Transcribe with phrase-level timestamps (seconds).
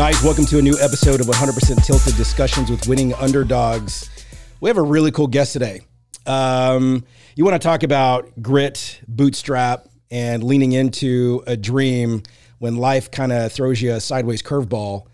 [0.00, 4.08] Guys, welcome to a new episode of 100% Tilted Discussions with Winning Underdogs.
[4.58, 5.82] We have a really cool guest today.
[6.24, 7.04] Um,
[7.36, 12.22] you want to talk about grit, bootstrap, and leaning into a dream
[12.60, 15.06] when life kind of throws you a sideways curveball.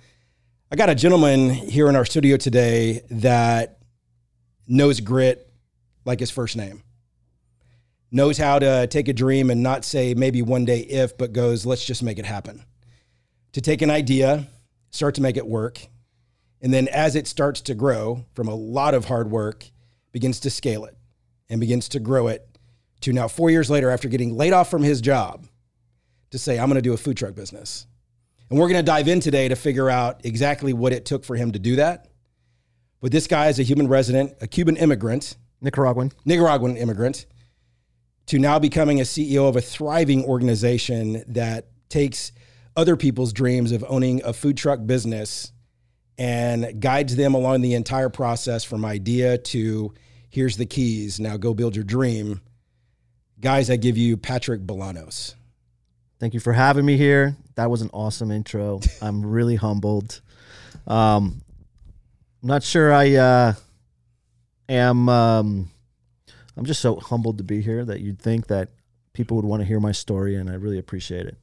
[0.71, 3.81] I got a gentleman here in our studio today that
[4.69, 5.53] knows grit
[6.05, 6.85] like his first name,
[8.13, 11.67] knows how to take a dream and not say maybe one day if, but goes,
[11.67, 12.63] let's just make it happen.
[13.55, 14.47] To take an idea,
[14.97, 15.87] start to make it work.
[16.61, 19.71] And then as it starts to grow from a lot of hard work,
[20.13, 20.97] begins to scale it
[21.49, 22.49] and begins to grow it
[23.03, 25.47] to now four years later after getting laid off from his job
[26.31, 27.87] to say, I'm going to do a food truck business.
[28.49, 31.37] And we're going to dive in today to figure out exactly what it took for
[31.37, 32.09] him to do that.
[33.01, 36.13] But this guy is a human resident, a Cuban immigrant, Nicaraguan.
[36.25, 37.27] Nicaraguan immigrant,
[38.27, 42.33] to now becoming a CEO of a thriving organization that takes
[42.77, 45.53] other people's dreams of owning a food truck business
[46.19, 49.93] and guides them along the entire process from idea to
[50.31, 52.41] here's the keys, now go build your dream.
[53.41, 55.35] Guys, I give you Patrick Bolanos.
[56.19, 57.37] Thank you for having me here.
[57.57, 58.81] That was an awesome intro.
[59.03, 60.21] I'm really humbled.
[60.87, 61.43] Um,
[62.43, 63.53] I'm not sure I uh,
[64.69, 65.09] am.
[65.09, 65.71] Um,
[66.57, 68.71] I'm just so humbled to be here that you'd think that
[69.13, 71.37] people would want to hear my story, and I really appreciate it.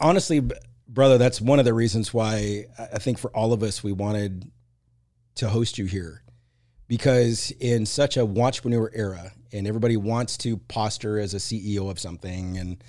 [0.00, 0.42] Honestly,
[0.88, 4.50] brother, that's one of the reasons why I think for all of us, we wanted
[5.36, 6.22] to host you here
[6.88, 11.98] because in such a entrepreneur era, and everybody wants to posture as a CEO of
[11.98, 12.84] something and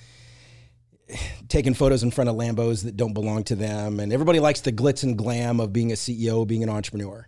[1.48, 4.72] taking photos in front of Lambos that don't belong to them, and everybody likes the
[4.72, 7.28] glitz and glam of being a CEO, being an entrepreneur.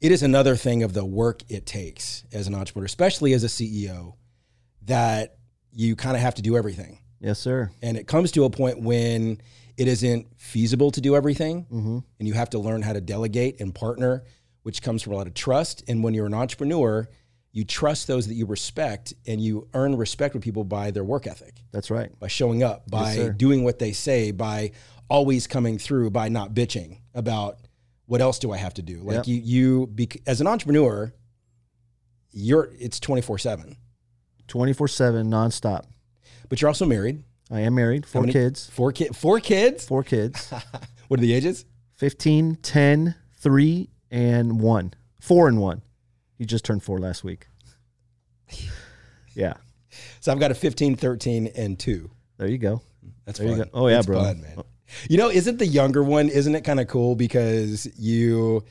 [0.00, 3.48] It is another thing of the work it takes as an entrepreneur, especially as a
[3.48, 4.14] CEO,
[4.82, 5.36] that
[5.72, 7.00] you kind of have to do everything.
[7.20, 7.70] Yes, sir.
[7.82, 9.40] And it comes to a point when
[9.76, 11.98] it isn't feasible to do everything, Mm-hmm.
[12.18, 14.24] and you have to learn how to delegate and partner,
[14.62, 15.82] which comes from a lot of trust.
[15.88, 17.08] And when you're an entrepreneur,
[17.52, 21.26] you trust those that you respect, and you earn respect with people by their work
[21.26, 22.10] ethic, That's right.
[22.20, 23.32] by showing up, by sir.
[23.32, 24.72] doing what they say, by
[25.08, 27.58] always coming through, by not bitching about
[28.06, 29.00] what else do I have to do.
[29.02, 29.26] Like Yep.
[29.28, 31.12] you, you bec- as an entrepreneur,
[32.30, 33.76] you're it's twenty four seven,
[34.48, 35.84] 24 7, nonstop.
[36.48, 37.22] But you're also married.
[37.50, 38.68] I am married, four many- kids.
[38.70, 39.86] Four kid, four kids.
[39.86, 40.52] Four kids
[41.08, 41.64] What are the ages?
[41.96, 44.94] 15, 10, 3, and 1.
[45.20, 45.82] 4 and 1.
[46.36, 47.46] He just turned 4 last week.
[49.34, 49.54] Yeah.
[50.20, 52.10] So I've got a 15, 13, and two.
[52.36, 52.82] There you go.
[53.24, 53.64] That's There you fun.
[53.64, 53.70] go.
[53.74, 54.18] Oh, yeah, That's bro.
[54.22, 54.62] fun, man.
[55.08, 56.28] You know, isn't the younger one?
[56.28, 58.64] Isn't it kind of cool because you,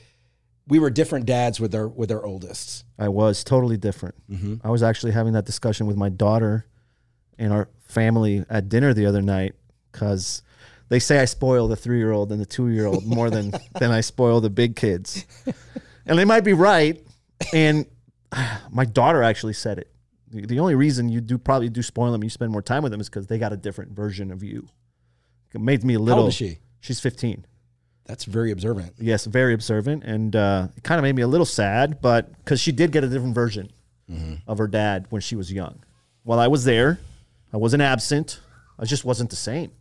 [0.66, 2.84] we were different dads with our with our oldest.
[2.98, 4.16] I was totally different.
[4.28, 4.66] Mm-hmm.
[4.66, 6.66] I was actually having that discussion with my daughter
[7.38, 9.54] and our family at dinner the other night
[9.92, 10.42] because
[10.88, 13.52] they say I spoil the three year old and the two year old more than
[13.78, 15.24] than I spoil the big kids,
[16.06, 17.02] and they might be right.
[17.52, 17.86] And
[18.70, 19.90] my daughter actually said it.
[20.30, 23.00] The only reason you do probably do spoil them, you spend more time with them,
[23.00, 24.68] is because they got a different version of you.
[25.54, 26.22] It made me a How little.
[26.24, 26.58] old is she?
[26.80, 27.46] She's 15.
[28.04, 28.92] That's very observant.
[28.98, 32.60] Yes, very observant, and uh, it kind of made me a little sad, but because
[32.60, 33.70] she did get a different version
[34.46, 35.80] of her dad when she was young.
[36.24, 36.98] While I was there,
[37.52, 38.40] I wasn't absent.
[38.78, 39.72] I just wasn't the same.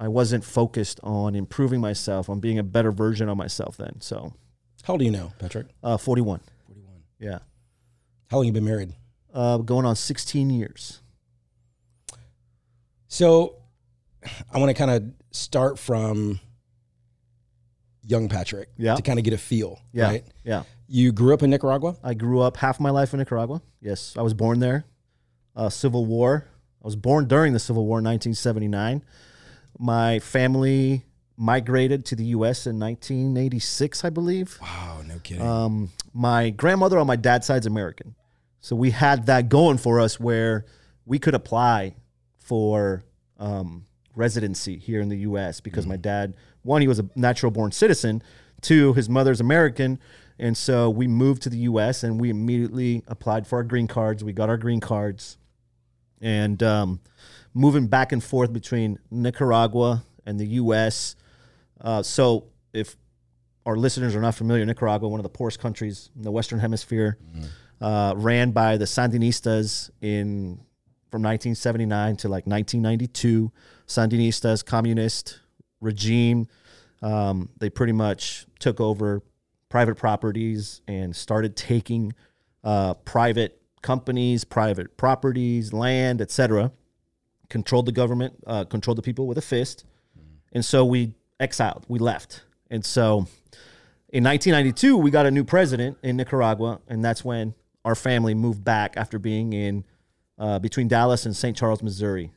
[0.00, 4.00] I wasn't focused on improving myself, on being a better version of myself then.
[4.00, 4.32] So,
[4.84, 5.66] How old are you now, Patrick?
[5.82, 6.40] uh, 41.
[6.66, 6.90] 41.
[7.18, 7.38] Yeah.
[8.30, 8.94] How long you been married?
[9.34, 11.00] Uh, going on 16 years.
[13.08, 13.56] So
[14.52, 16.40] I want to kind of start from
[18.04, 18.94] young Patrick Yeah.
[18.94, 19.80] to kind of get a feel.
[19.92, 20.04] Yeah.
[20.06, 20.24] Right.
[20.44, 20.62] Yeah.
[20.88, 21.96] You grew up in Nicaragua.
[22.02, 23.60] I grew up half my life in Nicaragua.
[23.80, 24.84] Yes, I was born there.
[25.54, 26.46] Uh, Civil War.
[26.82, 29.04] I was born during the Civil War in 1979.
[29.78, 31.04] My family
[31.36, 32.66] migrated to the U.S.
[32.66, 34.58] in 1986, I believe.
[34.60, 35.02] Wow.
[35.06, 35.46] No kidding.
[35.46, 38.14] Um, my grandmother on my dad's side's American,
[38.60, 40.66] so we had that going for us where
[41.06, 41.94] we could apply
[42.36, 43.04] for
[43.38, 45.60] um, residency here in the U.S.
[45.60, 48.22] because my dad, one, he was a natural born citizen.
[48.60, 49.98] Two, his mother's American,
[50.38, 52.04] and so we moved to the U.S.
[52.04, 54.22] and we immediately applied for our green cards.
[54.22, 55.38] We got our green cards,
[56.22, 57.00] and um,
[57.52, 61.16] moving back and forth between Nicaragua and the U.S.
[61.80, 62.96] Uh, so if
[63.66, 67.18] our listeners are not familiar, Nicaragua, one of the poorest countries in the Western Hemisphere,
[67.80, 70.60] uh, ran by the Sandinistas in
[71.10, 73.52] from 1979 to like 1992.
[73.86, 75.40] Sandinistas, communist
[75.80, 76.46] regime.
[77.02, 79.22] Um, they pretty much took over
[79.68, 82.14] private properties and started taking
[82.64, 86.72] uh, private companies, private properties, land, etc.
[87.48, 89.84] Controlled the government, uh, controlled the people with a fist,
[90.52, 91.84] and so we exiled.
[91.88, 93.26] We left, and so
[94.08, 98.64] in 1992 we got a new president in Nicaragua, and that's when our family moved
[98.64, 99.84] back after being in
[100.38, 101.56] uh, between Dallas and St.
[101.56, 102.32] Charles, Missouri,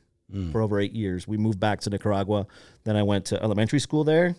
[0.50, 1.28] for over eight years.
[1.28, 2.46] We moved back to Nicaragua.
[2.84, 4.34] Then I went to elementary school there,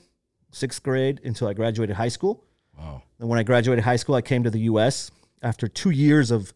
[0.51, 2.43] sixth grade until I graduated high school.
[2.77, 3.03] Wow.
[3.19, 5.11] And when I graduated high school, I came to the U.S.
[5.41, 6.53] after two years of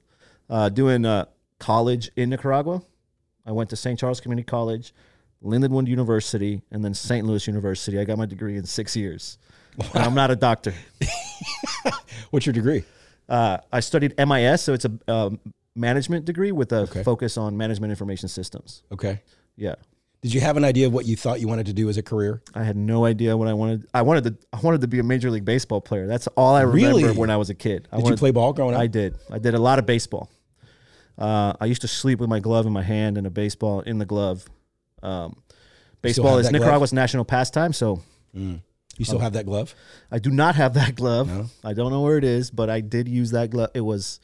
[0.51, 1.25] uh, doing uh,
[1.59, 2.83] college in Nicaragua.
[3.45, 3.97] I went to St.
[3.97, 4.93] Charles Community College,
[5.43, 7.25] Lindenwood University, and then St.
[7.25, 7.97] Louis University.
[7.99, 9.39] I got my degree in six years.
[9.95, 10.73] And I'm not a doctor.
[12.29, 12.83] What's your degree?
[13.27, 15.39] Uh, I studied MIS, so it's a um,
[15.75, 17.03] management degree with a Okay.
[17.03, 18.83] focus on management information systems.
[18.91, 19.21] Okay.
[19.55, 19.75] Yeah.
[20.21, 22.03] Did you have an idea of what you thought you wanted to do as a
[22.03, 22.43] career?
[22.53, 23.87] I had no idea what I wanted.
[23.93, 24.37] I wanted to.
[24.53, 26.05] I wanted to be a major league baseball player.
[26.05, 27.17] That's all I remember Really?
[27.17, 27.87] when I was a kid.
[27.91, 28.81] I Did you play ball growing up?
[28.81, 29.15] I did.
[29.31, 30.29] I did a lot of baseball.
[31.17, 33.97] Uh, I used to sleep with my glove in my hand and a baseball in
[33.99, 34.45] the glove.
[35.03, 35.35] Um,
[36.01, 36.61] baseball is that glove?
[36.61, 38.01] Nicaragua's national pastime, so
[38.33, 38.59] you
[38.99, 39.03] Oh.
[39.03, 39.75] still have that glove?
[40.11, 41.27] I do not have that glove.
[41.27, 41.45] No?
[41.63, 43.69] I don't know where it is, but I did use that glove.
[43.73, 44.19] It was,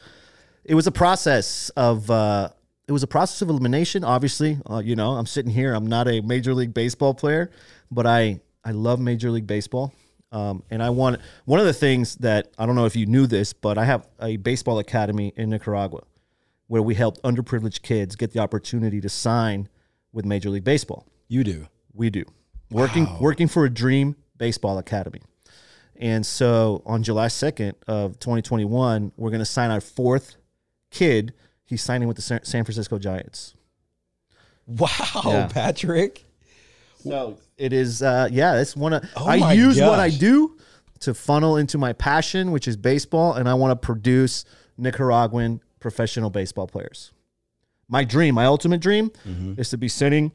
[0.64, 2.50] it was a process of, uh,
[2.88, 4.04] it was a process of elimination.
[4.04, 5.74] Obviously, uh, you know, I'm sitting here.
[5.74, 7.52] I'm not a major league baseball player,
[7.92, 9.94] but I, I love major league baseball.
[10.32, 13.28] Um, and I want one of the things that I don't know if you knew
[13.28, 16.02] this, but I have a baseball academy in Nicaragua
[16.68, 19.70] where we helped underprivileged kids get the opportunity to sign
[20.12, 21.06] with Major League Baseball.
[21.28, 21.68] You do.
[21.94, 22.24] We do.
[22.70, 25.22] Working working for a dream baseball academy.
[25.96, 30.36] And so on July 2nd of 2021, we're going to sign our fourth
[30.92, 31.34] kid.
[31.66, 33.56] He's signing with the San Francisco Giants.
[34.68, 34.90] Wow,
[35.26, 35.48] Yeah.
[35.48, 36.26] Patrick.
[37.00, 40.58] So it is, uh, yeah, it's one of, Oh I use what I do
[41.00, 44.46] to funnel into my passion, which is baseball, and I want to produce
[44.78, 45.62] Nicaraguan
[45.92, 47.12] professional baseball players.
[47.88, 49.54] My dream, my ultimate dream, Mm-hmm.
[49.58, 50.34] is to be sitting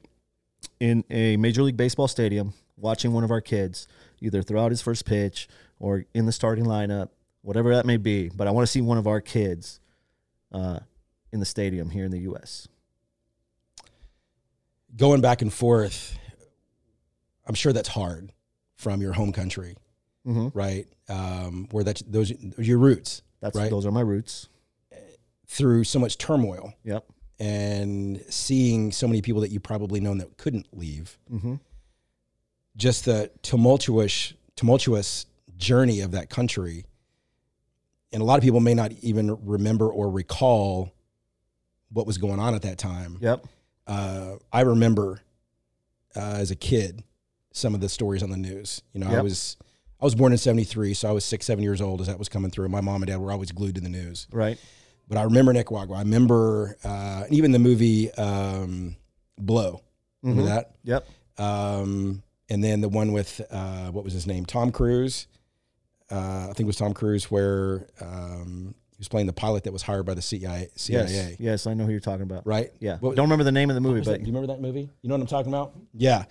[0.81, 3.87] in a Major League Baseball stadium watching one of our kids
[4.21, 7.11] either throw out his first pitch or in the starting lineup,
[7.43, 8.31] whatever that may be.
[8.31, 9.79] But I want to see one of our kids
[10.53, 10.79] uh,
[11.33, 12.67] in the stadium here in the U.S.
[14.97, 16.19] Going back and forth,
[17.47, 18.33] I'm sure that's hard
[18.77, 19.77] from your home country,
[20.27, 20.57] Mm-hmm.
[20.59, 20.87] right?
[21.11, 23.69] Um, where that's those your roots That's Right.
[23.71, 24.49] those are my roots.
[25.53, 27.05] Through so much turmoil Yep.
[27.39, 31.19] and seeing so many people that you probably known that couldn't leave.
[31.31, 31.57] Mm-hmm.
[32.77, 35.27] Just the tumultuous, tumultuous
[35.59, 36.87] journey of that country,
[38.13, 40.91] and a lot of people may not even remember or recall
[41.91, 43.19] what was going on at that time.
[43.21, 43.45] Yep.
[43.87, 45.21] uh, I remember
[46.17, 47.03] uh, as a kid
[47.53, 48.81] some of the stories on the news.
[48.95, 49.59] You know, I was
[50.01, 52.31] I was born in '73, so I was six, seven years old as that was
[52.31, 52.71] coming through.
[52.71, 54.27] My mom and dad were always glued to the news.
[54.33, 54.59] Right.
[55.09, 55.97] But I remember Nicaragua.
[55.97, 58.97] I remember uh, even the movie um,
[59.39, 59.83] Blow.
[60.23, 60.55] Remember Mhm.
[60.55, 60.71] that?
[60.85, 61.07] Yep.
[61.39, 64.45] Um, and then the one with uh, what was his name?
[64.47, 65.27] Tom Cruise.
[66.11, 69.73] Uh, I think it was Tom Cruise, where um, he was playing the pilot that
[69.73, 70.69] was hired by the CIA.
[70.77, 71.37] CIA Yes.
[71.41, 72.47] Yes, I know who you're talking about.
[72.47, 72.71] Right?
[72.81, 72.99] Yeah.
[73.01, 74.07] Don't remember the name of the movie, that?
[74.07, 74.91] but Do you remember that movie?
[75.01, 75.73] You know what I'm talking about?
[75.95, 76.25] Yeah.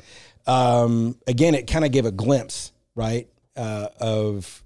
[0.47, 4.63] Um, again, it kind of gave a glimpse, right, uh, of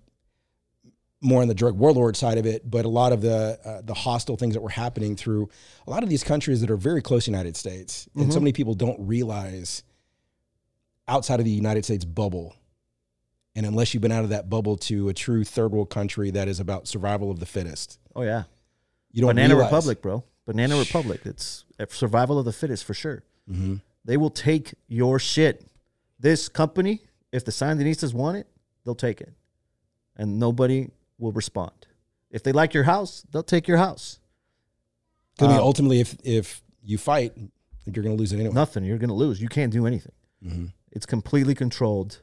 [1.25, 3.94] more on the drug warlord side of it, but a lot of the uh, the
[3.94, 5.50] hostile things that were happening through
[5.88, 8.39] a lot of these countries that are very close to the United States, and so
[8.39, 9.84] many people don't realize
[11.08, 12.55] outside of the United States bubble.
[13.58, 16.48] And unless you've been out of that bubble to a true third world country that
[16.48, 18.44] is about survival of the fittest, oh yeah,
[19.12, 20.24] you don't Banana realize- Republic, bro.
[20.46, 21.22] Banana Republic.
[21.25, 23.24] It's a survival of the fittest for sure.
[23.50, 23.82] Mhm.
[24.03, 25.65] They will take your shit.
[26.20, 27.01] This company,
[27.32, 28.48] if the Sandinistas want it,
[28.84, 29.34] they'll take it,
[30.15, 31.88] and nobody will respond.
[32.31, 34.19] If they like your house, they'll take your house.
[35.39, 37.34] I mean, Um, ultimately, if if you fight,
[37.86, 38.53] you're going to lose it anyway.
[38.53, 38.84] Nothing.
[38.86, 39.41] You're gonna lose.
[39.41, 40.13] You can't do anything.
[40.43, 40.74] Mhm.
[40.91, 42.22] It's completely controlled.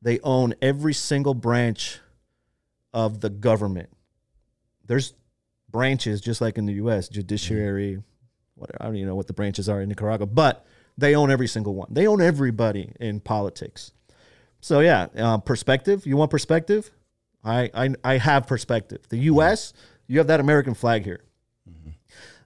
[0.00, 2.00] They own every single branch
[2.94, 3.90] of the government.
[4.86, 5.14] There's
[5.70, 7.08] branches just like in the U.S.
[7.08, 8.02] Judiciary,
[8.54, 8.78] whatever.
[8.80, 10.64] I don't even know what the branches are in Nicaragua, but
[10.96, 11.88] they own every single one.
[11.92, 13.92] They own everybody in politics.
[14.60, 16.06] So yeah, uh, perspective.
[16.06, 16.90] You want perspective?
[17.44, 19.00] I, I I have perspective.
[19.08, 19.72] The U.S.
[20.06, 21.22] You have that American flag here.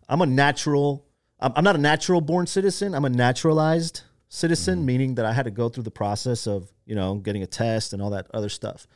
[0.08, 1.06] I'm a natural.
[1.40, 2.94] I'm, not a natural born citizen.
[2.94, 6.94] I'm a naturalized citizen, meaning that I had to go through the process of you
[6.94, 8.87] know getting a test and all that other stuff.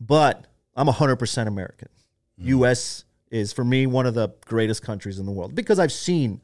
[0.00, 1.88] But I'm 100% American.
[2.38, 3.04] U.S.
[3.30, 6.40] is for me one of the greatest countries in the world because I've seen.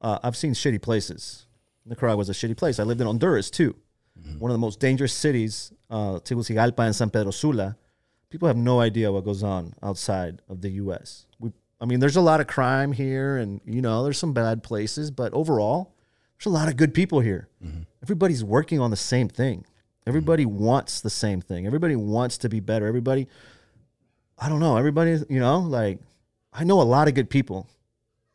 [0.00, 1.46] Uh, I've seen shitty places.
[1.86, 2.78] Nicaragua was a shitty place.
[2.78, 3.76] I lived in Honduras too,
[4.20, 4.38] Mm-hmm.
[4.38, 7.76] one of the most dangerous cities, uh, Tegucigalpa and San Pedro Sula.
[8.30, 11.26] People have no idea what goes on outside of the U.S.
[11.38, 14.62] We, I mean, there's a lot of crime here, and you know, there's some bad
[14.62, 15.94] places, but overall,
[16.36, 17.48] there's a lot of good people here.
[17.64, 17.82] Mm-hmm.
[18.02, 19.64] Everybody's working on the same thing.
[20.06, 20.64] Everybody mm-hmm.
[20.64, 21.66] wants the same thing.
[21.66, 22.86] Everybody wants to be better.
[22.86, 23.28] Everybody,
[24.38, 24.76] I don't know.
[24.76, 25.98] Everybody, you know, like
[26.52, 27.68] I know a lot of good people,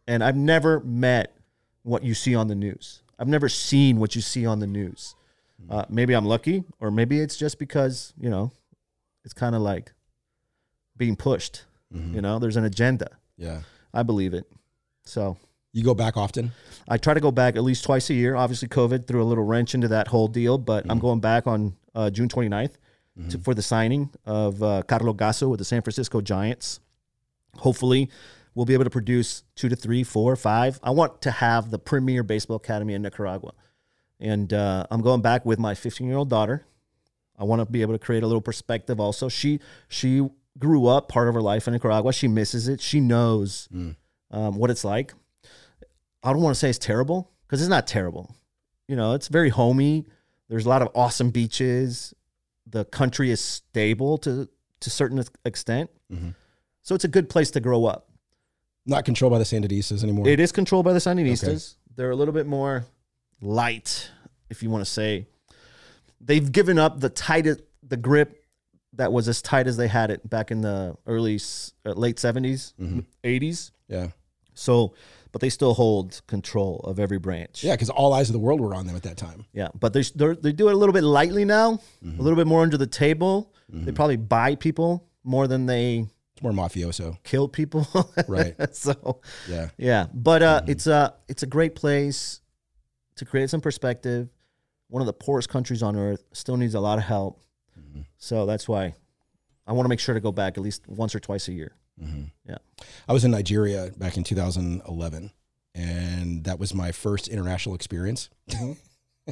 [0.07, 1.35] and I've never met
[1.83, 3.01] what you see on the news.
[3.17, 5.15] I've never seen what you see on the news.
[5.69, 8.51] Uh, maybe I'm lucky, or maybe it's just because you know,
[9.23, 9.93] it's kind of like
[10.97, 11.65] being pushed.
[11.93, 13.09] You know, there's an agenda.
[13.37, 13.61] Yeah.
[13.93, 14.45] I believe it.
[15.03, 15.35] So
[15.73, 16.51] You go back often?
[16.87, 18.35] I try to go back at least twice a year.
[18.35, 21.75] Obviously, COVID threw a little wrench into that whole deal, but I'm going back on
[21.93, 22.75] uh, June 29th
[23.29, 26.79] to, for the signing of uh, Carlo Gasso with the San Francisco Giants.
[27.57, 28.09] Hopefully,
[28.55, 30.79] we'll be able to produce two to three, four, five.
[30.81, 33.51] I want to have the premier baseball academy in Nicaragua.
[34.21, 36.63] And uh, I'm going back with my 15 year old daughter.
[37.37, 39.27] I want to be able to create a little perspective also.
[39.27, 39.59] She
[39.89, 42.13] she grew up part of her life in Nicaragua.
[42.13, 42.79] She misses it.
[42.81, 43.67] She knows
[44.29, 45.13] um, what it's like.
[46.23, 48.35] I don't want to say it's terrible because it's not terrible.
[48.87, 50.05] You know, it's very homey.
[50.49, 52.13] There's a lot of awesome beaches.
[52.69, 54.47] The country is stable to
[54.81, 55.89] to a certain extent.
[56.83, 58.07] So it's a good place to grow up.
[58.85, 60.27] Not controlled by the Sandinistas anymore.
[60.27, 61.75] It is controlled by the Sandinistas.
[61.95, 62.85] They're a little bit more
[63.41, 64.09] light,
[64.49, 65.27] if you want to say.
[66.19, 68.43] They've given up the tightest, the grip
[68.93, 71.39] that was as tight as they had it back in the early,
[71.85, 72.73] uh, late 70s,
[73.23, 73.71] 80s.
[73.87, 74.09] yeah.
[74.53, 74.93] So,
[75.31, 77.63] but they still hold control of every branch.
[77.63, 79.45] Yeah, because all eyes of the world were on them at that time.
[79.53, 82.61] Yeah, but they they're, do it a little bit lightly now, a little bit more
[82.61, 83.53] under the table.
[83.69, 87.17] They probably buy people more than they It's more mafioso.
[87.23, 87.87] kill people.
[88.27, 88.55] Right.
[88.75, 89.69] so Yeah.
[89.77, 92.41] yeah, but uh, it's a it's a great place
[93.21, 94.29] to create some perspective.
[94.89, 97.39] One of the poorest countries on earth still needs a lot of help.
[97.79, 98.01] Mm-hmm.
[98.17, 98.95] So that's why
[99.67, 101.75] I want to make sure to go back at least once or twice a year.
[102.01, 102.23] Mm-hmm.
[102.49, 102.57] Yeah.
[103.07, 105.31] I was in Nigeria back in 2011,
[105.75, 108.31] and that was my first international experience.
[108.49, 109.31] Mm-hmm.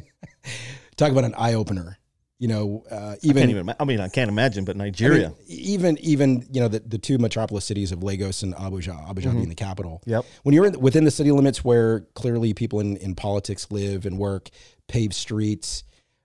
[0.96, 1.98] Talk about an eye opener.
[2.40, 3.74] You know, uh, even, Can't even.
[3.78, 5.34] I mean, I can't imagine, but I mean, Nigeria.
[5.46, 9.50] even even you know the, the two metropolis cities of Lagos and Abuja, Abuja being
[9.50, 10.02] the capital.
[10.06, 10.24] Yep.
[10.42, 14.18] When you're in, within the city limits where clearly people in, in politics live and
[14.18, 14.48] work,
[14.88, 15.84] paved streets,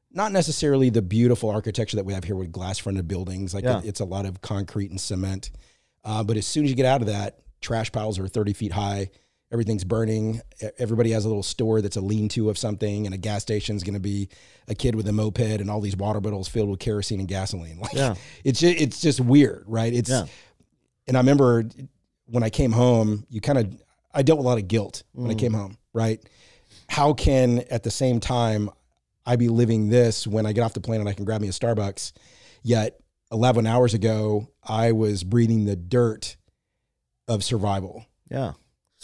[0.10, 3.54] not necessarily the beautiful architecture that we have here with glass fronted buildings.
[3.54, 3.80] Like Yeah.
[3.80, 5.52] it- it's a lot of concrete and cement.
[6.06, 8.72] Uh, but as soon as you get out of that, trash piles are 30 feet
[8.72, 9.10] high.
[9.52, 10.42] Everything's burning.
[10.80, 13.84] Everybody has a little store that's a lean to of something, and a gas station's
[13.84, 14.30] going to be
[14.68, 17.80] a kid with a moped and all these water bottles filled with kerosene and gasoline.
[17.86, 18.16] Like, Yeah.
[18.44, 19.94] it's just, it's just weird, right?
[19.94, 20.26] It's Yeah.
[21.08, 21.66] and I remember
[22.26, 23.82] when I came home, you kind of
[24.14, 25.40] I dealt with a lot of guilt when I mm.
[25.40, 26.20] came home, right?
[26.88, 28.70] How can at the same time
[29.26, 31.50] I be living this when I get off the plane and I can grab me
[31.50, 32.14] a Starbucks,
[32.64, 33.00] yet
[33.32, 36.38] 11 hours ago I was breathing the dirt
[37.28, 38.06] of survival.
[38.30, 38.54] Yeah.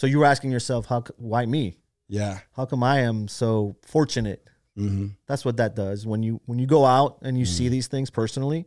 [0.02, 1.04] So you were asking yourself, how?
[1.16, 1.76] Why me?
[2.08, 2.40] Yeah.
[2.56, 4.42] How come I am so fortunate?
[4.76, 6.04] hmm That's what that does.
[6.08, 8.66] When you when you go out and you see these things personally,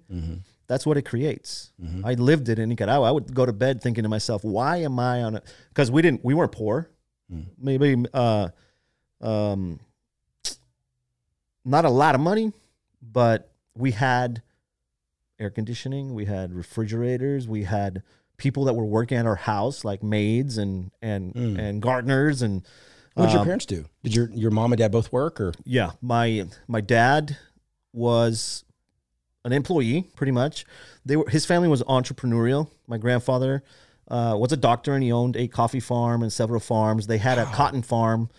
[0.67, 1.73] that's what it creates.
[2.05, 3.05] I lived it in Nicaragua.
[3.05, 5.43] I would go to bed thinking to myself, why am I on it?
[5.67, 6.89] Because we didn't, we weren't poor.
[7.57, 8.47] Maybe, uh,
[9.19, 9.81] um,
[11.65, 12.53] not a lot of money,
[13.01, 14.41] but we had
[15.37, 18.03] air conditioning, we had refrigerators, we had
[18.37, 22.63] people that were working at our house, like maids and and and gardeners and.
[23.13, 23.85] What did your um, parents do?
[24.03, 27.37] Did your your mom and dad both work or yeah, my my dad
[27.93, 28.65] was
[29.45, 30.65] an employee, pretty much.
[31.05, 32.69] They were his family was entrepreneurial.
[32.87, 33.63] My grandfather
[34.09, 37.07] uh, was a doctor, and he owned a coffee farm and several farms.
[37.07, 38.29] They had a cotton farm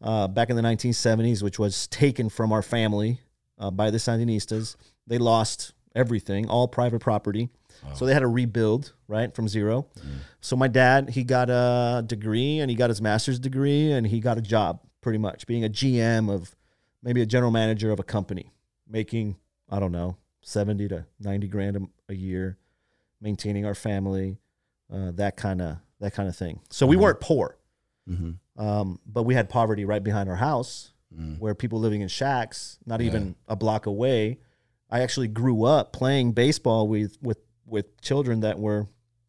[0.00, 3.20] uh, back in the 1970s, which was taken from our family
[3.58, 4.76] uh, by the Sandinistas.
[5.06, 7.50] They lost everything, all private property.
[7.94, 9.86] So they had to rebuild right from zero.
[10.40, 14.20] So my dad, he got a degree and he got his master's degree and he
[14.20, 16.54] got a job pretty much being a GM of
[17.02, 18.52] maybe a general manager of a company,
[18.88, 19.36] making
[19.68, 21.80] I don't know seventy to ninety grand a,
[22.12, 22.56] a year,
[23.20, 24.38] maintaining our family,
[24.92, 26.60] uh, that kind of that kind of thing.
[26.70, 27.58] So we weren't poor,
[28.56, 30.92] um, but we had poverty right behind our house,
[31.38, 34.38] where people living in shacks, not even a block away.
[34.90, 38.86] I actually grew up playing baseball with with with children that were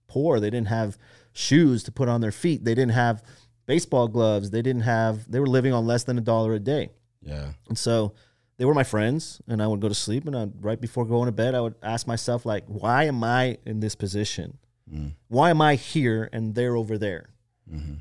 [0.08, 0.40] poor.
[0.40, 0.98] They didn't have
[1.32, 2.64] shoes to put on their feet.
[2.64, 3.24] They didn't have
[3.66, 4.52] baseball gloves.
[4.52, 5.30] They didn't have.
[5.32, 6.90] They were living on less than a dollar a day.
[7.22, 7.54] yeah.
[7.68, 8.14] And so
[8.58, 11.26] they were my friends, and I would go to sleep, and I, right before going
[11.26, 14.58] to bed, I would ask myself, like, why am I in this position?
[14.94, 15.14] Mm.
[15.28, 17.30] Why am I here and they're over there?
[17.74, 17.96] Mm-hmm.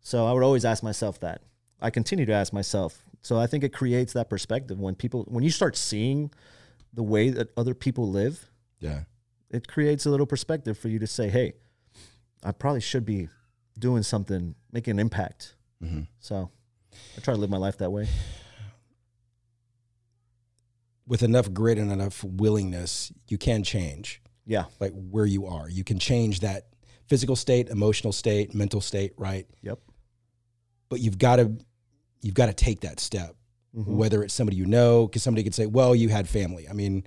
[0.00, 1.40] So I would always ask myself that.
[1.80, 3.04] I continue to ask myself.
[3.22, 6.30] So I think it creates that perspective when people, when you start seeing
[6.92, 9.04] the way that other people live, Yeah.
[9.50, 11.54] It creates a little perspective for you to say, hey,
[12.42, 13.28] I probably should be
[13.78, 15.54] doing something, making an impact.
[16.20, 16.50] So
[17.16, 18.08] I try to live my life that way.
[21.06, 24.64] with enough grit and enough willingness, you can change Yeah.
[24.80, 25.68] like where you are.
[25.70, 26.66] You can change that
[27.06, 29.46] physical state, emotional state, mental state, right?
[29.62, 29.78] Yep.
[30.88, 31.56] But you've got to
[32.22, 33.36] you've got to take that step.
[33.76, 33.86] Mhm.
[33.86, 37.04] Whether it's somebody you know, because somebody could say, "Well, you had family." I mean,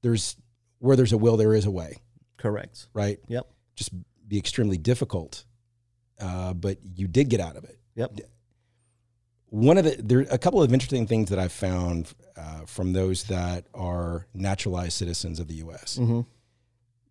[0.00, 0.36] there's
[0.84, 1.96] where there's a will, there is a way,
[2.36, 2.86] Correct.
[2.92, 3.18] right?
[3.28, 3.46] Yep.
[3.74, 3.90] Just
[4.28, 5.44] be extremely difficult,
[6.20, 7.78] uh, but you did get out of it.
[7.96, 8.20] Yep.
[9.48, 12.92] one of the there are a couple of interesting things that I've found uh, from
[12.92, 15.96] those that are naturalized citizens of the U.S.
[16.00, 16.20] Mm-hmm.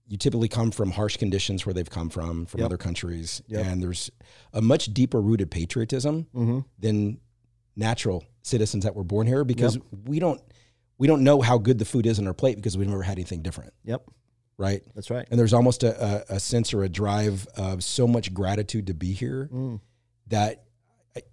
[0.08, 2.66] You typically come from harsh conditions where they've come from from Yep.
[2.66, 3.66] other countries, Yep.
[3.66, 4.12] and there's
[4.52, 6.60] a much deeper rooted patriotism Mm-hmm.
[6.80, 7.20] than
[7.76, 10.40] natural citizens that were born here because we don't
[11.04, 13.18] we don't know how good the food is on our plate because we've never had
[13.18, 14.06] anything different, Yep.
[14.58, 14.82] right?
[14.96, 15.28] That's right.
[15.30, 18.94] And there's almost a, a, a sense or a drive of so much gratitude to
[18.94, 19.82] be here Mm.
[20.28, 20.64] that
[21.14, 21.24] I,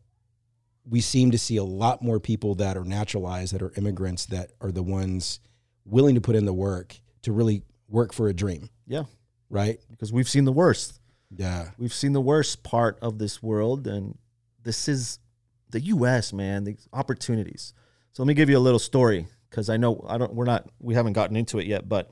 [0.85, 4.50] we seem to see a lot more people that are naturalized, that are immigrants, that
[4.61, 5.39] are the ones
[5.85, 9.05] willing to put in the work to really work for a dream, Yeah.
[9.50, 9.79] right?
[9.89, 10.99] Because we've seen the worst.
[11.37, 11.71] Yeah.
[11.79, 14.19] We've seen the worst part of this world, and
[14.65, 15.21] this is
[15.69, 16.33] the U.S.
[16.33, 17.73] Man, the opportunities.
[18.15, 20.33] So let me give you a little story because I know I don't.
[20.33, 20.69] We're not.
[20.78, 22.11] We haven't gotten into it yet, but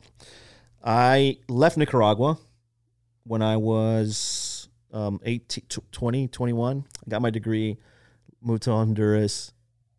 [0.83, 2.39] I left Nicaragua
[3.25, 6.85] when I was um, 18, 20, 21.
[7.07, 7.79] I got my degree,
[8.43, 9.53] moved to Honduras,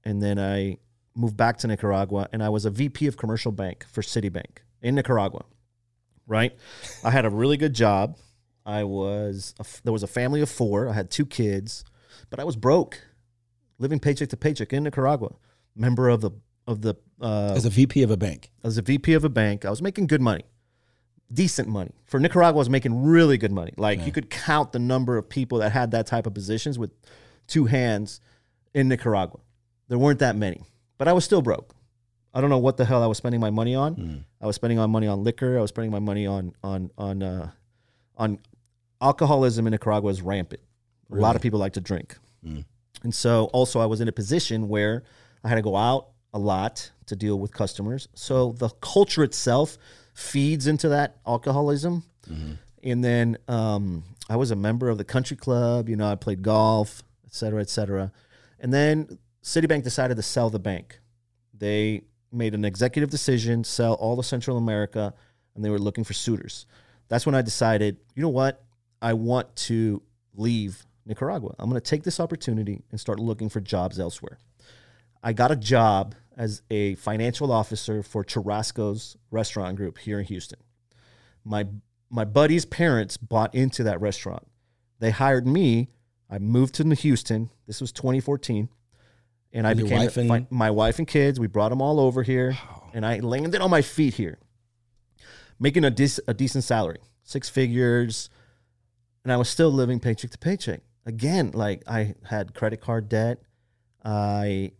[0.04, 0.78] and then I
[1.16, 4.96] moved back to Nicaragua, and I was a VP of commercial bank for Citibank in
[4.96, 5.46] Nicaragua.
[6.28, 6.56] Right,
[7.04, 8.18] I had a really good job.
[8.66, 10.90] I was a there was a family of four.
[10.90, 11.84] I had two kids,
[12.30, 13.02] but I was broke,
[13.80, 15.34] living paycheck to paycheck in Nicaragua.
[15.76, 16.32] Member of the
[16.70, 18.52] of the uh, As a VP of a bank.
[18.64, 19.66] I was a VP of a bank.
[19.66, 20.44] I was making good money,
[21.34, 21.92] decent money.
[22.06, 23.74] For Nicaragua, I was making really good money.
[23.78, 26.92] Like you could count the number of people that had that type of positions with
[27.48, 28.22] two hands
[28.74, 29.40] in Nicaragua.
[29.88, 30.62] There weren't that many,
[30.98, 31.74] but I was still broke.
[32.34, 33.96] I don't know what the hell I was spending my money on.
[33.96, 34.24] Mm.
[34.40, 35.58] I was spending my money on liquor.
[35.58, 37.50] I was spending my money on on on uh,
[38.18, 38.38] on
[39.02, 40.62] alcoholism in Nicaragua is rampant.
[41.12, 42.64] A lot of people like to drink, Mm.
[43.04, 45.04] and so also I was in a position where
[45.44, 48.08] I had to go out a lot to deal with customers.
[48.14, 49.78] So the culture itself
[50.14, 52.04] feeds into that alcoholism.
[52.84, 55.90] And then um, I was a member of the country club.
[55.90, 58.12] You know, I played golf, et cetera, et cetera.
[58.60, 61.00] And then Citibank decided to sell the bank.
[61.54, 65.14] They made an executive decision, sell all of Central America,
[65.56, 66.66] and they were looking for suitors.
[67.08, 68.64] That's when I decided, you know what?
[69.02, 70.02] I want to
[70.36, 71.56] leave Nicaragua.
[71.58, 74.38] I'm going to take this opportunity and start looking for jobs elsewhere.
[75.24, 80.60] I got a job as a financial officer for Churrasco's restaurant group here in Houston.
[81.44, 81.68] My
[82.10, 84.48] my buddy's parents bought into that restaurant.
[85.00, 85.90] They hired me.
[86.30, 87.50] I moved to Houston.
[87.68, 88.70] This was 2014,
[89.54, 91.40] and I Your became wife and- my wife and kids.
[91.40, 92.58] We brought them all over here,
[92.94, 94.40] and I landed on my feet here,
[95.60, 98.30] making a, dec- a decent salary, six figures,
[99.24, 100.82] and I was still living paycheck to paycheck.
[101.06, 103.40] Again, like I had credit card debt.
[104.04, 104.72] I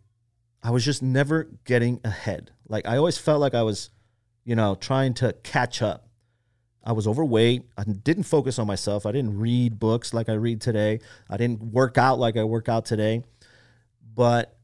[0.62, 2.50] I was just never getting ahead.
[2.68, 3.90] Like I always felt like I was,
[4.44, 6.08] you know, trying to catch up.
[6.84, 7.64] I was overweight.
[7.76, 9.04] I didn't focus on myself.
[9.04, 11.00] I didn't read books like I read today.
[11.28, 13.22] I didn't work out like I work out today.
[14.14, 14.56] But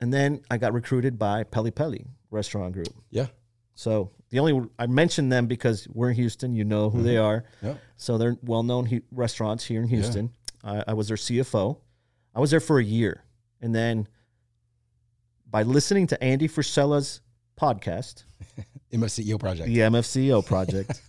[0.00, 2.88] and then I got recruited by Peli Peli Restaurant Group.
[3.10, 3.26] Yeah.
[3.74, 6.54] So the only I mentioned them because we're in Houston.
[6.54, 7.24] You know who they mm-hmm.
[7.24, 7.44] are.
[7.62, 7.74] Yeah.
[7.96, 10.30] So they're well-known he- restaurants here in Houston.
[10.62, 11.78] I, I was their CFO.
[12.34, 13.24] I was there for a year,
[13.60, 14.08] and then
[15.54, 17.20] by listening to Andy Frisella's
[17.56, 18.24] podcast,
[18.92, 19.68] MFCEO project.
[19.68, 21.00] the MFCEO project,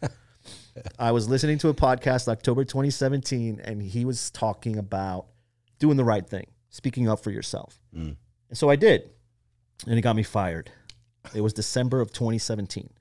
[0.99, 5.25] I was listening to a podcast October 2017, and he was talking about
[5.79, 8.17] doing the right thing, speaking up for yourself, Mm.
[8.49, 9.09] and so I did,
[9.87, 10.69] and it got me fired.
[11.33, 12.91] It was December of 2017,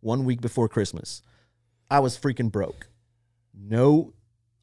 [0.00, 1.22] one week before Christmas.
[1.90, 2.88] I was freaking broke.
[3.54, 4.12] No,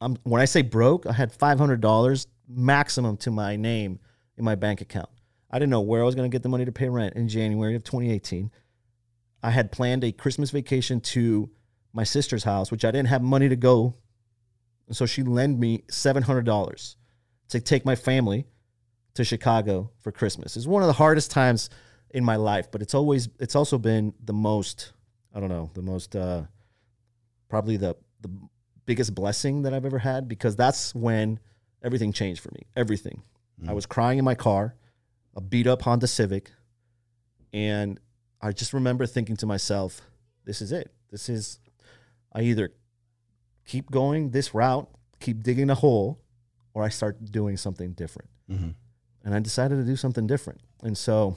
[0.00, 3.98] I'm when I say broke, I had five hundred dollars maximum to my name
[4.36, 5.08] in my bank account.
[5.50, 7.28] I didn't know where I was going to get the money to pay rent in
[7.28, 8.50] January of 2018.
[9.42, 11.50] I had planned a Christmas vacation to
[11.92, 13.94] my sister's house, which I didn't have money to go,
[14.86, 16.96] and so she lent me seven hundred dollars
[17.48, 18.46] to take my family
[19.14, 20.56] to Chicago for Christmas.
[20.56, 21.70] It's one of the hardest times
[22.10, 24.92] in my life, but it's always it's also been the most
[25.34, 26.42] I don't know the most uh,
[27.48, 28.30] probably the the
[28.86, 31.38] biggest blessing that I've ever had because that's when
[31.82, 32.66] everything changed for me.
[32.76, 33.22] Everything.
[33.66, 34.76] I was crying in my car,
[35.38, 36.50] a beat up Honda Civic,
[37.52, 38.00] and
[38.40, 40.02] I just remember thinking to myself,
[40.44, 40.92] "This is it.
[41.10, 41.60] This is
[42.32, 42.74] I either
[43.64, 46.18] keep going this route, keep digging a hole,
[46.74, 48.74] or I start doing something different." Mhm.
[49.22, 50.60] And I decided to do something different.
[50.82, 51.36] And so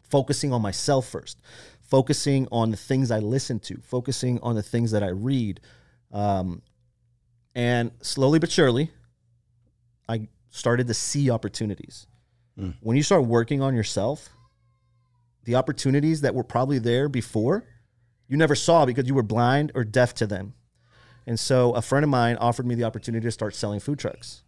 [0.00, 1.38] focusing on myself first,
[1.82, 5.60] focusing on the things I listen to, focusing on the things that I read.
[6.10, 6.62] Um,
[7.54, 8.90] and slowly but surely,
[10.08, 12.06] I started to see opportunities.
[12.58, 12.74] Mm.
[12.80, 14.28] When you start working on yourself,
[15.44, 17.64] the opportunities that were probably there before,
[18.26, 20.54] you never saw because you were blind or deaf to them.
[21.26, 24.42] And so a friend of mine offered me the opportunity to start selling food trucks.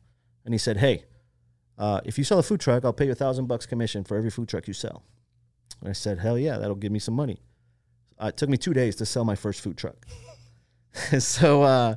[0.44, 1.04] And he said, Hey,
[1.78, 4.16] uh, if you sell a food truck, I'll pay you a thousand bucks commission for
[4.16, 5.02] every food truck you sell.
[5.80, 7.40] And I said, Hell yeah, that'll give me some money.
[8.22, 10.06] Uh, it took me two days to sell my first food truck.
[11.18, 11.94] so uh,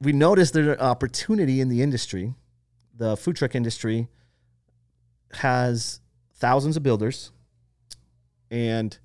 [0.00, 2.34] we noticed there's an opportunity in the industry.
[2.96, 4.08] The food truck industry
[5.32, 6.00] has
[6.34, 7.30] thousands of builders,
[8.50, 8.98] and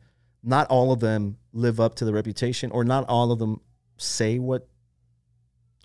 [0.43, 3.61] not all of them live up to the reputation, or not all of them
[3.97, 4.67] say what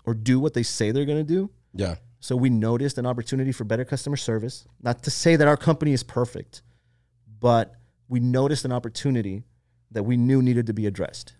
[0.05, 1.49] or do what they say they're going to do.
[1.73, 1.95] Yeah.
[2.19, 4.67] So we noticed an opportunity for better customer service.
[4.81, 6.61] Not to say that our company is perfect,
[7.39, 7.75] but
[8.07, 9.43] we noticed an opportunity
[9.91, 11.33] that we knew needed to be addressed.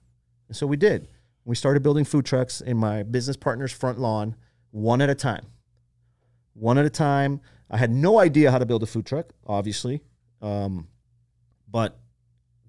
[0.48, 1.08] And so we did.
[1.46, 4.36] We started building food trucks in my business partner's front lawn,
[4.72, 5.48] one at a time.
[6.54, 7.42] One at a time.
[7.72, 10.02] I had no idea how to build a food truck, obviously.
[10.42, 10.90] Um,
[11.70, 11.98] but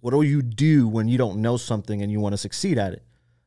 [0.00, 2.92] what do you do when you don't know something and you want to succeed at
[2.92, 3.02] it?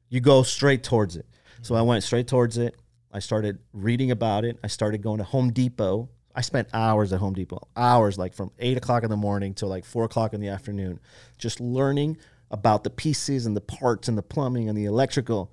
[0.10, 1.26] You go straight towards it.
[1.62, 2.76] So I went straight towards it.
[3.12, 4.60] I started reading about it.
[4.64, 6.10] I started going to Home Depot.
[6.36, 9.70] I spent hours at Home Depot, hours like from eight o'clock in the morning till
[9.70, 11.00] like four o'clock in the afternoon,
[11.38, 12.18] just learning
[12.52, 15.50] about the pieces and the parts and the plumbing and the electrical.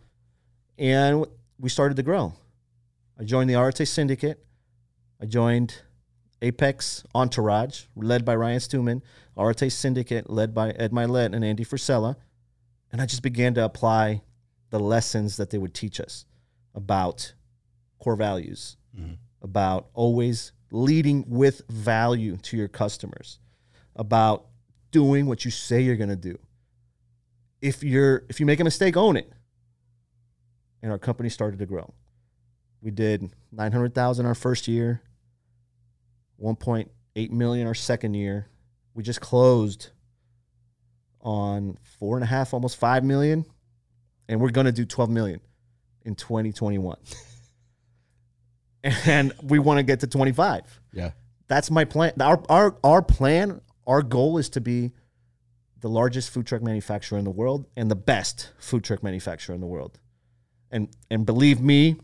[0.76, 1.24] And
[1.60, 2.32] we started to grow.
[3.18, 4.44] I joined the Arete Syndicate.
[5.20, 5.80] I joined
[6.42, 9.02] Apex Entourage, led by Ryan Stewman,
[9.36, 12.16] Arete Syndicate, led by Ed Mylett and Andy Frisella.
[12.90, 14.22] And I just began to apply
[14.70, 16.26] the lessons that they would teach us
[16.74, 17.34] about
[17.98, 19.16] core values, Mhm.
[19.40, 23.38] about always leading with value to your customers,
[23.94, 24.48] about
[24.90, 26.38] doing what you say you're going to do.
[27.60, 29.32] If you're if you make a mistake, own it.
[30.82, 31.94] And our company started to grow.
[32.80, 35.02] We did 900,000 our first year,
[36.42, 38.48] 1.8 million our second year.
[38.94, 39.90] We just closed
[41.20, 43.44] on four and a half, almost five million,
[44.28, 45.40] and we're gonna do 12 million
[46.04, 46.96] in 2021.
[48.84, 50.80] and we want to get to 25.
[50.92, 51.12] Yeah.
[51.48, 52.12] That's my plan.
[52.20, 54.92] Our, our our plan, our goal is to be
[55.80, 59.60] the largest food truck manufacturer in the world and the best food truck manufacturer in
[59.60, 59.98] the world.
[60.70, 61.96] And and believe me,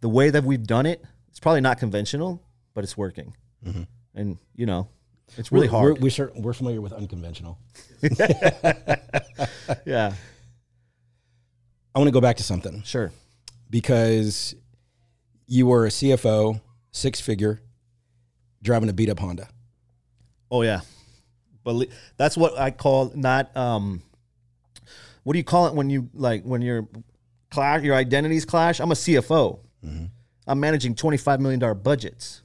[0.00, 2.42] the way that we've done it, it's probably not conventional,
[2.74, 3.34] but it's working.
[3.64, 3.86] Mhm.
[4.14, 4.88] And you know,
[5.36, 6.00] it's really we're, hard.
[6.00, 7.58] We're, we're, we're familiar with unconventional.
[9.86, 10.12] yeah,
[11.94, 13.10] I want to go back to something sure.
[13.70, 14.54] because
[15.46, 16.60] you were a CFO,
[16.90, 17.62] six figure,
[18.62, 19.48] driving a beat up Honda.
[20.50, 20.80] Oh yeah,
[21.64, 23.56] but that's what I call not.
[23.56, 24.02] Um,
[25.22, 26.86] what do you call it when you like when your
[27.50, 28.80] clash your identities clash?
[28.80, 29.58] I'm a CFO.
[29.84, 30.10] Mhm.
[30.46, 32.42] I'm managing 25 million dollar budgets.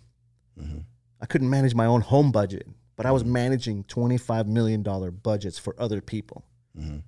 [0.60, 0.84] Mhm.
[1.22, 5.58] I couldn't manage my own home budget, but I was managing 25 million dollar budgets
[5.60, 6.46] for other people.
[6.78, 7.04] Mhm.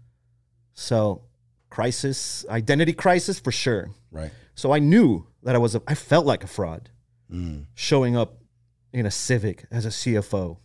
[0.73, 1.23] So,
[1.69, 3.91] crisis, identity crisis for sure.
[4.11, 4.31] Right.
[4.55, 6.89] So I knew that I was a, I felt like a fraud
[7.31, 7.67] Mm.
[7.73, 8.43] showing up
[8.91, 10.57] in a Civic as a CFO.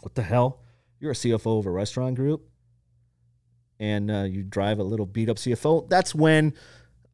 [0.00, 0.60] What the hell?
[1.00, 2.48] You're a CFO of a restaurant group,
[3.80, 5.88] and uh, you drive a little beat up CFO.
[5.88, 6.54] That's when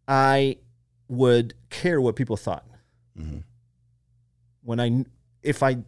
[0.07, 0.59] I
[1.09, 2.67] would care what people thought.
[3.19, 3.45] Mhm.
[4.63, 5.05] When I,
[5.43, 5.79] if I,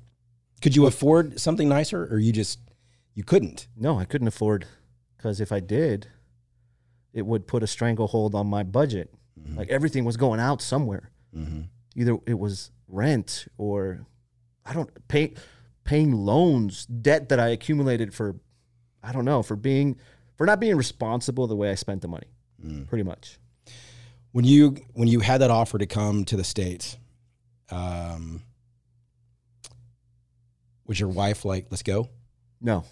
[0.63, 2.59] Could you afford something nicer or you just,
[3.15, 3.69] you couldn't?
[3.77, 4.67] no, I couldn't afford,
[5.17, 6.09] because if I did,
[7.13, 9.15] it would put a stranglehold on my budget.
[9.41, 9.57] Mhm.
[9.57, 11.11] Like everything was going out somewhere.
[11.37, 11.69] Mhm.
[11.97, 14.05] either it was rent or
[14.65, 15.35] I don't pay
[15.85, 18.37] paying loans, debt that I accumulated for
[19.03, 19.97] I don't know, for being
[20.37, 22.27] for not being responsible the way I spent the money.
[22.65, 22.87] Mm.
[22.89, 23.39] Pretty much.
[24.33, 26.97] When you when you had that offer to come to the states,
[27.71, 28.43] um,
[30.87, 32.11] was your wife like, "Let's go"?
[32.61, 32.85] No.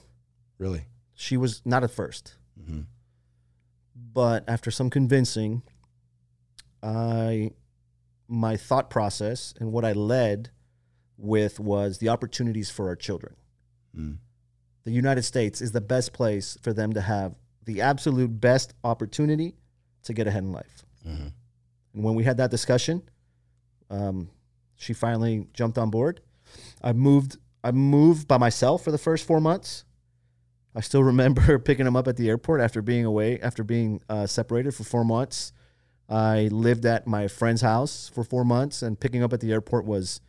[0.59, 0.87] Really?
[1.15, 2.35] She was not at first.
[2.63, 2.83] hmm
[3.95, 5.63] But after some convincing,
[6.83, 7.53] I
[8.29, 10.51] my thought process and what I led
[11.19, 13.37] with was the opportunities for our children.
[13.97, 14.17] Mm.
[14.85, 19.55] the United States is the best place for them to have the absolute best opportunity
[20.03, 20.85] to get ahead in life.
[21.05, 21.29] hmm
[21.95, 23.03] And when we had that discussion,
[23.91, 24.31] um,
[24.75, 26.21] she finally jumped on board.
[26.83, 27.37] I moved.
[27.65, 29.85] I moved by myself for the first four months.
[30.75, 34.27] I still remember picking him up at the airport after being away, after being uh,
[34.27, 35.53] separated for four months.
[36.09, 39.85] I lived at my friend's house for four months, and picking up at the airport
[39.87, 40.21] was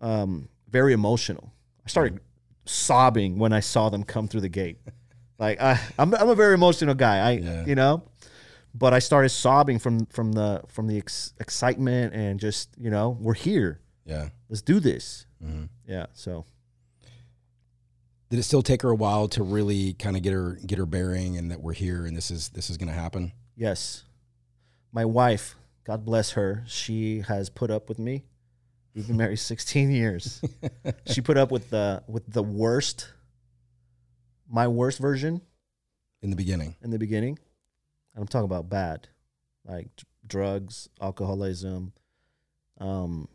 [0.00, 1.52] um, very emotional.
[1.84, 2.20] I started
[2.66, 4.78] sobbing when I saw them come through the gate.
[5.36, 7.18] Like I, I'm, I'm a very emotional guy.
[7.18, 7.66] I, Yeah.
[7.66, 8.04] you know,
[8.72, 13.18] but I started sobbing from from the from the ex- excitement and just you know
[13.20, 13.80] we're here.
[14.04, 14.28] Yeah.
[14.48, 15.26] Let's do this.
[15.42, 15.68] Mhm.
[15.86, 16.06] Yeah.
[16.12, 16.44] So
[18.30, 20.86] Did it still take her a while to really kind of get her get her
[20.86, 23.32] bearing and that we're here and this is this is going to happen?
[23.56, 24.04] yes,
[24.92, 28.24] my wife, God bless her, she has put up with me.
[28.94, 30.40] We've been married 16 years.
[31.06, 33.12] she put up with the with the worst,
[34.48, 35.40] my worst version
[36.22, 36.76] In the beginning.
[36.82, 37.38] in the beginning.
[38.14, 39.08] And I'm talking about bad,
[39.64, 41.92] like d- drugs, alcoholism.
[42.78, 43.28] Um,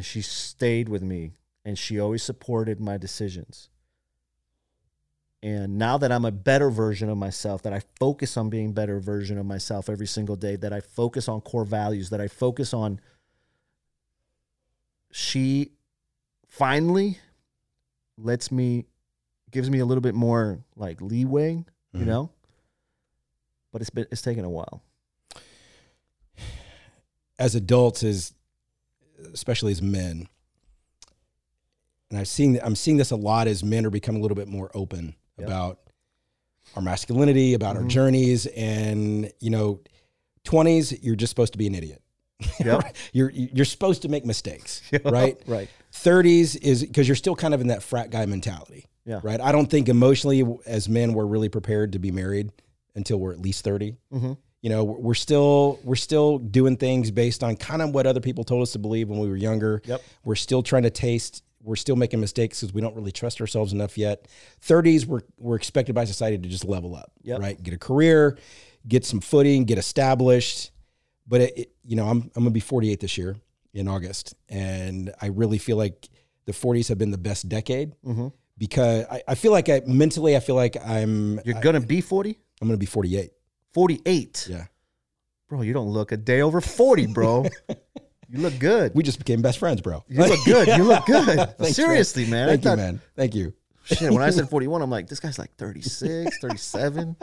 [0.00, 1.32] and she stayed with me,
[1.62, 3.68] and she always supported my decisions.
[5.42, 8.98] And now that I'm a better version of myself, that I focus on being better
[8.98, 12.72] version of myself every single day, that I focus on core values, that I focus
[12.72, 12.98] on
[15.10, 15.72] she
[16.48, 17.18] finally
[18.16, 18.86] lets me
[19.50, 21.56] gives me a little bit more like leeway,
[21.92, 22.06] you Mhm.
[22.06, 22.30] know?
[23.70, 24.82] But it's been it's taken a while.
[27.38, 28.32] As adults as
[29.32, 30.26] especially as men
[32.10, 34.48] and I've seen I'm seeing this a lot as men are becoming a little bit
[34.48, 35.46] more open Yep.
[35.48, 35.78] about
[36.76, 37.88] our masculinity, about our Mhm.
[37.88, 39.80] journeys and you know
[40.44, 42.02] 20s you're just supposed to be an idiot.
[42.64, 42.96] Yep.
[43.12, 45.40] you're you're supposed to make mistakes, right?
[45.46, 45.68] right.
[45.92, 48.86] 30s is because you're still kind of in that frat guy mentality.
[49.04, 49.20] Yeah.
[49.22, 49.40] Right.
[49.40, 52.50] I don't think emotionally as men we're really prepared to be married
[52.94, 53.96] until we're at least 30.
[54.12, 54.32] Mm-hmm.
[54.62, 58.44] You know, we're still we're still doing things based on kind of what other people
[58.44, 59.80] told us to believe when we were younger.
[59.86, 60.02] Yep.
[60.24, 61.42] We're still trying to taste.
[61.62, 64.28] We're still making mistakes because we don't really trust ourselves enough yet.
[64.66, 67.40] 30s, we're we're expected by society to just level up, Yep.
[67.40, 67.62] right?
[67.62, 68.36] Get a career,
[68.86, 70.72] get some footing, get established.
[71.26, 73.36] But it, it- you know, I'm I'm gonna be 48 this year
[73.72, 76.08] in August, and I really feel like
[76.44, 78.28] the 40s have been the best decade Mm-hmm.
[78.58, 82.38] because I, I feel like I mentally I feel like I'm You're gonna be 40?
[82.60, 83.30] I'm gonna be 48.
[83.74, 84.46] 48.
[84.50, 84.66] Yeah.
[85.48, 87.44] Bro, you don't look a day over 40, bro.
[88.28, 88.92] you look good.
[88.94, 90.04] We just became best friends, bro.
[90.08, 90.68] You look good.
[90.68, 91.38] You look good.
[91.58, 91.74] Thanks.
[91.76, 92.48] Seriously, man.
[92.48, 93.00] Thank I you, man.
[93.16, 93.52] Thank you.
[93.84, 97.16] Shit, when I said 41, I'm like, this guy's like 36, 37.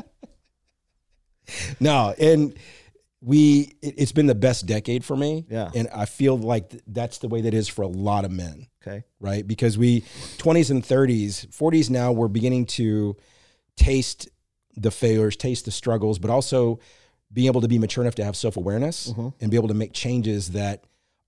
[1.79, 2.53] No, and
[3.21, 5.45] we it, it's been the best decade for me.
[5.49, 5.69] Yeah.
[5.73, 8.67] And I feel like th- that's the way that is for a lot of men,
[8.85, 9.05] Okay.
[9.19, 9.47] right?
[9.47, 10.01] Because we
[10.37, 13.15] 20s and 30s, 40s now we're beginning to
[13.77, 14.27] taste
[14.77, 16.79] the failures, taste the struggles, but also
[17.33, 19.33] being able to be mature enough to have self-awareness Mhm.
[19.41, 20.83] and be able to make changes that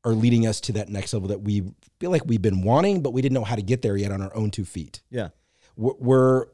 [0.05, 3.11] are leading us to that next level that we feel like we've been wanting, but
[3.11, 5.01] we didn't know how to get there yet on our own two feet.
[5.09, 5.29] Yeah.
[5.75, 6.45] We're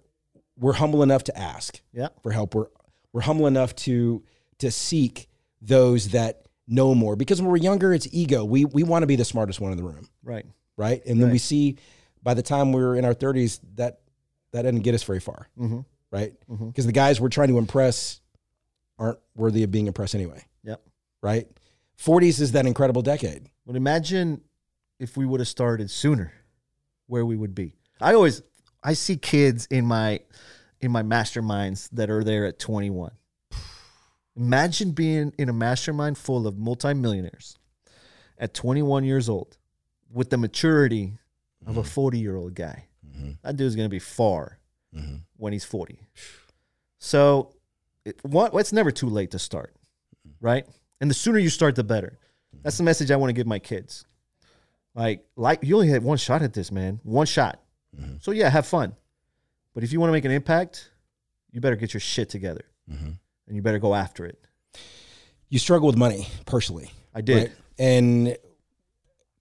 [0.58, 2.08] we're, humble enough to ask Yeah.
[2.24, 2.56] for help.
[2.56, 2.68] We're
[3.14, 4.24] we're humble enough to
[4.60, 5.28] to seek
[5.62, 8.44] those that know more because when we're younger, it's ego.
[8.46, 10.46] We we want to be the smartest one in the room, Right.
[10.78, 11.06] right?
[11.06, 11.78] And then we see
[12.24, 14.00] by the time we're in our thirties that
[14.54, 15.80] that doesn't get us very far, Mm-hmm.
[16.16, 16.34] Right?
[16.50, 16.68] Mm-hmm.
[16.68, 18.22] Because the guys we're trying to impress
[18.98, 20.82] aren't worthy of being impressed anyway, Yep.
[21.22, 21.48] right?
[21.98, 23.50] Forties is that incredible decade.
[23.66, 24.42] But imagine
[24.98, 26.32] if we would have started sooner,
[27.08, 27.74] where we would be.
[28.00, 28.42] I always
[28.84, 30.22] I see kids in my
[30.80, 33.12] in my masterminds that are there at 21.
[34.38, 37.58] Imagine being in a mastermind full of multimillionaires
[38.38, 39.58] at 21 years old
[40.12, 41.18] with the maturity
[41.66, 41.90] of a mm-hmm.
[41.90, 42.86] 40 year old guy.
[43.06, 43.32] Mm-hmm.
[43.44, 44.60] That dude's going to be far
[44.96, 45.16] Mm-hmm.
[45.38, 46.00] when he's 40.
[47.00, 47.54] So
[48.06, 49.76] it, one, it's never too late to start,
[50.40, 50.66] right?
[51.02, 52.18] And the sooner you start, the better.
[52.64, 54.06] That's the message I want to give my kids.
[54.96, 57.00] Like, like you only had one shot at this, man.
[57.04, 57.60] One shot.
[58.00, 58.24] Mhm.
[58.24, 58.96] So yeah, have fun.
[59.74, 60.90] But if you want to make an impact,
[61.52, 63.10] you better get your shit together Mm-hmm.
[63.48, 64.40] and you better go after it.
[65.50, 66.92] You struggle with money personally.
[67.14, 67.36] I did.
[67.50, 67.52] right?
[67.78, 68.38] And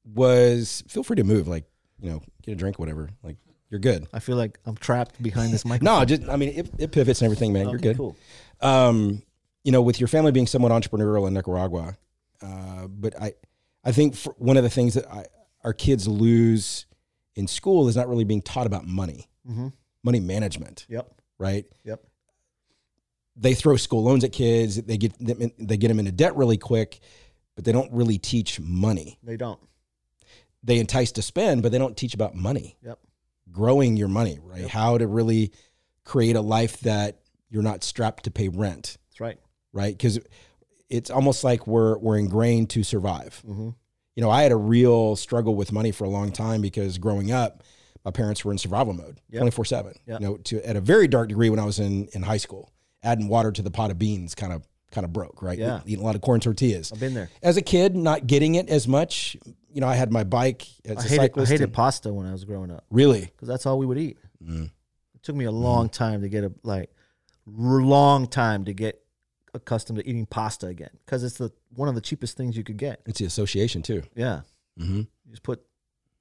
[0.04, 1.64] was feel free to move, like
[2.00, 3.10] you know, get a drink, whatever.
[3.22, 3.36] Like
[3.70, 4.07] you're good.
[4.12, 5.98] I feel like I'm trapped behind this microphone.
[6.00, 7.68] No, just I mean, it, it pivots and everything, man.
[7.68, 7.96] you're good.
[7.96, 8.16] Cool.
[8.61, 9.22] Um,
[9.64, 11.96] you know, with your family being somewhat entrepreneurial in Nicaragua,
[12.42, 13.33] uh, but I,
[13.85, 15.24] I think for one of the things that I,
[15.64, 16.87] our kids lose
[17.35, 19.68] in school is not really being taught about money, Mm-hmm.
[20.03, 21.11] money management, Yep.
[21.38, 21.64] right?
[21.85, 22.00] Yep.
[23.37, 24.77] They throw school loans at kids.
[24.81, 27.00] They get them in, they get them into debt really quick,
[27.57, 29.18] but they don't really teach money.
[29.22, 29.59] They don't.
[30.62, 32.77] They entice to spend, but they don't teach about money.
[32.83, 32.98] Yep.
[33.54, 34.62] Growing your money, right?
[34.62, 34.70] Yep.
[34.70, 35.52] How to really
[36.04, 39.38] create a life that you're not strapped to pay rent, That's right.
[39.72, 39.96] right?
[39.96, 40.18] Because
[40.90, 43.40] it's almost like we're we're ingrained to survive.
[43.48, 43.70] Mm-hmm.
[44.16, 47.32] You know, I had a real struggle with money for a long time because growing
[47.32, 47.62] up,
[48.04, 49.94] my parents were in survival mode, twenty four seven.
[50.06, 52.70] You know, to at a very dark degree when I was in in high school,
[53.02, 55.58] adding water to the pot of beans kind of kind of broke, right?
[55.58, 55.80] Yeah.
[55.86, 57.28] eating a lot of corn tortillas I've been there.
[57.42, 59.36] as a kid, not getting it as much,
[59.74, 62.26] you know, I had my bike as I a hated, I hated and- pasta when
[62.26, 63.22] I was growing up really?
[63.22, 64.16] because that's all we would eat.
[64.42, 64.70] Mm.
[65.14, 66.90] It took me a long time to get a like
[67.46, 69.00] long time to get
[69.52, 72.76] accustomed to eating pasta again because it's the one of the cheapest things you could
[72.76, 73.00] get.
[73.06, 74.02] It's the association too.
[74.14, 74.40] Yeah,
[74.78, 75.60] hmm you just put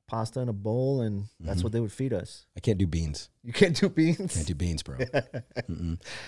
[0.07, 1.63] pasta in a bowl and that's Mhm.
[1.63, 2.45] what they would feed us.
[2.57, 3.29] I can't do beans.
[3.43, 4.33] You can't do beans.
[4.35, 4.97] Can't do beans, bro.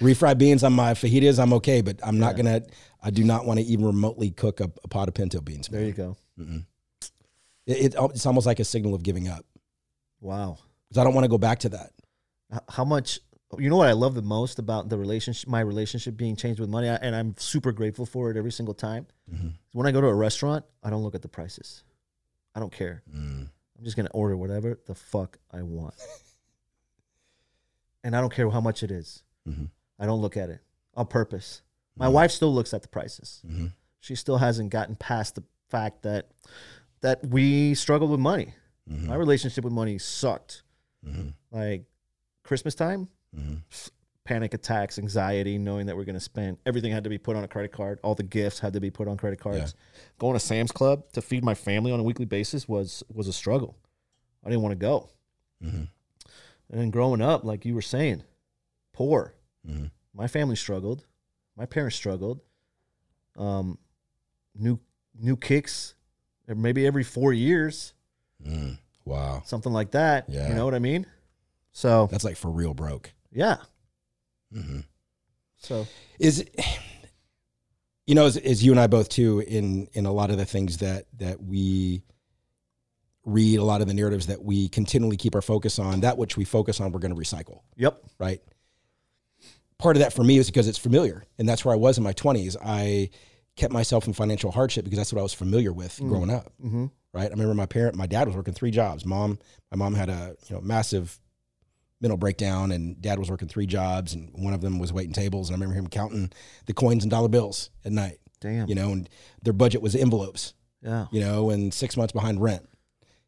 [0.02, 2.62] Refried beans on my fajitas, I'm okay, but I'm not gonna.
[3.02, 5.68] I do not want to even remotely cook a, a pot of pinto beans.
[5.68, 6.18] There you go.
[6.40, 6.66] Mm-mm.
[7.66, 9.46] It, it, it's almost like a signal of giving up
[10.22, 10.58] Wow.
[10.88, 11.92] because I don't want to go back to that.
[12.70, 13.20] How much?
[13.58, 16.70] You know what I love the most about the relationship, my relationship being changed with
[16.70, 19.08] money, and I'm super grateful for it every single time.
[19.32, 19.54] Mhm.
[19.72, 21.84] When I go to a restaurant, I don't look at the prices.
[22.54, 23.04] I don't care.
[23.10, 23.50] Mm.
[23.78, 25.94] I'm just gonna order whatever the fuck I want,
[28.04, 29.24] and I don't care how much it is.
[29.48, 29.70] Mhm.
[30.00, 30.60] I don't look at it
[30.96, 31.62] on purpose.
[31.96, 32.14] My Mhm.
[32.14, 33.42] wife still looks at the prices.
[33.46, 33.74] Mhm.
[34.00, 36.30] She still hasn't gotten past the fact that
[37.06, 38.56] that we struggled with money.
[38.90, 39.04] Mhm.
[39.06, 40.64] My relationship with money sucked.
[41.06, 41.36] Mhm.
[41.52, 41.86] Like
[42.44, 43.62] Christmas time, Mhm.
[44.24, 47.44] panic attacks, anxiety, knowing that we're going to spend everything had to be put on
[47.44, 48.00] a credit card.
[48.04, 49.76] All the gifts had to be put on credit cards.
[50.18, 53.34] Going to Sam's Club to feed my family on a weekly basis was was a
[53.34, 53.78] struggle.
[54.44, 55.10] I didn't want to go.
[55.64, 55.90] Mhm.
[56.72, 58.24] And then growing up, like you were saying,
[58.94, 59.36] poor.
[59.68, 59.92] Mhm.
[60.12, 61.06] My family struggled.
[61.56, 62.42] My parents struggled.
[63.36, 63.78] Um,
[64.56, 64.80] new
[65.14, 65.95] new kicks,
[66.48, 67.94] maybe every four years,
[68.46, 68.78] Mm.
[69.06, 70.26] Wow, something like that.
[70.28, 70.50] Yeah.
[70.50, 71.06] You know what I mean?
[71.72, 73.12] So that's like for real broke.
[73.32, 73.58] yeah.
[74.54, 74.80] hmm
[75.58, 75.88] So
[76.20, 76.46] Is
[78.08, 80.46] you know, as, as you and I both too, in in a lot of the
[80.46, 82.04] things that that we
[83.26, 86.38] read, a lot of the narratives that we continually keep our focus on, that which
[86.38, 87.62] we focus on, we're going to recycle.
[87.76, 88.00] yep.
[88.20, 88.42] right?
[89.80, 92.04] Part of that for me is because it's familiar, and that's where I was in
[92.04, 92.56] my twenties.
[92.64, 93.10] I
[93.56, 96.10] kept myself in financial hardship because that's what I was familiar with Mm.
[96.10, 96.86] growing up, Mm-hmm.
[97.14, 97.28] right?
[97.28, 99.06] I remember my parent, my dad was working three jobs.
[99.06, 99.40] Mom,
[99.72, 101.20] my mom had a you know massive
[102.02, 105.50] mental breakdown, and dad was working three jobs, and one of them was waiting tables.
[105.50, 106.32] And I remember him counting
[106.66, 108.68] the coins and dollar bills at night, Damn.
[108.68, 109.10] you know, and
[109.44, 111.08] their budget was envelopes, Yeah.
[111.12, 112.68] you know, and six months behind rent.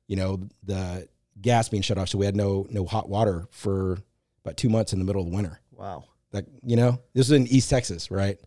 [0.08, 1.08] You know, the
[1.42, 4.00] gas being shut off, so we had no no hot water for
[4.44, 5.62] about two months in the middle of the winter.
[5.72, 6.04] Wow.
[6.34, 8.38] Like, you know, this is in East Texas, right?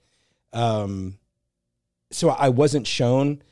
[0.52, 1.18] Um,
[2.10, 3.42] so I wasn't shown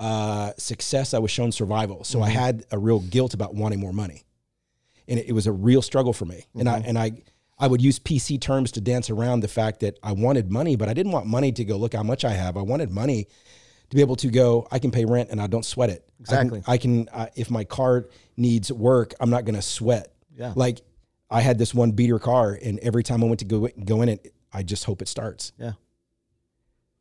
[0.00, 1.12] uh, success.
[1.12, 2.04] I was shown survival.
[2.04, 2.32] So I Mhm.
[2.34, 4.22] had a real guilt about wanting more money,
[5.08, 6.44] and it, it was a real struggle for me.
[6.54, 6.84] And I Mhm.
[6.88, 7.12] and I
[7.58, 10.88] I would use PC terms to dance around the fact that I wanted money, but
[10.88, 12.56] I didn't want money to go look how much I have.
[12.56, 13.26] I wanted money
[13.90, 14.68] to be able to go.
[14.70, 16.04] I can pay rent and I don't sweat it.
[16.20, 16.62] Exactly.
[16.68, 17.08] I can.
[17.08, 20.52] I can uh, if my car needs work, I'm not going to sweat Yeah.
[20.54, 20.82] like
[21.28, 24.08] I had this one beater car, and every time I went to go go in
[24.10, 25.50] it, I just hope it starts.
[25.58, 25.72] Yeah.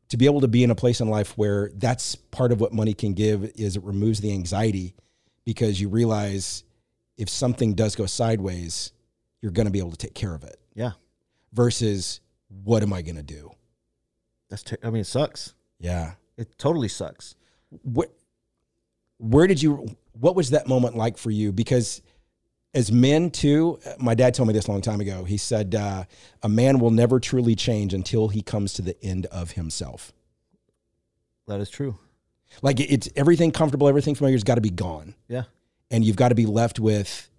[0.10, 2.74] To be able to be in a place in life where that's part of what
[2.74, 4.96] money can give is it removes the anxiety
[5.44, 6.64] because you realize
[7.18, 8.94] if something does go sideways,
[9.42, 10.58] you're going to be able to take care of it.
[10.76, 10.92] Yeah.
[11.52, 12.22] Versus
[12.64, 13.52] what am I going to do?
[14.50, 14.64] That's.
[14.64, 15.56] Ter- I mean, it sucks.
[15.80, 16.14] Yeah.
[16.38, 17.36] It totally sucks.
[17.84, 18.12] What
[19.18, 22.02] where did you what was that moment like for you because
[22.78, 26.04] as men too my dad told me this a long time ago he said uh,
[26.44, 30.14] a man will never truly change until he comes to the end of himself
[31.48, 31.98] That is true.
[32.62, 35.44] like it's everything comfortable everything familiar has got to be gone Yeah.
[35.92, 37.30] and you've got to be left with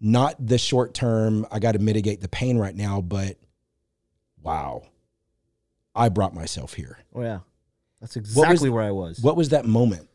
[0.00, 3.36] not the short term i got to mitigate the pain right now but
[4.42, 4.82] wow
[5.94, 7.40] i brought myself here Oh yeah.
[8.00, 9.20] That's exactly where I was.
[9.20, 10.08] what was that moment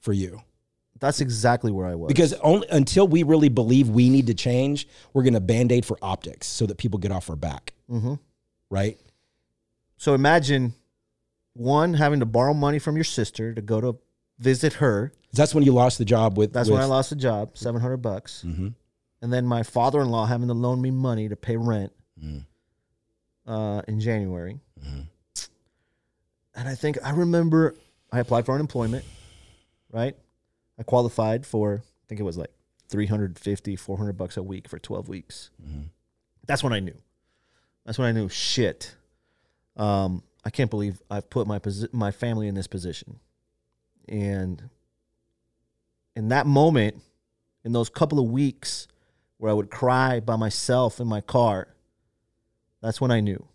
[0.00, 0.40] for you
[1.02, 2.06] That's exactly where I was.
[2.08, 5.84] because only until we really believe we need to change, we're going to band aid
[5.84, 8.14] for optics so that people get off our back, hmm
[8.70, 8.98] right?
[9.96, 10.74] So imagine
[11.54, 13.98] one having to borrow money from your sister to go to
[14.38, 15.12] visit her.
[15.32, 16.52] That's when you lost the job with.
[16.52, 18.68] That's with, when I lost the job, seven hundred bucks, hmm
[19.20, 21.92] and then my father-in-law having to loan me money to pay rent
[22.24, 22.44] Mm.
[23.46, 24.60] uh, in January.
[24.80, 25.06] Mhm.
[26.54, 27.74] And I think I remember
[28.12, 29.04] I applied for unemployment,
[29.90, 30.16] right?
[30.78, 32.50] I qualified for I think it was like
[32.88, 35.50] 350, 400 bucks a week for 12 weeks.
[35.62, 35.90] Mhm.
[36.46, 36.96] That's when I knew.
[37.84, 38.94] That's when I knew shit.
[39.76, 43.20] Um, I can't believe I've put my posi- my family in this position.
[44.08, 44.68] And
[46.16, 47.00] in that moment,
[47.64, 48.88] in those couple of weeks
[49.38, 51.68] where I would cry by myself in my car,
[52.80, 53.46] that's when I knew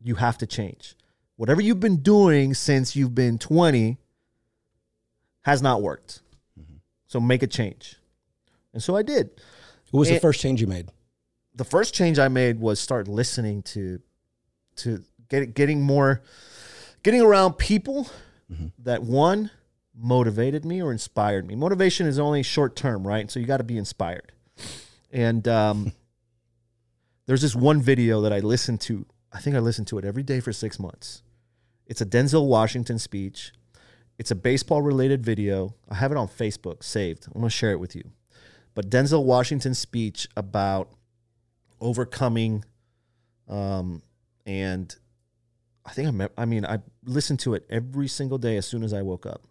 [0.00, 0.96] you have to change.
[1.36, 3.98] Whatever you've been doing since you've been 20
[5.42, 6.22] has not worked.
[7.08, 7.96] So make a change.
[8.72, 9.30] And so I did.
[9.90, 10.90] What was the first change you made?
[11.54, 14.00] The first change I made was start listening to
[14.76, 16.22] to get getting more
[17.02, 18.08] getting around people
[18.52, 18.72] Mhm.
[18.78, 19.50] that one
[19.94, 21.54] motivated me or inspired me.
[21.56, 23.30] Motivation is only short term, right?
[23.30, 24.32] So you got to be inspired.
[25.10, 25.92] And um,
[27.26, 29.06] there's this one video that I listened to.
[29.32, 31.22] I think I listened to it every day for six months.
[31.86, 33.52] It's a Denzel Washington speech.
[34.18, 35.74] It's a baseball related video.
[35.88, 37.26] I have it on Facebook saved.
[37.26, 38.10] I'm going to share it with you.
[38.74, 40.90] But Denzel Washington's speech about
[41.80, 42.64] overcoming
[43.48, 44.02] um,
[44.46, 44.94] and
[45.84, 48.82] I think I, me- I mean, I listened to it every single day as soon
[48.82, 49.42] as I woke up.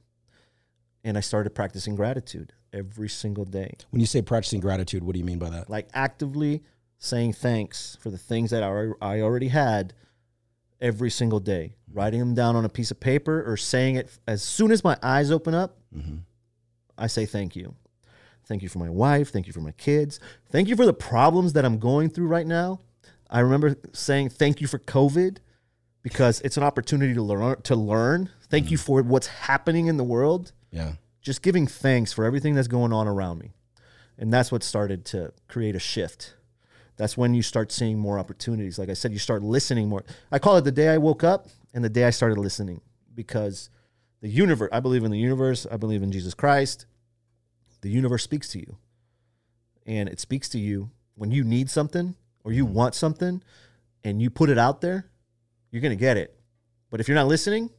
[1.04, 3.76] And I started practicing gratitude every single day.
[3.92, 5.70] When you say practicing gratitude, what do you mean by that?
[5.70, 6.64] Like actively
[7.00, 9.94] saying thanks for the things that I I already had
[10.82, 14.42] every single day, writing them down on a piece of paper or saying it as
[14.44, 15.78] soon as my eyes open up.
[16.98, 17.76] I say thank you.
[18.46, 19.30] Thank you for my wife.
[19.32, 20.20] Thank you for my kids.
[20.50, 22.80] Thank you for the problems that I'm going through right now.
[23.30, 25.38] I remember saying thank you for COVID
[26.02, 28.30] because it's an opportunity to learn to learn.
[28.50, 30.54] Thank you for what's happening in the world.
[30.72, 30.94] Yeah.
[31.22, 33.52] Just giving thanks for everything that's going on around me.
[34.18, 36.36] And that's what started to create a shift.
[36.98, 38.80] That's when you start seeing more opportunities.
[38.80, 40.04] Like I said, you start listening more.
[40.32, 42.82] I call it the day I woke up and the day I started listening
[43.14, 43.70] because
[44.22, 46.88] the universe, I believe in the universe, I believe in Jesus Christ.
[47.82, 48.78] The universe speaks to you.
[49.86, 53.44] And it speaks to you when you need something or you want something
[54.04, 55.10] and you put it out there,
[55.72, 56.38] you're going to get it.
[56.90, 57.70] But if you're not listening,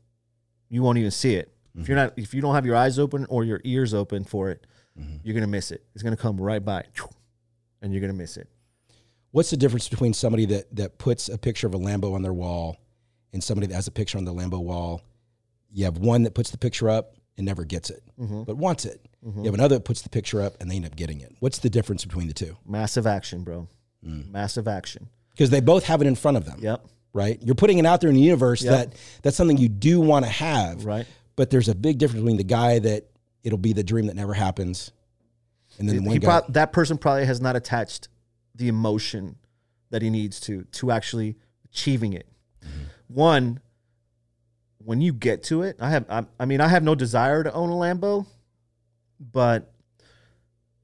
[0.68, 1.52] you won't even see it.
[1.74, 4.50] If you're not if you don't have your eyes open or your ears open for
[4.50, 4.66] it,
[4.98, 5.16] mm-hmm.
[5.22, 5.84] you're going to miss it.
[5.94, 6.84] It's going to come right by
[7.80, 8.48] and you're going to miss it.
[9.30, 12.32] What's the difference between somebody that that puts a picture of a Lambo on their
[12.32, 12.76] wall
[13.32, 15.02] and somebody that has a picture on the Lambo wall?
[15.70, 18.44] You have one that puts the picture up and never gets it, mm-hmm.
[18.44, 19.00] but wants it.
[19.26, 19.40] Mm-hmm.
[19.40, 21.34] You have another that puts the picture up and they end up getting it.
[21.40, 22.56] What's the difference between the two?
[22.66, 23.68] Massive action, bro.
[24.04, 24.30] Mm.
[24.30, 25.08] Massive action.
[25.30, 26.58] Because they both have it in front of them.
[26.60, 26.86] Yep.
[27.12, 27.38] Right?
[27.42, 28.72] You're putting it out there in the universe Yep.
[28.72, 30.84] that that's something you do want to have.
[30.84, 31.06] Right.
[31.36, 33.08] But there's a big difference between the guy that
[33.44, 34.90] it'll be the dream that never happens,
[35.78, 36.24] and then the one guy.
[36.40, 38.08] prob- that person probably has not attached
[38.58, 39.36] the emotion
[39.90, 42.26] that he needs to to actually achieving it.
[43.08, 43.60] One,
[44.84, 47.52] when you get to it, I have I, I mean I have no desire to
[47.52, 48.26] own a Lambo,
[49.18, 49.72] but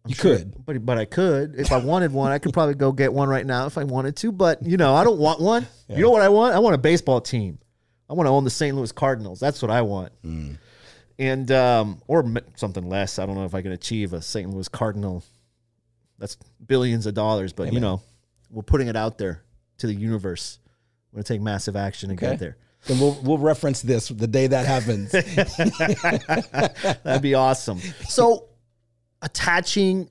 [0.05, 0.65] I'm You sure- could.
[0.67, 2.33] but but I could if I wanted one.
[2.33, 4.33] I could probably go get one right now if I wanted to.
[4.33, 5.67] But you know, I don't want one.
[5.89, 6.55] You know what I want?
[6.55, 7.59] I want a baseball team.
[8.09, 8.75] I want to own the St.
[8.77, 9.39] Louis Cardinals.
[9.39, 10.13] That's what I want.
[11.19, 12.25] And um, or
[12.57, 13.19] something less.
[13.19, 14.51] I don't know if I can achieve a St.
[14.51, 15.23] Louis Cardinal.
[16.19, 18.03] That's billions of dollars, but you know,
[18.51, 19.43] we're putting it out there
[19.79, 20.59] to the universe.
[21.13, 22.33] We're gonna take massive action and Okay.
[22.33, 22.57] get there.
[22.87, 25.11] Then we'll we'll reference this the day that happens.
[27.03, 27.81] That'd be awesome.
[28.09, 28.49] So,
[29.23, 30.11] attaching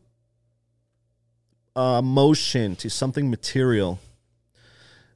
[1.75, 3.99] uh, emotion to something material,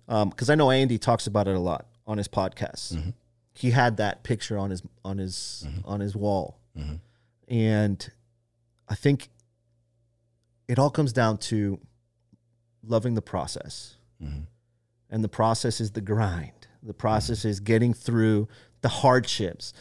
[0.07, 2.93] um, because I know Andy talks about it a lot on his podcast.
[2.93, 3.09] Mm-hmm.
[3.53, 5.87] He had that picture on his on his mm-hmm.
[5.87, 6.95] on his wall, mm-hmm.
[7.47, 8.11] and
[8.87, 9.29] I think
[10.67, 11.79] it all comes down to
[12.83, 14.41] loving the process, mm-hmm.
[15.09, 16.67] and the process is the grind.
[16.83, 16.99] The mm-hmm.
[16.99, 18.47] process is getting through
[18.81, 19.73] the hardships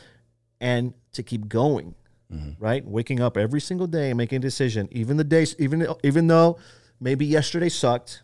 [0.60, 1.94] and to keep going
[2.32, 2.62] mm-hmm.
[2.62, 2.84] right?
[2.86, 6.58] Waking up every single day and making a decision even the days even even though
[7.00, 8.22] maybe yesterday sucked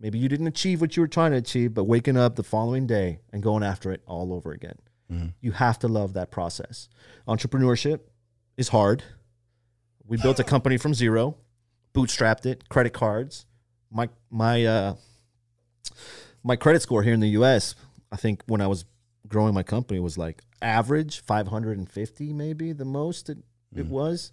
[0.00, 2.86] maybe you didn't achieve what you were trying to achieve but waking up the following
[2.86, 4.78] day and going after it all over again.
[5.40, 6.88] You have to love that process.
[7.26, 8.00] Entrepreneurship
[8.56, 9.02] is hard.
[10.06, 11.36] We built a company from zero
[11.94, 13.46] bootstrapped it credit cards.
[13.90, 14.94] My my uh
[16.44, 17.74] my credit score here in the US
[18.12, 18.84] I think when I was
[19.26, 23.38] growing my company was like average 550 maybe the most it,
[23.74, 24.32] it was.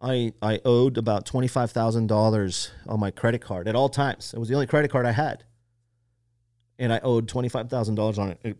[0.00, 4.32] I I owed about $25,000 on my credit card at all times.
[4.32, 5.44] It was the only credit card I had.
[6.78, 8.38] And I owed $25,000 on it.
[8.44, 8.56] It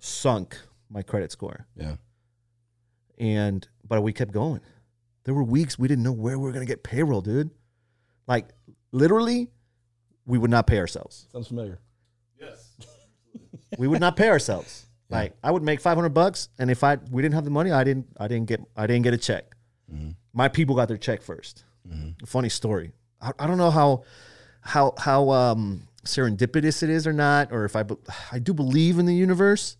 [0.00, 0.58] sunk
[0.90, 1.66] my credit score.
[1.74, 1.96] Yeah.
[3.18, 4.60] and but we kept going
[5.26, 7.50] there were weeks we didn't know where we were going to get payroll dude
[8.26, 8.48] like
[8.92, 9.50] literally
[10.24, 11.78] we would not pay ourselves Sounds familiar.
[12.40, 12.70] Yes.
[13.78, 14.86] we would not pay ourselves.
[15.08, 17.70] Like I would make five hundred bucks, and if I we didn't have the money,
[17.70, 19.54] I didn't I didn't get I didn't get a check.
[20.32, 21.62] My people got their check 1st
[22.26, 22.90] Funny story.
[23.20, 24.02] I, I don't know how
[24.62, 27.96] how how um, serendipitous it is or not, or if I be-
[28.32, 29.76] I do believe in the universe,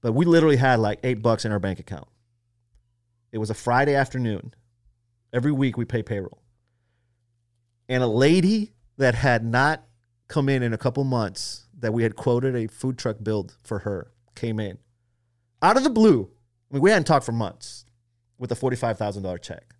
[0.00, 2.08] but we literally had like eight bucks in our bank account.
[3.32, 4.54] It was a Friday afternoon.
[5.34, 6.40] Every week we pay payroll,
[7.88, 9.84] and a lady that had not
[10.28, 13.80] come in in a couple months that we had quoted a food truck build for
[13.80, 14.78] her came in
[15.60, 16.30] out of the blue.
[16.70, 17.84] I mean, we hadn't talked for months
[18.38, 19.74] with a forty-five thousand dollar check.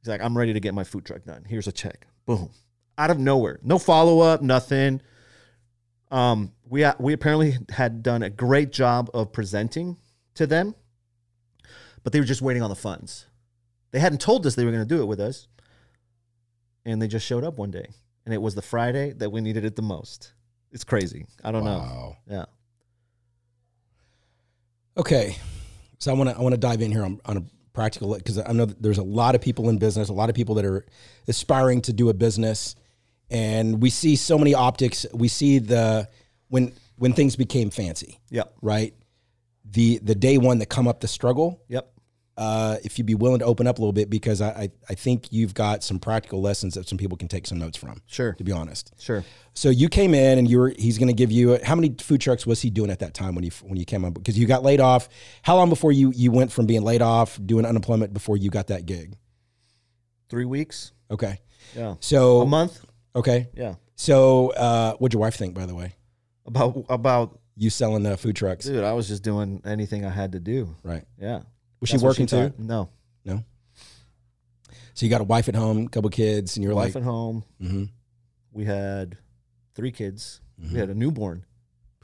[0.00, 1.44] He's like, "I'm ready to get my food truck done.
[1.46, 2.50] Here's a check." Boom,
[2.98, 5.00] out of nowhere, no follow-up, nothing.
[6.10, 9.96] Um, we we apparently had done a great job of presenting
[10.34, 10.74] to them,
[12.02, 13.26] but they were just waiting on the funds.
[13.96, 15.48] They hadn't told us they were going to do it with us,
[16.84, 17.86] and they just showed up one day,
[18.26, 20.34] and it was the Friday that we needed it the most.
[20.70, 21.24] It's crazy.
[21.42, 22.14] I don't know.
[22.28, 22.44] Yeah.
[24.98, 25.38] Okay,
[25.96, 27.42] so I want to I want to dive in here on, on a
[27.72, 30.34] practical because I know that there's a lot of people in business, a lot of
[30.34, 30.84] people that are
[31.26, 32.76] aspiring to do a business,
[33.30, 35.06] and we see so many optics.
[35.14, 36.06] We see the
[36.48, 38.56] when when things became fancy, Yep.
[38.60, 38.92] right?
[39.64, 41.62] The the day one that come up the struggle.
[41.68, 41.92] Yep.
[42.38, 44.94] Uh, if you'd be willing to open up a little bit, because I, I I
[44.94, 48.02] think you've got some practical lessons that some people can take some notes from.
[48.06, 48.34] Sure.
[48.34, 48.92] To be honest.
[48.98, 49.24] Sure.
[49.54, 52.20] So you came in and you were he's going to give you how many food
[52.20, 54.46] trucks was he doing at that time when you when you came on because you
[54.46, 55.08] got laid off
[55.42, 58.66] how long before you you went from being laid off doing unemployment before you got
[58.66, 59.16] that gig
[60.28, 60.92] Three weeks.
[61.10, 61.40] okay
[61.74, 61.94] Yeah.
[62.00, 62.84] so A month.
[63.14, 63.76] okay Yeah.
[63.94, 65.94] so uh what'd your wife think by the way
[66.44, 68.84] About about you selling uh, food trucks dude.
[68.84, 70.76] I was just doing anything I had to do.
[70.82, 71.42] right Yeah.
[71.94, 72.52] Was That's she working too.
[72.58, 72.88] No.
[73.24, 73.44] no
[74.94, 77.44] so you got a wife at home couple kids and you're Wife like at home.
[77.60, 77.90] mhm,
[78.52, 79.18] We had
[79.74, 80.40] three kids.
[80.60, 80.72] mhm.
[80.72, 81.44] We had a newborn.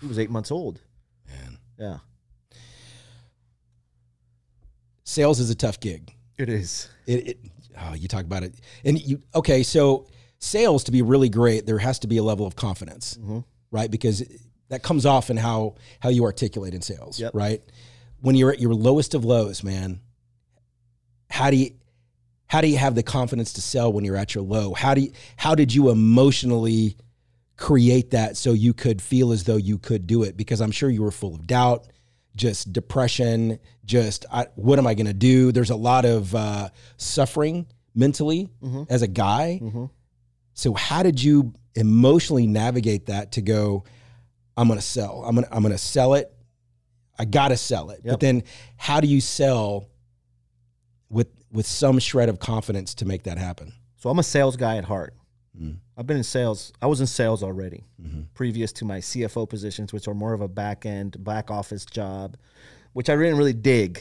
[0.01, 0.81] He was eight months old.
[1.27, 1.59] Man.
[1.79, 1.99] Yeah.
[5.05, 6.89] sales is a tough gig It is.
[7.07, 7.39] it, it
[7.81, 8.55] oh, you talk about it
[8.85, 10.07] and you okay so
[10.39, 13.45] sales to be really great there has to be a level of confidence Mhm.
[13.71, 14.23] right because
[14.69, 17.35] that comes off in how how you articulate in sales Yep.
[17.35, 17.63] right
[18.23, 20.01] when you're at your lowest of lows man
[21.31, 21.71] how do you
[22.47, 24.75] how do you have the confidence to sell when you're at your low?
[24.75, 26.99] How do you, how did you emotionally
[27.57, 30.37] create that so you could feel as though you could do it?
[30.37, 31.87] Because i'm sure you were full of doubt
[32.37, 35.51] just depression just I, what am i going to do?
[35.53, 38.87] There's a lot of uh, suffering mentally Mhm.
[38.91, 39.59] as a guy.
[39.63, 39.91] Mhm.
[40.55, 43.85] so how did you emotionally navigate that to go
[44.59, 45.25] i'm going to sell.
[45.27, 46.31] I'm going i'm going to sell it
[47.23, 48.43] i got to sell it but then
[48.77, 49.89] how do you sell
[51.09, 54.75] with with some shred of confidence to make that happen So I'm a sales guy
[54.79, 55.15] at heart.
[55.57, 55.77] Mm.
[55.97, 56.73] I've been in sales.
[56.83, 58.25] I was in sales already Mhm.
[58.35, 62.37] previous to my CFO positions, which are more of a back end, back office job,
[62.95, 63.93] which I didn't really dig.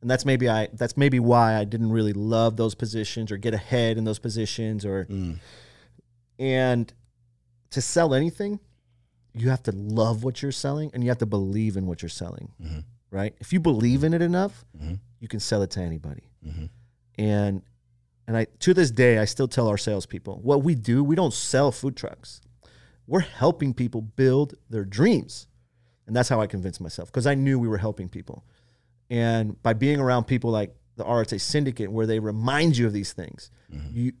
[0.00, 3.52] And that's maybe I that's maybe why I didn't really love those positions or get
[3.54, 5.40] ahead in those positions or Mm.
[6.38, 6.92] and
[7.70, 8.60] to sell anything,
[9.34, 12.08] you have to love what you're selling and you have to believe in what you're
[12.08, 12.52] selling.
[12.62, 12.84] Mhm.
[13.10, 13.34] Right?
[13.40, 14.98] If you believe in it enough, Mhm.
[15.20, 16.30] you can sell it to anybody.
[16.46, 16.70] Mhm.
[17.18, 17.62] And
[18.26, 21.04] and I to this day I still tell our salespeople what we do.
[21.04, 22.40] We don't sell food trucks.
[23.06, 25.46] We're helping people build their dreams,
[26.06, 28.44] and that's how I convinced myself because I knew we were helping people.
[29.10, 33.12] And by being around people like the Arete Syndicate, where they remind you of these
[33.12, 33.50] things,
[33.92, 34.12] you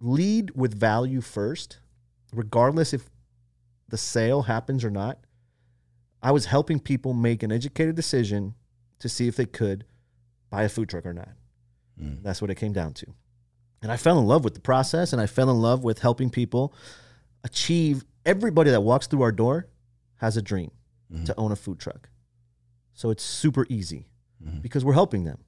[0.00, 1.78] lead with value first,
[2.32, 3.08] regardless if
[3.92, 5.18] the sale happens or not.
[6.22, 8.54] I was helping people make an educated decision
[9.00, 9.84] to see if they could
[10.48, 11.28] buy a food truck or not.
[12.00, 12.22] Mm.
[12.22, 13.06] That's what it came down to.
[13.82, 16.30] And I fell in love with the process and I fell in love with helping
[16.30, 16.72] people
[17.44, 19.66] achieve everybody that walks through our door
[20.16, 20.70] has a dream
[21.12, 21.26] Mhm.
[21.26, 22.08] to own a food truck.
[22.94, 24.08] So it's super easy
[24.42, 24.62] Mhm.
[24.62, 25.38] because we're helping them.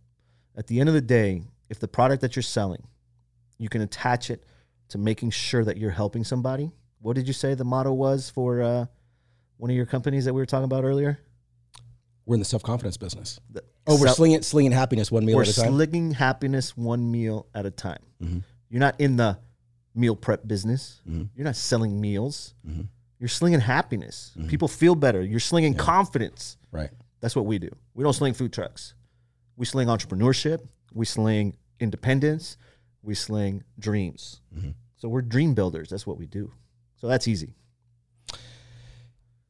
[0.54, 2.88] At the end of the day, if the product that you're selling,
[3.56, 4.44] you can attach it
[4.88, 6.72] to making sure that you're helping somebody.
[7.04, 8.86] What did you say the motto was for uh,
[9.58, 11.18] one of your companies that we were talking about earlier?
[12.26, 15.52] we're in the self-confidence business The- oh we're slinging slinging happiness one meal at a
[15.54, 18.00] time We're slinging happiness one meal at a time.
[18.22, 18.42] Mhm.
[18.70, 19.36] You're not in the
[19.94, 21.02] meal prep business.
[21.06, 21.28] Mhm.
[21.36, 22.54] You're not selling meals.
[22.66, 22.88] Mhm.
[23.18, 24.32] You're slinging happiness.
[24.48, 25.20] People feel better.
[25.22, 26.56] You're slinging confidence.
[26.72, 26.90] right
[27.20, 27.68] That's what we do.
[27.92, 28.94] We don't sling food trucks.
[29.56, 30.66] We sling entrepreneurship.
[30.94, 32.56] We sling independence.
[33.02, 34.40] We sling dreams.
[34.56, 34.74] Mhm.
[34.96, 35.90] So we're dream builders.
[35.90, 36.50] That's what we do.
[37.04, 37.52] So that's easy.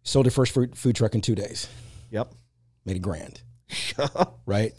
[0.02, 1.68] sold your first food, food truck in two days
[2.10, 2.32] Yep.
[2.84, 3.40] made a grand
[4.44, 4.72] right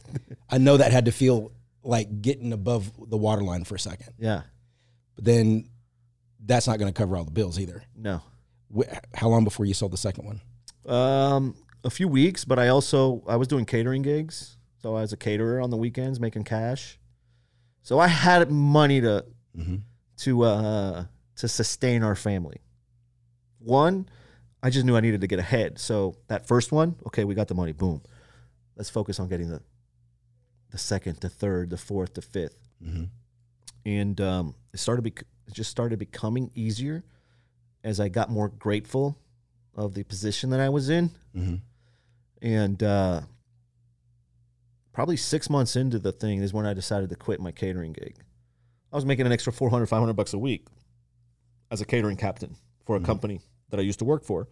[0.50, 1.54] i know that had to feel
[1.84, 4.42] like getting above the waterline for a second yeah.
[5.16, 5.70] but then
[6.46, 8.22] that's not going to cover all the bills either No.
[9.14, 10.42] How long before you sold the second one
[10.94, 11.56] Um,
[11.86, 15.18] a few weeks, but I also I was doing catering gigs, so I was a
[15.18, 17.00] caterer on the weekends, making cash.
[17.84, 19.24] So I had money to
[19.58, 19.82] Mhm.
[20.18, 21.06] to uh,
[21.38, 22.58] to sustain our family.
[23.66, 24.08] One,
[24.64, 25.80] I just knew I needed to get ahead.
[25.80, 27.72] So that first one, okay, we got the money.
[27.72, 28.02] Boom.
[28.76, 29.62] Let's focus on getting the
[30.72, 33.10] the second, the third, the fourth, the fifth, Mhm.
[33.86, 35.04] and um, it started.
[35.04, 37.04] Bec- it just started becoming easier
[37.84, 39.18] as I got more grateful
[39.76, 41.62] of the position that I was in, Mhm.
[42.42, 43.22] and uh,
[44.92, 48.16] probably six months into the thing is when I decided to quit my catering gig.
[48.92, 50.68] I was making an extra 400, 500 bucks a week
[51.72, 52.56] as a catering captain
[52.86, 53.42] for a company
[53.76, 54.48] that I used to work for.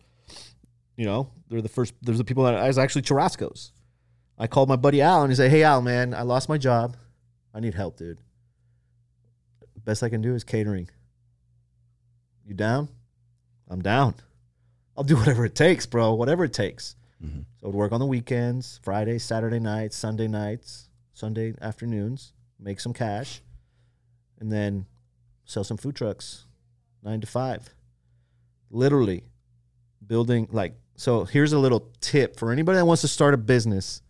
[0.97, 3.71] You know, they're the first, there's the people that I was actually Churrasco's.
[4.37, 6.97] I called my buddy Al and he said, Hey Al, man, I lost my job.
[7.53, 8.19] I need help, dude.
[9.85, 10.89] Best I can do is catering.
[12.45, 12.89] You down?
[13.69, 14.15] I'm down.
[14.97, 16.13] I'll do whatever it takes, bro.
[16.13, 16.95] Whatever it takes.
[17.23, 17.45] Mhm.
[17.59, 22.93] So I'd work on the weekends, Friday, Saturday nights, Sunday nights, Sunday afternoons, make some
[22.93, 23.41] cash,
[24.39, 24.85] and then
[25.45, 26.45] sell some food trucks,
[27.01, 27.73] nine to five.
[28.73, 29.23] Literally
[30.05, 31.25] building like so.
[31.25, 34.01] Here's a little tip for anybody that wants to start a business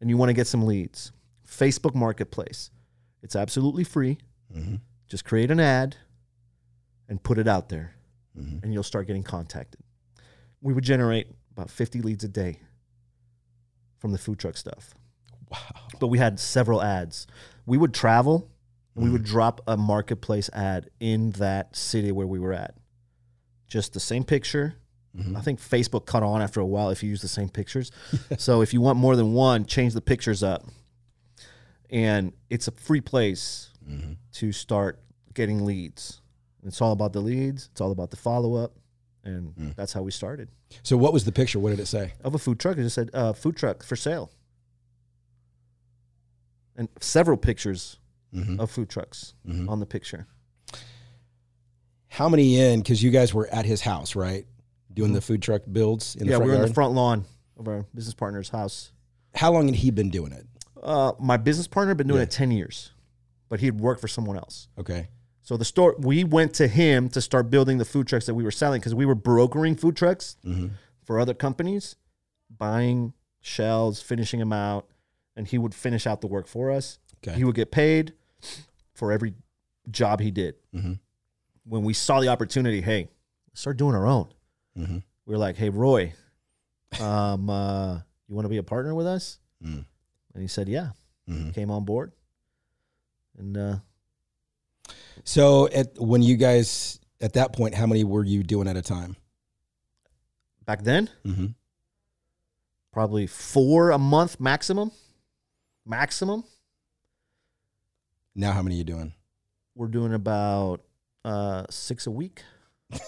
[0.00, 1.12] and you want to get some leads.
[1.46, 2.70] Facebook Marketplace.
[3.22, 4.18] It's absolutely free.
[4.52, 4.80] Mhm.
[5.06, 5.96] Just create an ad
[7.08, 7.94] and put it out there,
[8.36, 8.62] Mhm.
[8.62, 9.80] and you'll start getting contacted.
[10.60, 12.58] We would generate about 50 leads a day
[13.98, 14.94] from the food truck stuff.
[15.50, 15.58] Wow.
[16.00, 17.26] But we had several ads.
[17.66, 18.50] We would travel
[18.94, 22.76] and we would drop a marketplace ad in that city where we were at.
[23.68, 24.74] Just the same picture.
[25.16, 25.36] Mhm.
[25.36, 27.90] I think Facebook cut on after a while if you use the same pictures.
[28.38, 30.64] so if you want more than one, change the pictures up.
[31.90, 34.16] And it's a free place Mhm.
[34.32, 35.00] to start
[35.34, 36.20] getting leads.
[36.64, 38.74] It's all about the leads, it's all about the follow up.
[39.24, 39.74] And Mm.
[39.76, 40.48] that's how we started.
[40.82, 41.58] So what was the picture?
[41.58, 42.14] What did it say?
[42.22, 44.30] Of a food truck, it just said uh, food truck for sale.
[46.76, 47.98] And several pictures
[48.34, 48.58] Mhm.
[48.60, 49.68] of food trucks Mhm.
[49.68, 50.26] on the picture.
[52.08, 52.80] How many in?
[52.80, 54.46] Because you guys were at his house, right?
[54.92, 56.70] Doing the food truck builds in the yeah, front we were in yard.
[56.70, 57.24] the front lawn
[57.56, 58.92] of our business partner's house.
[59.34, 60.46] How long had he been doing it?
[60.82, 62.24] Uh, my business partner had been doing Yeah.
[62.24, 62.92] it 10 years,
[63.48, 64.68] but he'd worked for someone else.
[64.78, 65.08] Okay.
[65.42, 68.42] So the store, we went to him to start building the food trucks that we
[68.44, 70.70] were selling because we were brokering food trucks Mhm.
[71.02, 71.96] for other companies,
[72.50, 74.88] buying shells, finishing them out,
[75.36, 76.98] and he would finish out the work for us.
[77.26, 77.36] Okay.
[77.36, 78.12] He would get paid
[78.92, 79.34] for every
[79.90, 80.56] job he did.
[80.74, 80.98] Mhm.
[81.68, 83.08] When we saw the opportunity, hey,
[83.50, 84.28] let's start doing our own.
[84.76, 85.02] Mhm.
[85.26, 86.14] We were like, hey, Roy,
[87.00, 87.94] um, uh,
[88.26, 89.38] you want to be a partner with us?
[89.62, 89.84] Mm.
[90.34, 90.90] And he said, yeah.
[91.28, 91.52] Mhm.
[91.54, 92.12] Came on board.
[93.36, 93.76] And uh,
[95.24, 98.82] So at when you guys at that point, how many were you doing at a
[98.82, 99.16] time?
[100.64, 101.46] back then, Mm-hmm.
[102.92, 104.90] probably four a month maximum.
[105.86, 106.44] Maximum.
[108.34, 109.12] Now how many are you doing?
[109.74, 110.82] We're doing about
[111.24, 112.42] uh, six a week.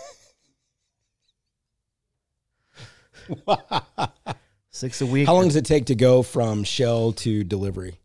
[4.73, 5.27] Six a week.
[5.27, 7.99] How long does it take to go from shell to delivery?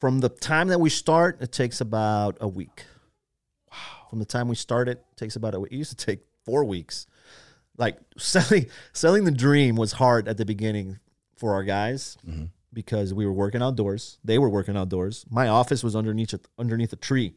[0.00, 2.84] From the time that we start, it takes about a week.
[3.70, 3.76] Wow.
[4.10, 5.72] From the time we start it, it takes about a week.
[5.72, 7.06] It used to take four weeks.
[7.78, 10.98] Like selling selling the dream was hard at the beginning
[11.36, 12.50] for our guys Mhm.
[12.72, 14.18] because we were working outdoors.
[14.24, 15.24] They were working outdoors.
[15.30, 17.34] My office was underneath a, underneath a tree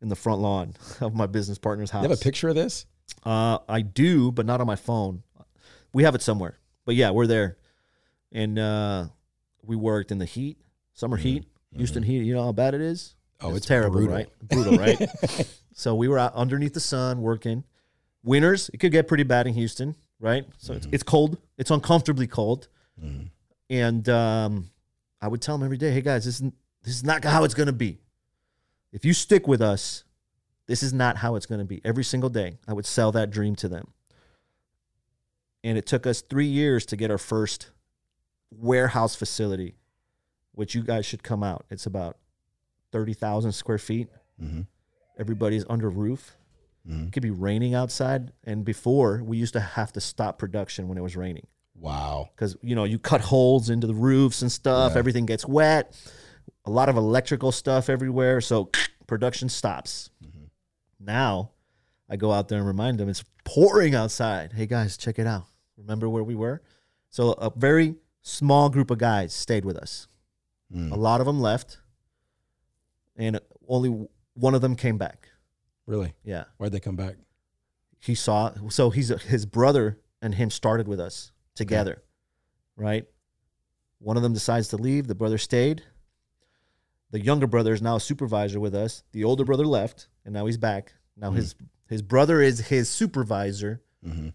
[0.00, 2.04] in the front lawn of my business partner's house.
[2.04, 2.86] You have a picture of this?
[3.24, 5.22] Uh, I do, but not on my phone.
[5.92, 6.58] We have it somewhere.
[6.84, 7.58] But yeah, we're there,
[8.32, 9.06] and uh,
[9.62, 10.58] we worked in the heat,
[10.94, 11.44] summer heat,
[11.76, 12.22] Houston heat.
[12.24, 13.14] You know how bad it is.
[13.40, 14.14] Oh, it's terrible, brutal.
[14.16, 14.28] right?
[14.48, 15.46] Brutal, right?
[15.72, 17.62] so we were out underneath the sun working.
[18.24, 20.44] Winters, it could get pretty bad in Houston, right?
[20.56, 21.38] So it's, it's cold.
[21.56, 22.68] It's uncomfortably cold,
[23.02, 23.30] Mhm.
[23.70, 24.70] and um,
[25.20, 26.50] I would tell them every day, "Hey guys, this is
[26.82, 28.00] this is not how it's gonna be.
[28.92, 30.04] If you stick with us,
[30.66, 33.54] this is not how it's gonna be." Every single day, I would sell that dream
[33.56, 33.92] to them,
[35.64, 37.70] and it took us three years to get our first
[38.50, 39.76] warehouse facility,
[40.52, 41.66] which you guys should come out.
[41.70, 42.16] It's about
[42.92, 44.08] thirty thousand square feet.
[44.42, 44.66] Mhm.
[45.18, 46.36] Everybody's under roof.
[46.88, 47.08] Mhm.
[47.08, 50.96] It could be raining outside, and before we used to have to stop production when
[50.96, 52.30] it was raining Wow.
[52.34, 54.92] because you know you cut holes into the roofs and stuff.
[54.92, 54.98] Yeah.
[54.98, 55.94] Everything gets wet.
[56.68, 58.70] A lot of electrical stuff everywhere, so
[59.06, 60.10] production stops.
[60.22, 60.44] Mm-hmm.
[61.00, 61.52] Now,
[62.10, 64.52] I go out there and remind them it's pouring outside.
[64.52, 65.46] Hey guys, check it out.
[65.78, 66.60] Remember where we were?
[67.08, 70.08] So a very small group of guys stayed with us.
[70.74, 70.92] Mm.
[70.92, 71.78] A lot of them left,
[73.16, 75.30] and only one of them came back.
[75.86, 76.12] Really?
[76.22, 77.16] Yeah Why'd they come back?
[77.98, 82.02] he saw so he's his brother and him started with us together
[82.76, 83.06] right
[83.98, 85.82] one of them decides to leave the brother stayed
[87.10, 90.46] the younger brother is now a supervisor with us the older brother left and now
[90.46, 91.54] he's back now his
[91.88, 94.28] his brother is his supervisor Mm-hmm.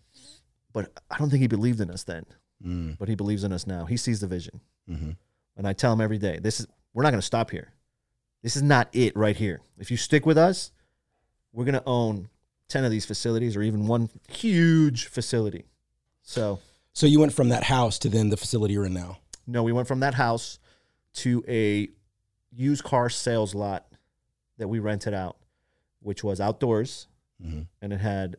[0.74, 2.26] but i don't think he believed in us then
[2.65, 2.97] Mm.
[2.97, 4.59] but he believes in us now he sees the vision
[4.89, 5.11] Mm-hmm.
[5.57, 7.74] and i tell him every day this is we're not going to stop here
[8.41, 10.71] this is not it right here if you stick with us
[11.53, 12.30] we're going to own
[12.69, 15.65] 10 of these facilities or even one huge facility
[16.21, 16.59] so
[16.93, 19.17] So you went from that house to then the facility you're in now.
[19.47, 20.59] no we went from that house
[21.15, 21.89] to a
[22.56, 23.86] used car sales lot
[24.58, 25.38] that we rented out
[26.01, 27.08] which was outdoors
[27.43, 27.62] Mm-hmm.
[27.82, 28.38] and it had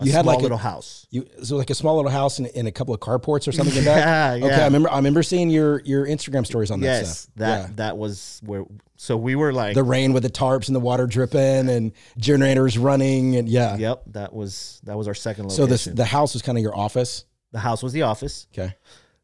[0.00, 1.06] A You had small like a- little house.
[1.10, 3.76] You so like a small little house in, and a couple of carports or something
[3.76, 4.38] in back.
[4.40, 4.62] Yeah, Okay, yeah.
[4.62, 4.90] I remember.
[4.90, 7.34] I remember seeing your your Instagram stories on that Yes, stuff.
[7.36, 7.70] that Yeah.
[7.76, 8.64] that was where.
[8.96, 12.78] So we were like, the rain with the tarps and the water dripping and generators
[12.78, 13.76] running and yeah.
[13.76, 15.64] yep, that was that was our second location.
[15.64, 17.24] So this the house was kind of your office.
[17.50, 18.74] the house was the office, Okay.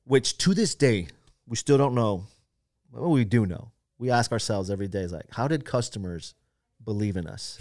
[0.04, 1.06] which to this day
[1.46, 2.24] we still don't know.
[2.90, 3.70] Well, we do know.
[4.00, 6.34] We ask ourselves every day, is like, how did customers
[6.82, 7.60] believe in us?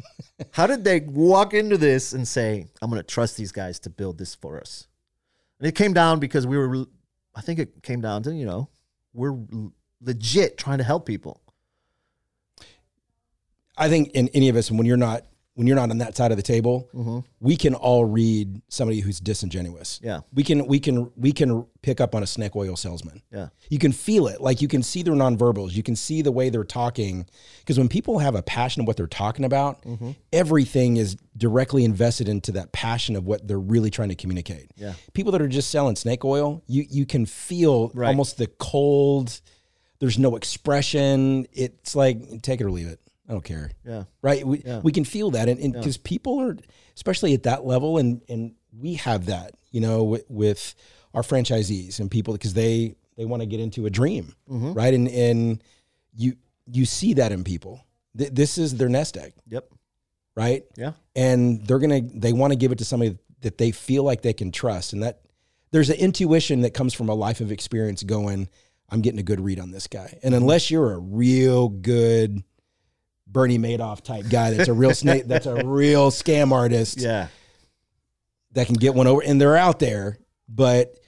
[0.52, 3.90] how did they walk into this and say, "I'm going to trust these guys to
[3.90, 4.86] build this for us"?
[5.58, 6.84] And it came down because we were.
[7.34, 8.68] I think it came down to you know
[9.14, 9.34] we're
[10.02, 11.40] legit trying to help people.
[13.76, 15.24] I think in any of us, when you're not
[15.58, 17.18] when you're not on that side of the table, Mm-hmm.
[17.40, 19.98] we can all read somebody who's disingenuous.
[20.04, 23.22] Yeah, We can we can we can pick up on a snake oil salesman.
[23.32, 24.40] yeah, You can feel it.
[24.40, 25.72] Like you can see their nonverbals.
[25.72, 27.26] You can see the way they're talking.
[27.58, 30.10] Because when people have a passion of what they're talking about, Mm-hmm.
[30.32, 34.70] everything is directly invested into that passion of what they're really trying to communicate.
[34.76, 34.92] Yeah.
[35.12, 38.06] People that are just selling snake oil, you you can feel Right.
[38.08, 39.40] almost the cold.
[39.98, 41.46] There's no expression.
[41.52, 43.00] It's like take it or leave it.
[43.28, 44.04] I don't care yeah.
[44.22, 44.46] right?
[44.46, 44.80] We, Yeah.
[44.80, 46.56] we can feel that, and because people are,
[46.96, 50.74] especially at that level, and and we have that, you know, with, with
[51.14, 54.72] our franchisees and people because they they want to get into a dream, Mm-hmm.
[54.72, 54.94] right?
[54.94, 55.62] And and
[56.16, 57.84] you you see that in people.
[58.16, 59.68] Th- this is their nest egg, Yep.
[60.34, 60.64] right?
[60.76, 60.92] Yeah.
[61.14, 64.32] And they're gonna they want to give it to somebody that they feel like they
[64.32, 65.20] can trust, and that
[65.70, 68.02] there's an intuition that comes from a life of experience.
[68.02, 68.48] Going,
[68.88, 72.42] I'm getting a good read on this guy, and unless you're a real good
[73.30, 77.28] Bernie Madoff type guy that's a real snake, that's a real scam artist Yeah.
[78.52, 80.18] that can get one over, and they're out there,
[80.48, 80.98] but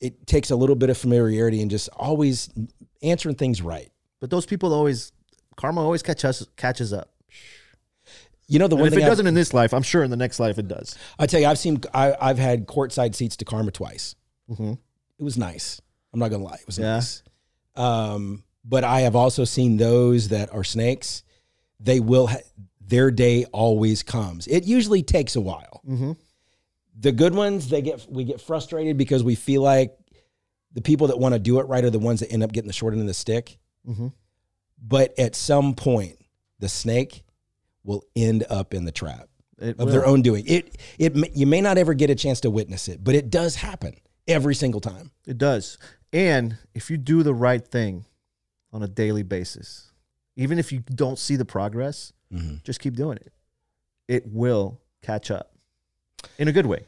[0.00, 2.48] it takes a little bit of familiarity and just always
[3.02, 3.90] answering things right.
[4.20, 5.12] But those people always,
[5.56, 7.10] karma always catch us, catches up.
[8.48, 10.10] You know, the And one if it I've- doesn't in this life, I'm sure in
[10.10, 10.96] the next life it does.
[11.18, 14.14] I tell you, I've seen, I, I've had courtside seats to Karma twice.
[14.50, 14.72] Mm-hmm.
[15.18, 15.80] It was nice.
[16.12, 16.94] I'm not gonna lie, it was Yeah.
[16.94, 17.22] nice.
[17.74, 21.22] Um, but I have also seen those that are snakes.
[21.80, 22.26] They will.
[22.28, 22.38] Ha-
[22.80, 24.46] their day always comes.
[24.46, 25.80] It usually takes a while.
[25.88, 26.12] Mm-hmm.
[27.00, 29.96] The good ones, they get we get frustrated because we feel like
[30.72, 32.68] the people that want to do it right are the ones that end up getting
[32.68, 33.58] the short end of the stick.
[33.88, 34.08] Mm-hmm.
[34.80, 36.16] But at some point,
[36.60, 37.24] the snake
[37.82, 39.86] will end up in the trap It of will.
[39.86, 40.44] their own doing.
[40.46, 43.56] It it you may not ever get a chance to witness it, but it does
[43.56, 43.94] happen
[44.28, 45.10] every single time.
[45.26, 45.78] It does.
[46.12, 48.04] And if you do the right thing
[48.72, 49.90] on a daily basis,
[50.36, 52.62] even if you don't see the progress, Mhm.
[52.62, 53.32] just keep doing it.
[54.08, 55.52] It will catch up
[56.38, 56.84] in a good way.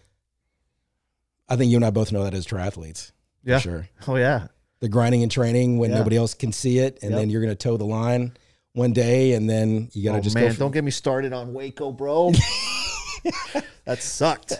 [1.49, 3.13] I think you and I both know that as triathletes.
[3.45, 3.59] Yeah.
[3.59, 3.89] sure.
[4.07, 4.49] Oh, yeah.
[4.81, 5.99] The grinding and training when Yeah.
[5.99, 7.21] nobody else can see it, and Yep.
[7.21, 8.37] then you're going to toe the line
[8.75, 10.57] one day, and then you got to oh, just man, go.
[10.59, 12.33] Don't get me started on Waco, bro.
[13.85, 14.53] that sucked.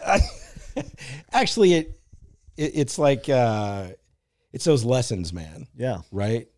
[1.33, 2.01] Actually, it,
[2.57, 3.89] it it's like uh,
[4.53, 5.67] it's those lessons, man.
[5.77, 5.99] Yeah.
[6.11, 6.49] right?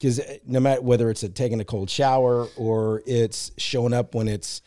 [0.00, 4.28] Because no matter whether it's a taking a cold shower or it's showing up when
[4.28, 4.62] it's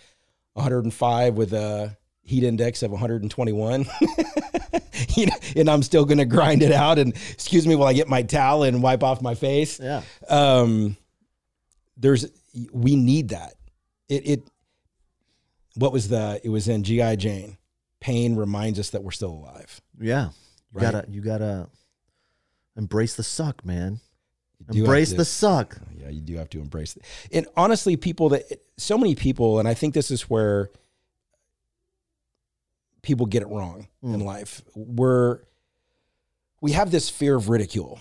[0.53, 3.85] 105 with a heat index of 121,
[5.15, 6.99] you know, and I'm still going to grind it out.
[6.99, 9.79] And excuse me while I get my towel and wipe off my face.
[9.79, 10.03] Yeah.
[10.29, 10.97] Um,
[11.97, 12.27] there's
[12.71, 13.55] we need that.
[14.09, 14.47] It it
[15.75, 17.57] what was the it was in GI Jane.
[17.99, 19.81] Pain reminds us that we're still alive.
[19.99, 20.25] Yeah.
[20.25, 20.31] You
[20.81, 20.91] Right.
[20.91, 21.69] gotta you gotta
[22.75, 23.99] embrace the suck, man.
[24.67, 25.77] You do have Embrace to- the suck.
[25.97, 27.03] Yeah, you do have to embrace it.
[27.31, 28.43] And honestly, people that
[28.77, 30.69] so many people, and I think this is where
[33.01, 34.23] people get it wrong in Mm.
[34.25, 34.61] life.
[34.75, 35.39] We're
[36.61, 37.99] we have this fear of ridicule.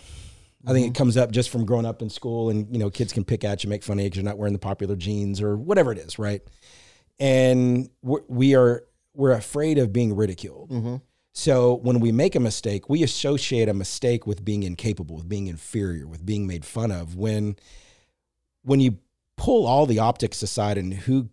[0.64, 3.12] I think it comes up just from growing up in school, and you know, kids
[3.12, 5.40] can pick at you, make fun of you because you're not wearing the popular jeans
[5.40, 6.40] or whatever it is, right?
[7.18, 8.84] And we're, we are
[9.14, 10.70] we're afraid of being ridiculed.
[10.70, 10.96] Mm-hmm.
[11.32, 15.46] So when we make a mistake, we associate a mistake with being incapable, with being
[15.46, 17.16] inferior, with being made fun of.
[17.16, 17.56] When
[18.64, 18.98] when you
[19.36, 21.30] pull all the optics aside and who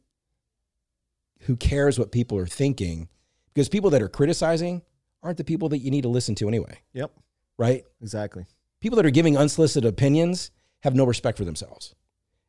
[1.41, 3.07] who cares what people are thinking,
[3.53, 4.81] because people that are criticizing
[5.23, 7.11] aren't the people that you need to listen to anyway, Yep.
[7.57, 7.83] right?
[8.01, 8.45] Exactly.
[8.81, 11.93] People that are giving unsolicited opinions have no respect for themselves.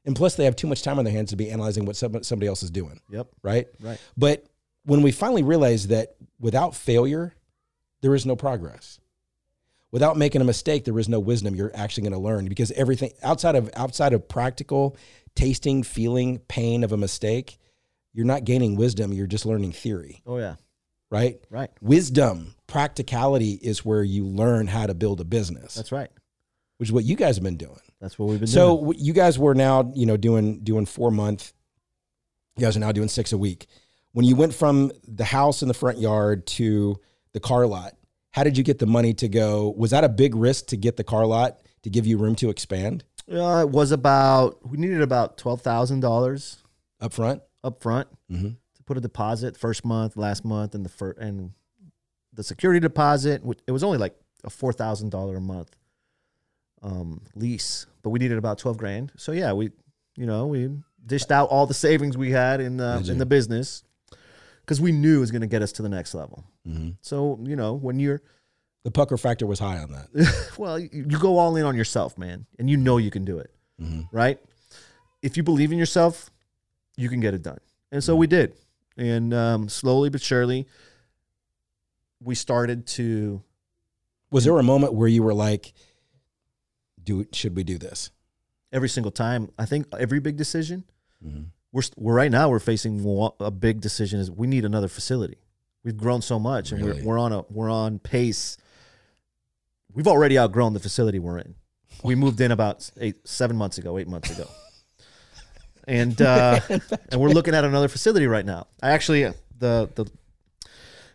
[0.05, 2.47] And plus they have too much time on their hands to be analyzing what somebody
[2.47, 3.29] else is doing, Yep.
[3.43, 3.69] right?
[3.81, 3.99] Right.
[4.17, 4.47] But
[4.85, 7.35] when we finally realize that without failure,
[8.03, 8.99] there is no progress.
[9.93, 13.11] Without making a mistake, there is no wisdom you're actually going to learn because everything
[13.23, 14.97] outside of outside of practical
[15.35, 17.59] tasting, feeling pain of a mistake,
[18.13, 20.57] you're not gaining wisdom, you're just learning theory, Oh yeah.
[21.11, 21.41] right?
[21.51, 21.71] Right.
[21.81, 26.11] Wisdom, practicality is where you learn how to build a business, That's right.
[26.79, 27.79] which is what you guys have been doing.
[28.01, 28.93] That's what we've been So doing.
[28.95, 31.53] So you guys were now, you know, doing doing four month.
[32.57, 33.67] You guys are now doing six a week.
[34.13, 36.99] when you went from the house in the front yard to
[37.33, 37.95] the car lot,
[38.33, 39.71] how did you get the money to go?
[39.77, 42.51] Was that a big risk to get the car lot to give you room to
[42.51, 46.63] expand Uh, it was about we needed about twelve thousand dollars
[47.01, 47.43] up front?
[47.63, 48.57] up front Mhm.
[48.75, 51.53] to put a deposit first month, last month, and the first and
[52.33, 53.43] the security deposit.
[53.67, 54.15] It was only like
[54.45, 55.77] a four thousand dollar a month
[56.83, 59.13] um, lease, but we needed about twelve grand.
[59.17, 59.71] So yeah, we
[60.17, 60.71] you know we
[61.05, 63.83] dished out all the savings we had in the in the business
[64.71, 66.45] because we knew it was going to get us to the next level.
[66.65, 66.91] Mm-hmm.
[67.01, 68.23] So you know when you're
[68.85, 70.55] The pucker factor was high on that.
[70.59, 73.53] well, you, go all in on yourself, man, and you know you can do it,
[73.83, 74.07] Mhm.
[74.13, 74.39] right?
[75.23, 76.31] If you believe in yourself,
[76.97, 77.59] you can get it done,
[77.91, 78.55] and so we did.
[78.97, 80.69] And um, slowly but surely,
[82.23, 83.43] we started to.
[84.31, 85.73] Was there a moment where you were like,
[87.03, 88.13] "Do should we do this?"
[88.73, 90.85] Every single time, I think every big decision,
[91.27, 91.47] Mhm.
[91.73, 95.39] We're, we're right now we're facing a big decision is we need another facility.
[95.85, 97.01] We've grown so much, and Really?
[97.03, 98.59] we're, we're on a we're on pace.
[99.93, 101.55] We've already outgrown the facility we're in.
[102.05, 104.49] We moved in about eight seven months ago, eight months ago,
[105.87, 106.61] and uh,
[107.11, 108.67] and we're looking at another facility right now.
[108.83, 109.23] I actually
[109.59, 110.07] the the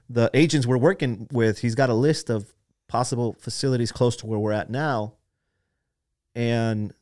[0.10, 2.54] the agents we're working with, he's got a list of
[2.88, 5.14] possible facilities close to where we're at now,
[6.36, 6.94] and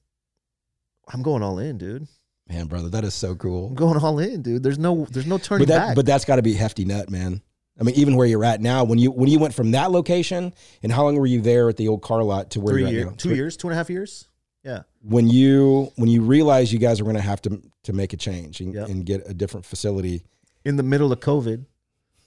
[1.12, 2.08] I'm going all in, dude.
[2.50, 3.70] Man, brother, that is so I'm cool.
[3.70, 4.64] going all in, dude.
[4.64, 5.96] There's no there's no turning But that, back.
[5.96, 7.42] but that's got to be a hefty nut, man.
[7.80, 10.54] I mean, even where you're at now, when you when you went from that location,
[10.84, 12.88] and how long were you there at the old car lot to where three you're
[12.90, 13.12] at years, now?
[13.18, 14.28] two Three- years, two and a half years.
[14.64, 18.14] Yeah, When you when you realized you guys were going to have to to make
[18.14, 18.88] a change and, Yep.
[18.90, 20.24] and get a different facility,
[20.64, 21.66] in the middle of COVID.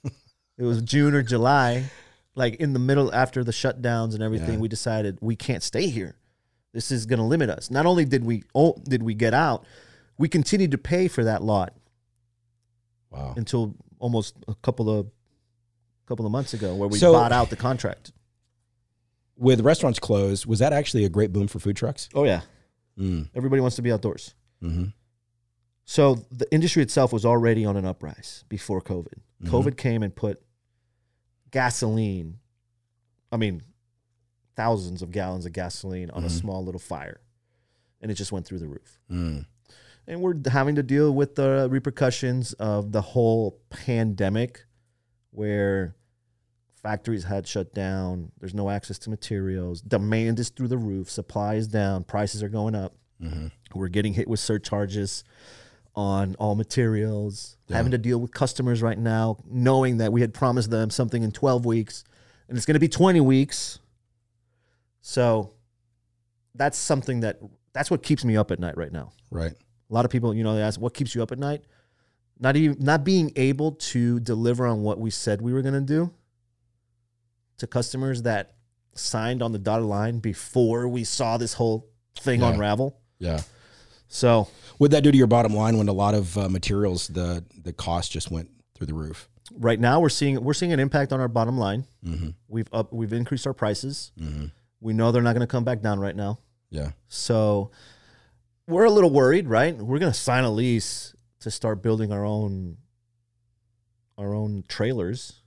[0.05, 1.85] it was June or July,
[2.35, 4.55] like in the middle after the shutdowns and everything.
[4.55, 4.59] Yeah.
[4.59, 6.17] We decided we can't stay here.
[6.75, 7.71] This is going to limit us.
[7.71, 9.65] Not only did we oh, did we get out,
[10.19, 11.75] we continued to pay for that lot
[13.11, 15.11] wow, until almost a couple of
[16.07, 18.13] couple of months ago, where we So- bought out the contract.
[19.39, 22.09] with restaurants closed, was that actually a great boom for food trucks?
[22.15, 22.41] Oh yeah,
[22.99, 24.35] Mm, everybody wants to be outdoors.
[24.61, 24.85] hmm
[25.85, 29.21] So the industry itself was already on an uprise before COVID.
[29.43, 29.49] Mhm.
[29.51, 30.43] COVID came and put
[31.51, 32.39] gasoline,
[33.31, 33.63] I mean,
[34.57, 36.41] thousands of gallons of gasoline on a Mhm.
[36.41, 37.21] small little fire.
[38.01, 38.99] And it just went through the roof.
[39.11, 39.47] Mm.
[40.09, 44.65] And we're having to deal with the repercussions of the whole pandemic
[45.33, 45.97] where
[46.83, 51.55] factories had shut down, there's no access to materials, demand is through the roof, supply
[51.55, 52.95] is down, prices are going up.
[53.21, 55.25] hmm We're getting hit with surcharges
[55.97, 57.77] on all materials, Yeah.
[57.79, 61.33] having to deal with customers right now, knowing that we had promised them something in
[61.33, 62.05] 12 weeks
[62.49, 63.81] and it's going to be 20 weeks.
[65.01, 65.53] So
[66.55, 67.41] that's something that
[67.73, 69.13] that's what keeps me up at night right now.
[69.31, 69.55] Right.
[69.91, 71.63] A lot of people, you know, they ask what keeps you up at night?
[72.39, 75.81] Not even not being able to deliver on what we said we were going to
[75.81, 76.13] do
[77.59, 78.55] to customers that
[78.95, 82.51] signed on the dotted line before we saw this whole thing Yeah.
[82.53, 82.99] unravel.
[83.19, 83.41] Yeah.
[84.09, 87.45] So What that do to your bottom line when a lot of uh, materials the
[87.63, 89.29] the cost just went through the roof?
[89.61, 91.87] right now we're seeing we're seeing an impact on our bottom line.
[92.05, 94.13] hmm We've up we've increased our prices.
[94.19, 94.47] hmm
[94.81, 96.41] We know they're not going to come back down right now.
[96.71, 96.91] Yeah.
[97.09, 97.71] So
[98.67, 99.77] we're a little worried, right?
[99.77, 102.79] We're going to sign a lease to start building our own
[104.19, 105.41] our own trailers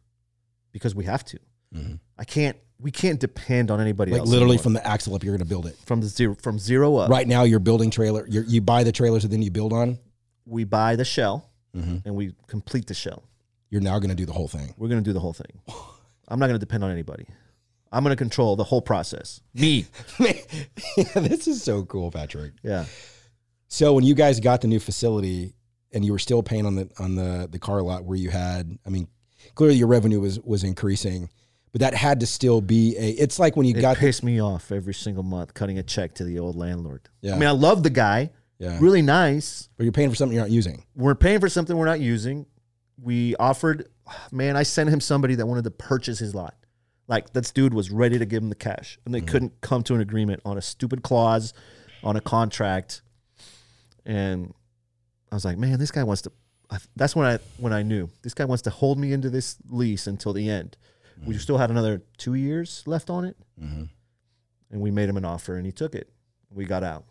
[0.72, 1.40] because we have to.
[1.74, 4.30] hmm I can't we can't depend on anybody Like else.
[4.30, 4.64] literally anymore.
[4.64, 5.76] from the axle up, you're going to build it.
[5.86, 7.10] from the zero from zero up.
[7.10, 8.26] Right now, you're building trailer.
[8.30, 9.98] You're, you buy the trailers and then you build on.
[10.46, 13.24] We buy the shell hmm and we complete the shell.
[13.70, 14.74] You're now going to do the whole thing.
[14.78, 15.60] We're going to do the whole thing.
[16.28, 17.26] I'm not going to depend on anybody.
[17.92, 19.42] I'm going to control the whole process.
[19.54, 19.86] Me.
[20.20, 20.34] yeah,
[21.16, 22.54] this is so cool, Patrick.
[22.64, 22.86] Yeah.
[23.68, 25.54] So when you guys got the new facility
[25.92, 28.78] and you were still paying on the on the the car lot where you had,
[28.86, 29.08] I mean,
[29.56, 31.30] clearly your revenue was was increasing,
[31.72, 33.10] but that had to still be a.
[33.12, 35.84] It's like when you It got the, pissed me off every single month cutting a
[35.84, 37.10] check to the old landlord.
[37.22, 37.36] Yeah.
[37.36, 38.32] I mean, I love the guy.
[38.60, 39.70] yeah, Really nice.
[39.78, 40.84] but you're paying for something you're not using.
[40.96, 42.46] We're paying for something we're not using.
[43.02, 43.88] We offered,
[44.32, 46.56] man, I sent him somebody that wanted to purchase his lot.
[47.10, 49.96] Like this dude was ready to give him the cash, and they couldn't come to
[49.96, 51.54] an agreement on a stupid clause
[52.04, 53.02] on a contract.
[54.06, 54.54] And
[55.32, 56.32] I was like, man, this guy wants to.
[56.70, 59.58] I- That's when I when I knew this guy wants to hold me into this
[59.70, 60.78] lease until the end.
[61.26, 63.84] We still had another two years left on it, Mm-hmm.
[64.72, 66.10] and we made him an offer, and he took it.
[66.50, 67.04] We got out.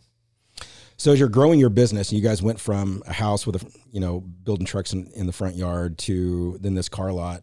[0.97, 3.67] So as you're growing your business, and you guys went from a house with a
[3.93, 7.43] you know building trucks in, in the front yard to then this car lot,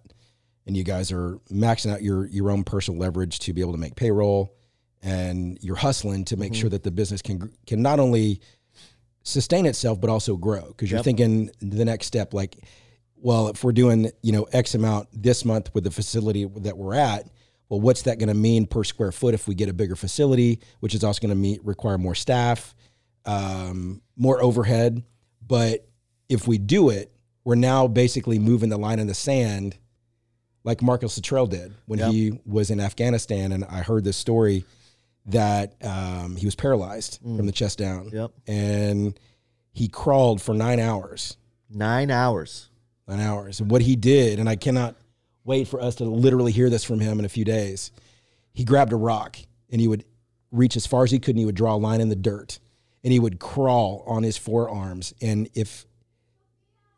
[0.67, 3.77] and you guys are maxing out your your own personal leverage to be able to
[3.77, 4.53] make payroll,
[5.03, 6.61] and you're hustling to make Mm-hmm.
[6.61, 8.41] sure that the business can can not only
[9.23, 11.05] sustain itself but also grow because you're Yep.
[11.05, 12.57] thinking the next step like
[13.17, 16.93] well, if we're doing, you know, X amount this month with the facility that we're
[16.93, 17.27] at,
[17.69, 20.59] well, what's that going to mean per square foot if we get a bigger facility,
[20.81, 22.75] which is also going to meet require more staff,
[23.25, 25.01] um, more overhead.
[25.47, 25.87] But
[26.29, 27.11] if we do it,
[27.45, 29.75] we're now basically moving the line in the sand,
[30.65, 32.11] like Marcus Luttrell did when Yep.
[32.11, 33.53] he was in Afghanistan.
[33.53, 34.65] And I heard this story
[35.27, 38.31] that um, he was paralyzed from the chest down, Yep.
[38.47, 39.17] and
[39.71, 41.37] he crawled for nine hours
[41.69, 42.69] Nine hours.
[43.07, 43.59] nine hours.
[43.61, 44.95] And what he did, and I cannot
[45.43, 47.91] wait for us to literally hear this from him in a few days.
[48.53, 49.37] He grabbed a rock
[49.71, 50.03] and he would
[50.51, 52.59] reach as far as he could and he would draw a line in the dirt
[53.03, 55.13] and he would crawl on his forearms.
[55.21, 55.85] And if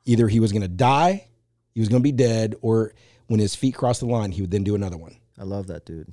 [0.05, 1.28] either he was going to die,
[1.74, 2.93] he was going to be dead, or
[3.28, 5.17] when his feet crossed the line, he would then do another one.
[5.38, 6.11] I love that dude.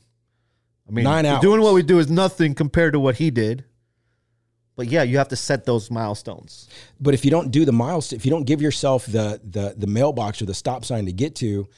[0.88, 3.64] I mean, Nine doing what we do is nothing compared to what he did.
[4.76, 6.68] But yeah, you have to set those milestones.
[7.00, 9.86] But if you don't do the miles, if you don't give yourself the the the
[9.86, 11.68] mailbox or the stop sign to get to,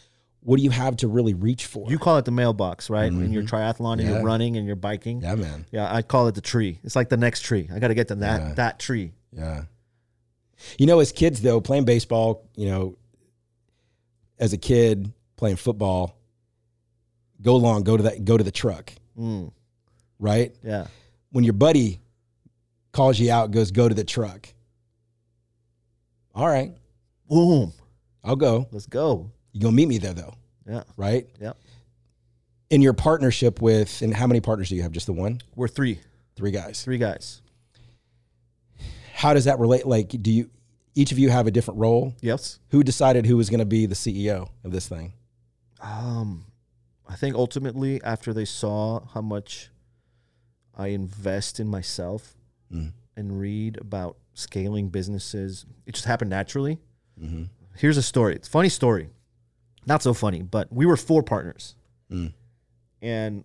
[0.40, 1.90] what do you have to really reach for?
[1.90, 3.06] You call it the mailbox, right?
[3.12, 4.08] In your triathlon and Mm-hmm.
[4.08, 4.14] Yeah.
[4.16, 5.20] you're running and you're biking.
[5.20, 5.66] yeah, man.
[5.70, 6.78] Yeah, I call it the tree.
[6.84, 7.68] It's like the next tree.
[7.72, 8.54] I got to get to that Yeah.
[8.54, 9.12] that tree.
[9.30, 9.64] Yeah.
[10.78, 12.96] You know, as kids though, playing baseball, you know,
[14.38, 16.16] as a kid playing football,
[17.42, 19.52] go long, go to that, go to the truck, Mm,
[20.18, 20.54] right?
[20.62, 20.86] yeah.
[21.30, 22.00] When your buddy
[22.92, 24.48] calls you out, goes, go to the truck.
[26.34, 26.72] All right,
[27.28, 27.72] Boom.
[28.22, 28.66] I'll go.
[28.70, 29.30] Let's go.
[29.52, 30.34] You gonna meet me there though,
[30.68, 30.84] Yeah.
[30.96, 31.26] right?
[31.40, 31.56] Yep.
[32.70, 34.92] In your partnership with, and how many partners do you have?
[34.92, 36.00] Just the one, We're three.
[36.36, 36.82] three guys.
[36.82, 37.40] Three guys.
[39.14, 39.86] How does that relate?
[39.86, 40.50] Like, do you
[40.94, 42.14] each of you have a different role?
[42.20, 42.58] Yes.
[42.70, 45.12] Who decided who was going to be the CEO of this thing?
[45.86, 46.46] Um,
[47.08, 49.70] I think ultimately after they saw how much
[50.74, 52.34] I invest in myself
[52.72, 52.92] Mm.
[53.16, 56.78] and read about scaling businesses, it just happened naturally.
[57.20, 57.44] Mm-hmm.
[57.76, 58.34] Here's a story.
[58.34, 59.10] It's a funny story.
[59.86, 61.76] Not so funny, but we were four partners.
[62.10, 62.32] Mm.
[63.00, 63.44] And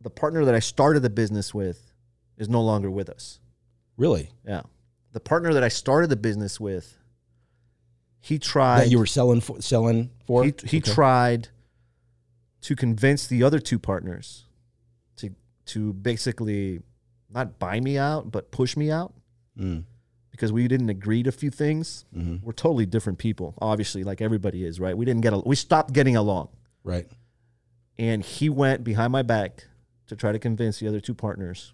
[0.00, 1.92] the partner that I started the business with
[2.36, 3.40] is no longer with us.
[3.96, 4.30] Really?
[4.46, 4.62] Yeah.
[5.10, 6.97] The partner that I started the business with,
[8.20, 10.44] he tried that you were selling for, selling for?
[10.44, 10.92] he, he Okay.
[10.92, 11.48] tried
[12.62, 14.44] to convince the other two partners
[15.16, 15.30] to
[15.66, 16.80] to basically
[17.30, 19.12] not buy me out but push me out
[19.58, 19.84] Mm,
[20.30, 22.40] because we didn't agree to a few things mhm.
[22.42, 25.92] we're totally different people obviously like everybody is right we didn't get a, we stopped
[25.92, 26.48] getting along
[26.84, 27.08] Right.
[27.98, 29.64] and he went behind my back
[30.06, 31.72] to try to convince the other two partners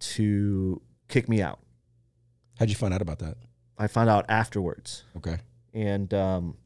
[0.00, 1.58] to kick me out
[2.58, 3.38] How'd you find out about that?
[3.80, 5.38] I found out afterwards Okay.
[5.74, 6.56] and um,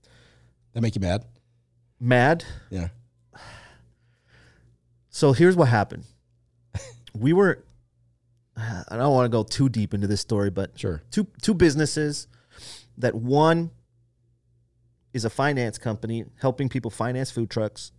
[0.73, 1.25] That make you mad?
[2.01, 2.89] mad Yeah.
[5.11, 6.05] So here's what happened.
[7.15, 7.65] We were
[8.57, 11.03] I don't want to go too deep into this story, but Sure.
[11.11, 12.27] two two businesses
[12.99, 13.71] that one
[15.13, 17.93] is a finance company helping people finance food trucks,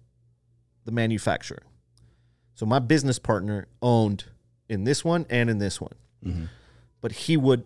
[0.83, 1.63] the manufacturer.
[2.55, 4.25] So my business partner owned
[4.67, 5.95] in this one and in this one.
[6.25, 6.49] Mhm.
[7.01, 7.63] But he would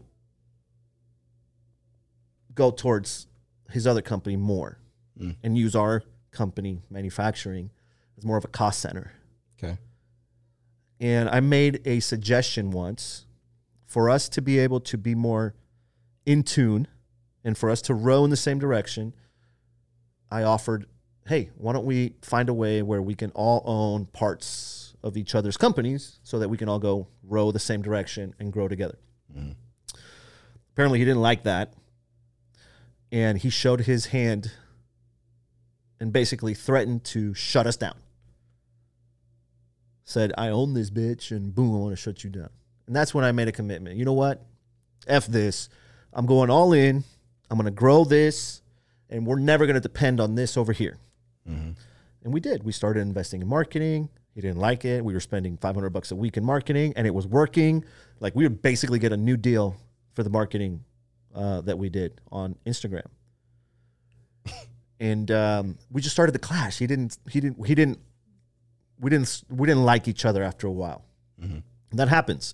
[2.59, 3.25] go towards
[3.71, 4.77] his other company more
[5.19, 5.35] Mm.
[5.43, 7.71] and use our company manufacturing
[8.17, 9.11] as more of a cost center.
[9.57, 9.77] Okay.
[10.99, 13.25] And I made a suggestion once
[13.85, 15.55] for us to be able to be more
[16.25, 16.87] in tune
[17.43, 19.13] and for us to row in the same direction.
[20.31, 20.85] I offered,
[21.27, 25.33] hey, why don't we find a way where we can all own parts of each
[25.35, 28.97] other's companies so that we can all go row the same direction and grow together?
[29.35, 29.55] Mhm.
[30.73, 31.73] Apparently, he didn't like that.
[33.11, 34.51] And he showed his hand
[35.99, 37.95] and basically threatened to shut us down
[40.09, 42.49] said, I own this bitch, and boom, I want to shut you down.
[42.87, 43.95] And that's when I made a commitment.
[43.95, 44.43] You know what?
[45.07, 45.69] F this.
[46.11, 47.03] I'm going all in.
[47.49, 48.61] I'm going to grow this,
[49.09, 50.97] and we're never going to depend on this over here.
[51.47, 51.75] Mhm.
[52.23, 52.63] And we did.
[52.63, 54.09] We started investing in marketing.
[54.33, 55.05] He didn't like it.
[55.05, 57.85] We were spending 500 bucks a week in marketing, and it was working.
[58.19, 59.77] Like we would basically get a new deal
[60.13, 60.83] for the marketing
[61.35, 63.05] uh, that we did on Instagram.
[64.99, 66.77] and um, we just started the clash.
[66.77, 67.17] He didn't.
[67.29, 67.65] He didn't.
[67.65, 67.99] He didn't.
[68.99, 69.43] We didn't.
[69.49, 71.03] We didn't like each other after a while.
[71.41, 71.63] Mhm.
[71.91, 72.53] That happens.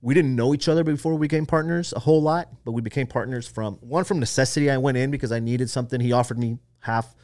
[0.00, 3.06] We didn't know each other before we became partners a whole lot, but we became
[3.06, 4.68] partners from one from necessity.
[4.70, 6.00] I went in because I needed something.
[6.00, 7.14] He offered me half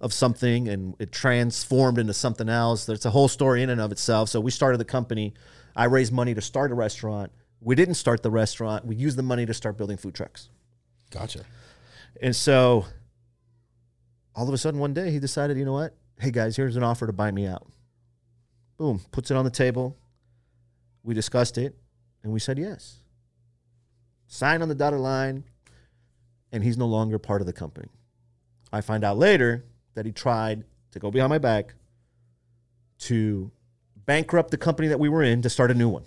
[0.00, 2.84] of something, and it transformed into something else.
[2.86, 4.28] There's a whole story in and of itself.
[4.28, 5.34] So we started the company.
[5.74, 7.32] I raised money to start a restaurant.
[7.60, 8.84] We didn't start the restaurant.
[8.86, 10.48] We used the money to start building food trucks.
[11.10, 11.40] Gotcha.
[12.22, 12.86] And so
[14.34, 15.94] all of a sudden one day he decided, you know what?
[16.20, 17.66] Hey guys, here's an offer to buy me out.
[18.76, 19.96] Boom, puts it on the table.
[21.02, 21.76] We discussed it
[22.22, 22.98] and we said yes.
[24.26, 25.44] Sign on the dotted line.
[26.52, 27.88] and he's no longer part of the company.
[28.72, 31.74] I find out later that he tried to go behind my back
[33.00, 33.50] to
[33.96, 36.04] bankrupt the company that we were in to start a new one.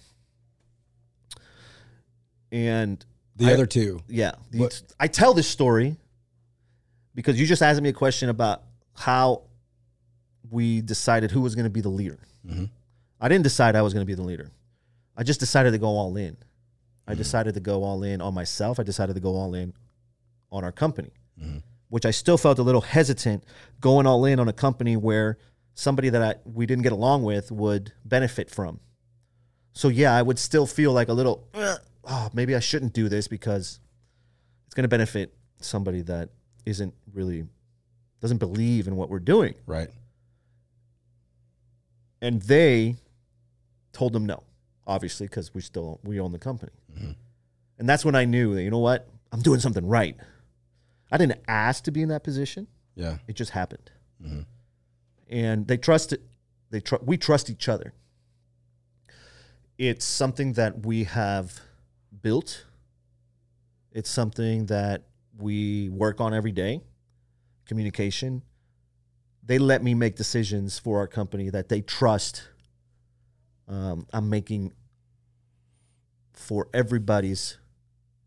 [2.51, 3.03] And
[3.35, 4.01] The I- other two.
[4.07, 5.97] yeah, What- I tell this story
[7.15, 9.43] because you just asked me a question about how
[10.49, 12.19] we decided who was going to be the leader.
[12.45, 12.69] Mhm.
[13.19, 14.51] I didn't decide I was going to be the leader.
[15.15, 16.37] I just decided to go all in.
[17.07, 18.79] I decided to go all in on myself.
[18.79, 19.73] I decided to go all in
[20.51, 21.61] on our company, Mhm.
[21.89, 23.43] which I still felt a little hesitant
[23.79, 25.37] going all in on a company where
[25.73, 28.79] somebody that I, we didn't get along with would benefit from.
[29.73, 31.79] So yeah, I would still feel like a little, "Ugh,
[32.11, 33.79] oh, maybe I shouldn't do this because
[34.65, 36.29] it's going to benefit somebody that
[36.65, 37.45] isn't really
[38.19, 39.55] doesn't believe in what we're doing.
[39.65, 39.89] Right.
[42.21, 42.97] And they
[43.93, 44.43] told them no,
[44.85, 46.71] obviously, because we still we own the company.
[46.93, 47.15] Mhm.
[47.79, 50.15] And that's when I knew that you know what, I'm doing something right.
[51.11, 53.17] I didn't ask to be in that position; Yeah.
[53.27, 53.89] it just happened.
[54.21, 54.45] Mhm.
[55.29, 56.21] And they trusted.
[56.69, 57.93] They tr- we trust each other.
[59.77, 61.59] It's something that we have
[62.21, 62.65] built.
[63.91, 65.03] It's something that
[65.37, 66.81] we work on every day.
[67.65, 68.41] Communication.
[69.43, 72.43] They let me make decisions for our company that they trust.
[73.67, 74.73] Um, I'm making
[76.33, 77.57] for everybody's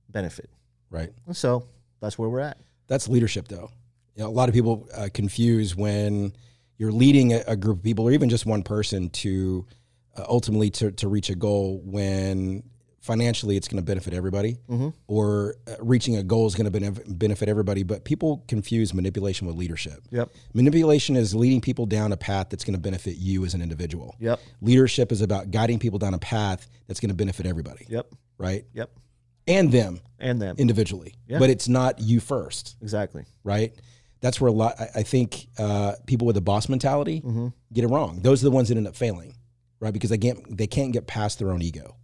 [0.08, 0.50] benefit.
[0.90, 1.12] Right.
[1.26, 1.66] And so
[2.00, 2.58] that's where we're at.
[2.86, 3.70] That's leadership, though.
[4.14, 6.34] You know, a lot of people uh, confuse when
[6.78, 9.66] you're leading a, a group of people, or even just one person, to
[10.16, 11.80] uh, ultimately to, to reach a goal.
[11.84, 12.62] When
[13.04, 14.94] financially, it's going to benefit everybody, Mhm.
[15.06, 17.82] or uh, reaching a goal is going to benefit everybody.
[17.82, 20.00] But people confuse manipulation with leadership.
[20.10, 20.30] Yep.
[20.54, 24.14] Manipulation is leading people down a path that's going to benefit you as an individual.
[24.20, 24.40] Yep.
[24.62, 28.06] Leadership is about guiding people down a path that's going to benefit everybody, Yep.
[28.38, 28.64] right?
[28.72, 28.90] Yep.
[29.46, 30.56] And them And them.
[30.58, 31.14] individually.
[31.28, 31.38] Yeah.
[31.38, 33.24] But it's not you first exactly.
[33.44, 33.74] right?
[34.22, 34.80] That's where a lot.
[34.80, 37.52] I- I think uh, people with a boss mentality Mhm.
[37.74, 38.20] get it wrong.
[38.22, 39.34] Those are the ones that end up failing,
[39.80, 39.92] right?
[39.92, 41.96] Because they can't they can't get past their own ego,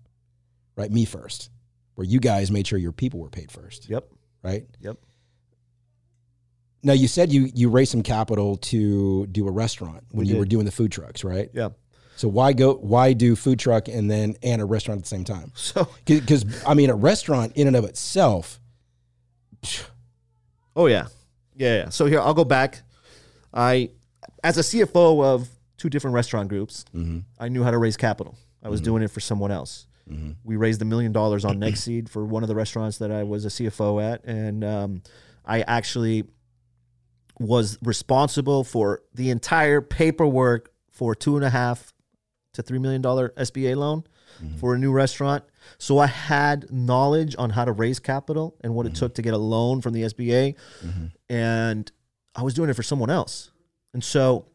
[0.81, 0.91] right?
[0.91, 1.51] Me first,
[1.95, 4.09] where you guys made sure your people were paid first, Yep.
[4.43, 4.65] right?
[4.81, 4.97] Yep.
[6.83, 10.35] Now you said you you raised some capital to do a restaurant when We you
[10.35, 10.39] did.
[10.41, 11.51] were doing the food trucks, right?
[11.53, 11.69] Yeah.
[12.17, 12.75] So why go?
[12.75, 15.53] Why do food truck and then and a restaurant at the same time?
[15.57, 18.59] So, Because I mean, a restaurant in and of itself,
[20.77, 21.07] oh yeah.
[21.55, 21.89] yeah, yeah.
[21.91, 22.83] So here I'll go back.
[23.53, 23.91] I,
[24.45, 27.25] as a CFO of two different restaurant groups, Mhm.
[27.39, 28.37] I knew how to raise capital.
[28.63, 29.87] I was doing it for someone else.
[30.11, 30.37] Mhm.
[30.45, 33.45] We raised a million dollars on NextSeed for one of the restaurants that I was
[33.45, 35.03] a CFO at, and um,
[35.45, 36.25] I actually
[37.39, 41.93] was responsible for the entire paperwork for two and a half
[42.55, 44.05] to three million dollar SBA loan
[44.59, 45.45] for a new restaurant.
[45.79, 49.35] So I had knowledge on how to raise capital and what it took to get
[49.35, 50.55] a loan from the SBA,
[51.29, 51.91] and
[52.35, 53.51] I was doing it for someone else.
[53.93, 54.47] And so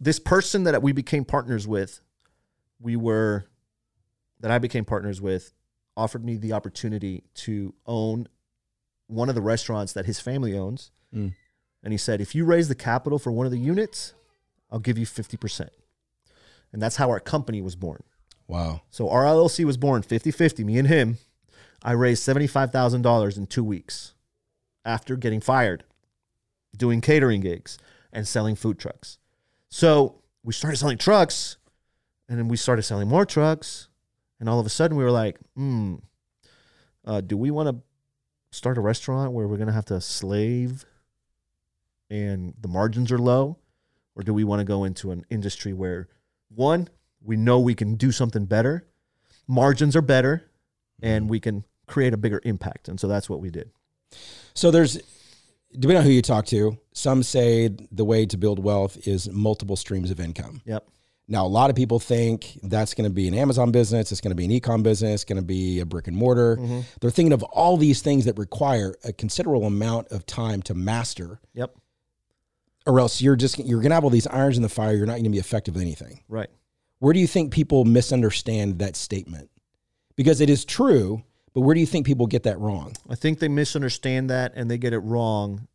[0.00, 2.00] this person that we became partners with,
[2.80, 3.46] we were
[4.40, 5.52] that I became partners with,
[5.96, 8.28] offered me the opportunity to own
[9.06, 10.90] one of the restaurants that his family owns.
[11.14, 11.34] Mm.
[11.82, 14.14] And he said, if you raise the capital for one of the units,
[14.70, 15.68] I'll give you 50%.
[16.72, 18.02] And that's how our company was born.
[18.48, 21.18] wow, So our LLC was born 50 50, me and him.
[21.82, 24.14] I raised $75,000 in two weeks
[24.84, 25.84] after getting fired,
[26.76, 27.78] doing catering gigs,
[28.12, 29.18] and selling food trucks.
[29.68, 31.58] So we started selling trucks,
[32.28, 33.88] and then we started selling more trucks.
[34.44, 35.94] And all of a sudden, we were like, hmm,
[37.06, 37.82] uh, do we want to
[38.54, 40.84] start a restaurant where we're going to have to slave
[42.10, 43.56] and the margins are low?
[44.14, 46.08] Or do we want to go into an industry where,
[46.54, 46.90] one,
[47.22, 48.86] we know we can do something better,
[49.48, 50.44] margins are better,
[51.00, 52.86] and we can create a bigger impact.
[52.90, 53.70] And so that's what we did.
[54.52, 55.00] So there's,
[55.72, 59.76] depending on who you talk to, some say the way to build wealth is multiple
[59.76, 60.60] streams of income.
[60.66, 60.86] Yep.
[61.26, 64.32] Now, a lot of people think that's going to be an Amazon business, it's going
[64.32, 66.56] to be an e-com business, it's going to be a brick and mortar.
[66.56, 66.80] Mm-hmm.
[67.00, 71.40] They're thinking of all these things that require a considerable amount of time to master,
[71.54, 71.74] Yep.
[72.86, 74.92] or else you're just you're going to have all these irons in the fire.
[74.94, 76.22] You're not going to be effective at anything.
[76.28, 76.50] Right.
[76.98, 79.50] Where do you think people misunderstand that statement?
[80.16, 81.22] Because it is true,
[81.54, 82.94] but where do you think people get that wrong?
[83.08, 85.68] I think they misunderstand that and they get it wrong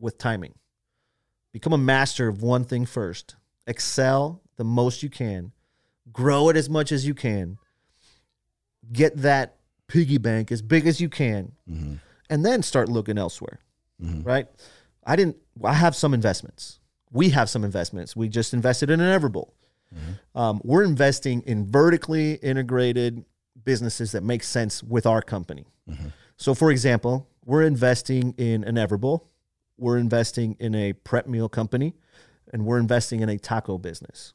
[0.00, 0.54] with timing.
[1.52, 3.36] Become a master of one thing first.
[3.66, 5.52] Excel the most you can.
[6.12, 7.58] Grow it as much as you can.
[8.92, 9.56] Get that
[9.86, 11.52] piggy bank as big as you can.
[11.70, 11.94] Mm-hmm.
[12.28, 13.60] And then start looking elsewhere.
[14.02, 14.24] Mhm.
[14.26, 14.48] Right?
[15.04, 16.80] I didn't I have some investments.
[17.12, 18.16] We have some investments.
[18.16, 19.50] We just invested in an Everbowl.
[20.34, 23.26] Um, we're investing in vertically integrated
[23.62, 25.66] businesses that make sense with our company.
[26.38, 29.26] So, for example, we're investing in an Everbowl,
[29.76, 31.94] we're investing in a prep meal company,
[32.52, 34.34] and we're investing in a taco business.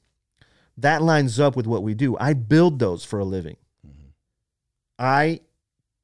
[0.78, 2.18] That lines up with what we do.
[2.20, 3.58] I build those for a living.
[3.86, 4.08] Mm-hmm.
[5.00, 5.40] I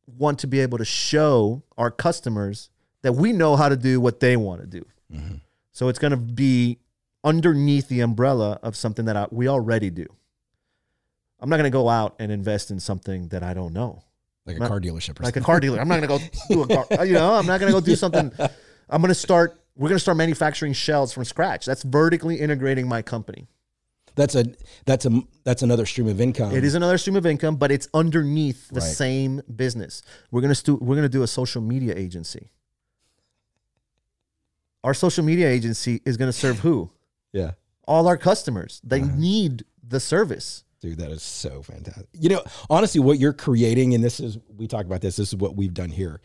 [0.07, 2.69] want to be able to show our customers
[3.01, 4.85] that we know how to do what they want to do.
[5.13, 5.35] Mm-hmm.
[5.71, 6.79] So it's going to be
[7.23, 10.05] underneath the umbrella of something that I, we already do.
[11.39, 14.03] I'm not going to go out and invest in something that I don't know
[14.45, 15.25] Like a Not- car dealership or something.
[15.25, 15.79] like a car dealer.
[15.79, 16.19] I'm not gonna go
[16.49, 16.85] do a car.
[17.05, 18.31] You know, I'm not gonna go do something.
[18.89, 19.59] I'm gonna start.
[19.75, 21.65] We're gonna start manufacturing shells from scratch.
[21.65, 23.47] That's vertically integrating my company.
[24.15, 24.45] That's a
[24.85, 26.55] that's a that's another stream of income.
[26.55, 28.93] It is another stream of income, but it's underneath the Right.
[28.93, 30.03] same business.
[30.31, 32.51] We're gonna stu- We're gonna do a social media agency.
[34.83, 36.91] Our social media agency is gonna serve who?
[37.33, 37.53] Yeah.
[37.87, 38.79] All our customers.
[38.83, 39.15] They uh-huh.
[39.15, 40.65] need the service.
[40.81, 42.05] Dude, that is so fantastic.
[42.13, 45.35] You know, honestly, what you're creating, and this is we talk about this, this is
[45.35, 46.21] what we've done here,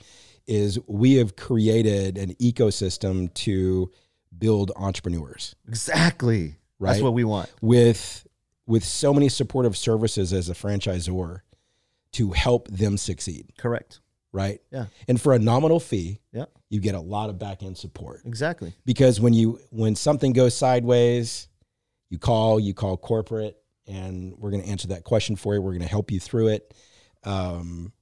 [0.48, 3.90] is we have created an ecosystem to
[4.36, 6.56] build entrepreneurs Exactly.
[6.80, 7.50] That's what we want.
[7.60, 8.26] with
[8.66, 11.40] with so many supportive services as a franchisor
[12.12, 14.00] to help them succeed, Correct.
[14.32, 14.60] right?
[14.70, 14.86] Yeah.
[15.08, 16.44] And for a nominal fee, Yeah.
[16.70, 18.20] you get a lot of back end support.
[18.26, 18.74] Exactly.
[18.84, 21.48] because when you when something goes sideways
[22.10, 23.56] you call you call corporate
[23.86, 26.48] and we're going to answer that question for you we're going to help you through
[26.48, 26.72] it
[27.24, 27.92] um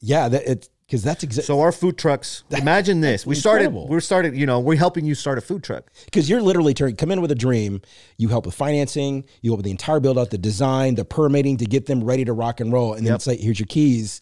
[0.00, 2.44] yeah that it's because that's exactly So our food trucks.
[2.50, 3.26] Imagine this.
[3.26, 3.64] We started.
[3.66, 3.88] incredible.
[3.88, 4.36] We started.
[4.36, 5.90] You know, we're helping you start a food truck.
[6.04, 7.80] because you're literally turning come in with a dream
[8.18, 11.56] you help with financing you help with the entire build out the design the permitting
[11.58, 13.26] to get them ready to rock and roll and then Yep.
[13.26, 14.20] like here's your keys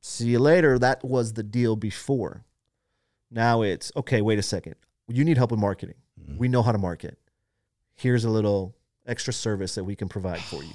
[0.00, 0.78] See you later.
[0.78, 2.44] That was the deal before.
[3.30, 4.22] Now it's okay.
[4.22, 4.76] Wait a second.
[5.08, 5.96] You need help with marketing.
[6.20, 6.38] Mm-hmm.
[6.38, 7.18] We know how to market.
[7.96, 10.74] Here's a little extra service that we can provide for you.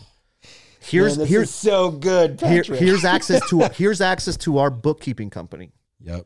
[0.83, 4.69] Here's Man, this here's is so good here, here's access to here's access to our
[4.71, 5.71] bookkeeping company.
[5.99, 6.25] yep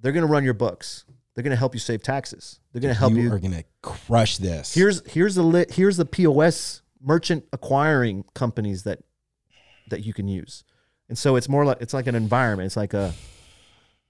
[0.00, 1.04] They're going to run your books.
[1.34, 2.60] They're going to help you save taxes.
[2.72, 3.32] They're going to help you, you.
[3.32, 8.82] are going to crush this here's here's the lit, here's the POS merchant acquiring companies
[8.84, 9.00] that
[9.88, 10.64] that you can use.
[11.08, 12.66] And so it's more like it's like an environment.
[12.66, 13.14] It's like a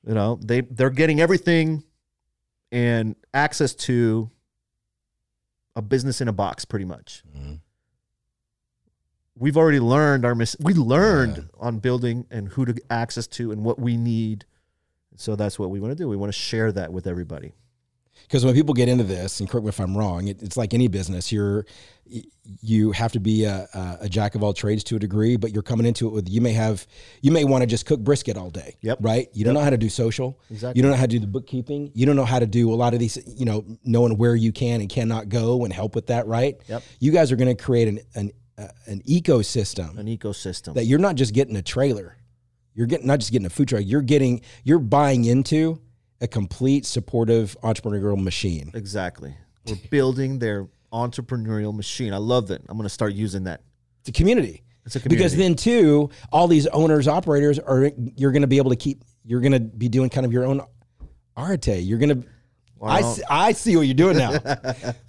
[0.07, 1.85] you know, they they're getting everything
[2.73, 4.31] and access to
[5.77, 7.23] a business in a box pretty much.
[7.37, 7.61] Mhm.
[9.37, 11.43] We've already learned our mis- we learned Yeah.
[11.59, 14.45] on building and who to access to and what we need.
[15.17, 16.09] So that's what we want to do.
[16.09, 17.53] We want to share that with everybody.
[18.29, 20.73] because when people get into this and correct me if i'm wrong it, it's like
[20.73, 21.67] any business you're
[22.63, 23.69] you have to be a,
[24.01, 26.41] a, jack of all trades to a degree but you're coming into it with you
[26.41, 26.87] may have
[27.23, 28.99] you may want to just cook brisket all day Yep.
[29.01, 30.79] right you don't know how to do social Exactly.
[30.79, 32.77] you don't know how to do the bookkeeping you don't know how to do a
[32.77, 36.07] lot of these you know knowing where you can and cannot go and help with
[36.07, 36.83] that right Yep.
[37.01, 38.31] you guys are going to create an an,
[38.87, 40.75] an ecosystem An ecosystem.
[40.75, 42.17] that you're not just getting a trailer
[42.75, 45.81] you're getting not just getting a food truck you're getting you're buying into
[46.21, 49.35] a complete supportive entrepreneurial machine Exactly.
[49.67, 52.13] We're building their entrepreneurial machine.
[52.13, 52.61] I love that.
[52.69, 53.63] I'm going to start using that.
[54.01, 54.63] It's a community.
[54.85, 55.17] It's a community.
[55.25, 59.03] Because then too, all these owners, operators are you're going to be able to keep.
[59.25, 60.61] You're going to be doing kind of your own
[61.37, 61.83] Arete.
[61.83, 62.29] You're going to.
[62.83, 64.33] I Well- see, I see what you're doing now.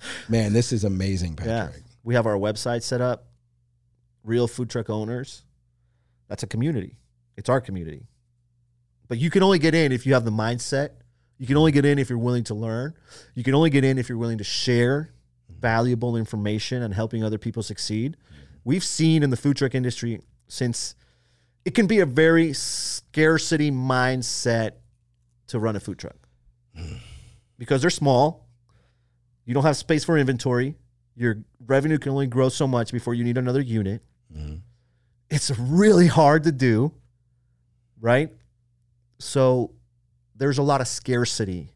[0.30, 1.65] Man, this is amazing, Yeah.
[1.67, 1.84] Patrick.
[2.05, 3.26] We have our website set up.
[4.26, 5.43] Real food truck owners.
[6.27, 6.97] That's a community.
[7.38, 8.07] It's our community.
[9.07, 10.89] But you can only get in if you have the mindset.
[11.38, 12.95] You can only get in if you're willing to learn.
[13.35, 15.14] You can only get in if you're willing to share
[15.52, 15.61] mm-hmm.
[15.61, 18.18] valuable information and helping other people succeed.
[18.64, 20.95] We've seen in the food truck industry since
[21.65, 24.72] it can be a very scarcity mindset
[25.47, 26.15] to run a food truck
[26.77, 26.95] mm-hmm.
[27.60, 28.47] because they're small.
[29.45, 30.76] You don't have space for inventory.
[31.15, 34.02] Your revenue can only grow so much before you need another unit.
[35.30, 36.93] It's really hard to do,
[37.99, 38.30] right?
[39.19, 39.72] So
[40.35, 41.72] there's a lot of scarcity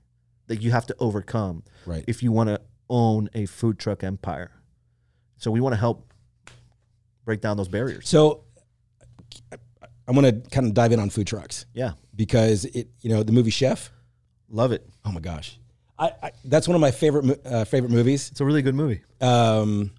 [0.47, 2.03] that you have to overcome Right.
[2.07, 4.51] if you want to own a food truck empire.
[5.37, 6.13] So we want to help
[7.25, 8.07] break down those barriers.
[8.07, 8.43] So
[10.07, 13.23] I'm going to kind of dive in on food trucks Yeah, because it, you know,
[13.23, 13.91] the movie Chef.
[14.49, 14.87] love it.
[15.05, 15.59] Oh my gosh,
[15.97, 18.29] I, I that's one of my favorite uh, favorite movies.
[18.31, 19.01] It's a really good movie.
[19.21, 19.91] Um,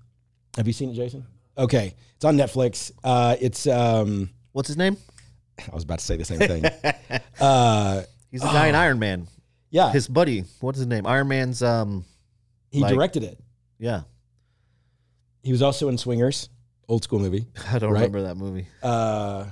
[0.56, 1.24] have you seen it, Jason?
[1.58, 2.90] Okay, it's on Netflix.
[3.04, 4.96] Uh, it's um, What's his name?
[5.60, 6.64] I was about to say the same thing.
[7.40, 9.26] uh, He's the guy in Iron Man.
[9.70, 10.44] yeah, His buddy.
[10.60, 11.06] What's his name?
[11.06, 11.62] Iron Man's.
[11.62, 12.04] Um.
[12.70, 13.38] he like- directed it.
[13.78, 14.02] Yeah.
[15.42, 16.48] He was also in Swingers,
[16.88, 17.46] old school movie.
[17.72, 18.00] I don't Right.
[18.00, 18.66] remember that movie.
[18.82, 19.46] Uh,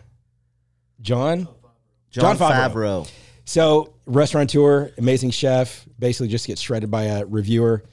[1.00, 1.48] Jon.
[2.10, 2.72] Jon, Jon Favreau.
[2.72, 3.10] Favreau.
[3.44, 7.84] So restaurateur, amazing chef, basically just gets shredded by a reviewer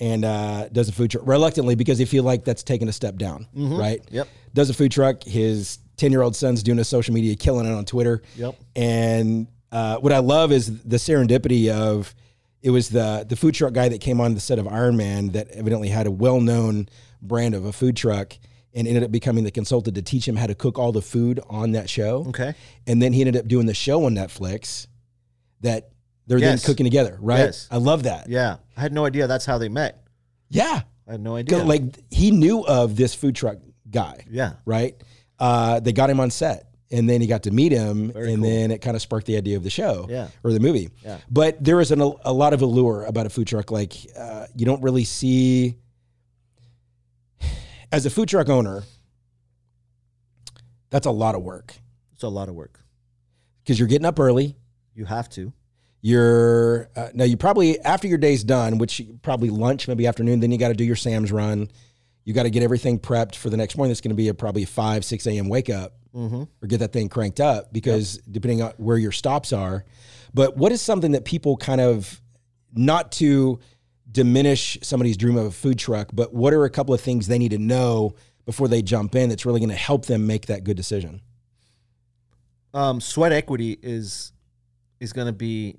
[0.00, 3.16] and uh, does a food truck reluctantly because they feel like that's taking a step
[3.16, 4.00] down, right?
[4.10, 4.28] Yep.
[4.52, 5.22] Does a food truck.
[5.22, 8.22] His ten year old son's doing a social media, killing it on Twitter.
[8.36, 8.56] Yep.
[8.76, 12.14] And uh, what I love is the serendipity of
[12.62, 15.30] it was the the food truck guy that came on the set of Iron Man
[15.30, 16.88] that evidently had a well known
[17.20, 18.36] brand of a food truck
[18.74, 21.40] and ended up becoming the consultant to teach him how to cook all the food
[21.48, 22.24] on that show.
[22.28, 22.54] Okay.
[22.86, 24.88] And then he ended up doing the show on Netflix
[25.60, 25.90] that
[26.26, 26.62] they're Yes.
[26.62, 27.38] then cooking together, right?
[27.40, 27.68] Yes.
[27.70, 28.28] I love that.
[28.28, 28.56] Yeah.
[28.76, 30.02] I had no idea that's how they met.
[30.50, 30.82] Yeah.
[31.06, 31.62] I had no idea.
[31.64, 31.82] Like
[32.12, 33.58] he knew of this food truck
[33.90, 34.24] guy.
[34.30, 34.54] yeah.
[34.64, 34.94] right?
[35.38, 38.42] Uh, they got him on set, and then he got to meet him, Very and
[38.42, 38.50] cool.
[38.50, 40.28] then it kind of sparked the idea of the show, Yeah.
[40.44, 40.90] or the movie.
[41.04, 41.18] Yeah.
[41.30, 43.70] But there is an, a lot of allure about a food truck.
[43.70, 45.74] Like uh, you don't really see
[47.92, 48.84] as a food truck owner.
[50.90, 51.74] That's a lot of work
[52.12, 52.78] It's a lot of work.
[53.62, 54.54] because you're getting up early.
[54.94, 55.52] You have to.
[56.06, 60.40] You're uh, now you probably after your day's done, which probably lunch, maybe afternoon.
[60.40, 61.70] Then you got to do your Sam's run.
[62.24, 63.88] You got to get everything prepped for the next morning.
[63.88, 65.48] That's going to be a probably a five six a.m.
[65.48, 65.94] wake up.
[66.14, 66.42] Mm-hmm.
[66.62, 69.84] or get that thing cranked up because depending on where your stops are.
[70.32, 72.20] But what is something that people kind of
[72.72, 73.58] not to
[74.12, 77.38] diminish somebody's dream of a food truck, but what are a couple of things they
[77.38, 78.14] need to know
[78.46, 81.20] before they jump in that's really going to help them make that good decision?
[82.72, 84.32] Um, sweat equity is
[85.00, 85.78] is going to be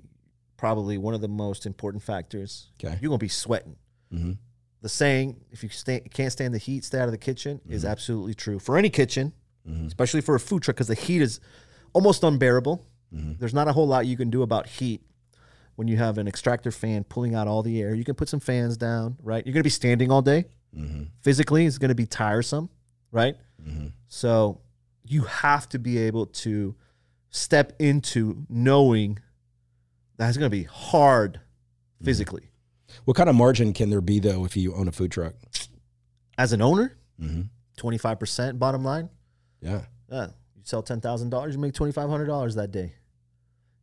[0.56, 2.68] probably one of the most important factors.
[2.82, 2.96] Okay.
[3.00, 3.76] You're going to be sweating.
[4.12, 4.32] Mm-hmm.
[4.82, 7.84] The saying, if you stay, can't stand the heat, stay out of the kitchen, is
[7.84, 9.32] absolutely true for any kitchen,
[9.68, 9.86] Mhm.
[9.88, 11.40] especially for a food truck, because the heat is
[11.92, 12.86] almost unbearable.
[13.12, 13.38] Mhm.
[13.38, 15.02] There's not a whole lot you can do about heat
[15.74, 17.94] when you have an extractor fan pulling out all the air.
[17.94, 19.44] You can put some fans down, right?
[19.44, 20.44] You're going to be standing all day.
[20.76, 21.04] Mm-hmm.
[21.22, 22.68] Physically, it's going to be tiresome,
[23.10, 23.36] right?
[23.62, 23.88] Mm-hmm.
[24.08, 24.60] So
[25.04, 26.74] you have to be able to
[27.30, 29.18] step into knowing
[30.16, 31.40] that it's going to be hard
[32.02, 32.50] physically.
[33.04, 35.34] What kind of margin can there be though if you own a food truck?
[36.38, 37.42] As an owner, Mm-hmm.
[37.78, 39.08] 25% bottom line.
[39.62, 39.82] Yeah.
[40.10, 42.92] Yeah, you sell $10,000, you make $2,500 that day.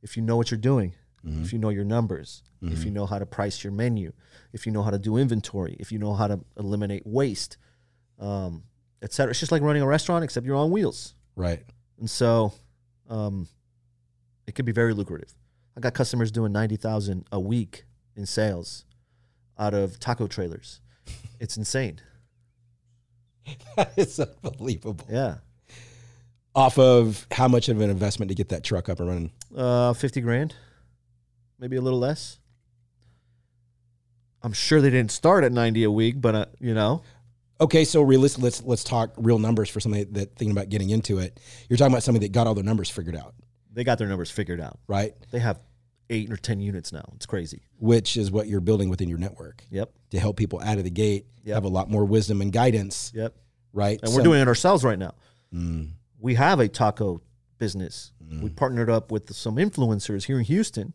[0.03, 0.93] If you know what you're doing,
[1.26, 1.41] Mhm.
[1.43, 4.14] if you know your numbers, if you know how to price your menu,
[4.53, 7.57] if you know how to do inventory, if you know how to eliminate waste,
[8.19, 8.64] um,
[9.01, 9.31] et cetera.
[9.31, 11.14] It's just like running a restaurant, except you're on wheels.
[11.35, 11.61] Right.
[11.99, 12.53] And so
[13.10, 13.47] um,
[14.47, 15.34] it could be very lucrative.
[15.75, 17.85] I got customers doing 90,000 a week
[18.15, 18.85] in sales
[19.57, 20.81] out of taco trailers.
[21.39, 21.99] It's insane.
[23.97, 25.05] it's unbelievable.
[25.09, 25.37] Yeah.
[26.55, 29.31] Off of how much of an investment to get that truck up and running?
[29.55, 30.55] Uh, 50 grand,
[31.59, 32.39] maybe a little less.
[34.43, 37.01] I'm sure they didn't start at 90 a week, but uh, you know,
[37.63, 38.43] Okay, so realistic.
[38.43, 41.39] Let's let's talk real numbers for somebody that thinking about getting into it.
[41.69, 43.35] You're talking about somebody that got all their numbers figured out,
[43.73, 44.79] they got their numbers figured out.
[44.87, 45.13] right?
[45.31, 45.59] They have
[46.09, 47.03] eight or 10 units now.
[47.15, 47.63] It's crazy.
[47.79, 49.91] Which is what you're building within your network Yep.
[50.11, 51.53] to help people out of the gate Yep.
[51.55, 53.33] have a lot more wisdom and guidance, Yep.
[53.73, 53.99] right?
[54.03, 55.15] And we're doing it ourselves right now.
[55.53, 57.21] Mm, we have a taco
[57.57, 58.11] business.
[58.23, 58.41] Mm.
[58.43, 60.93] We partnered up with some influencers here in Houston.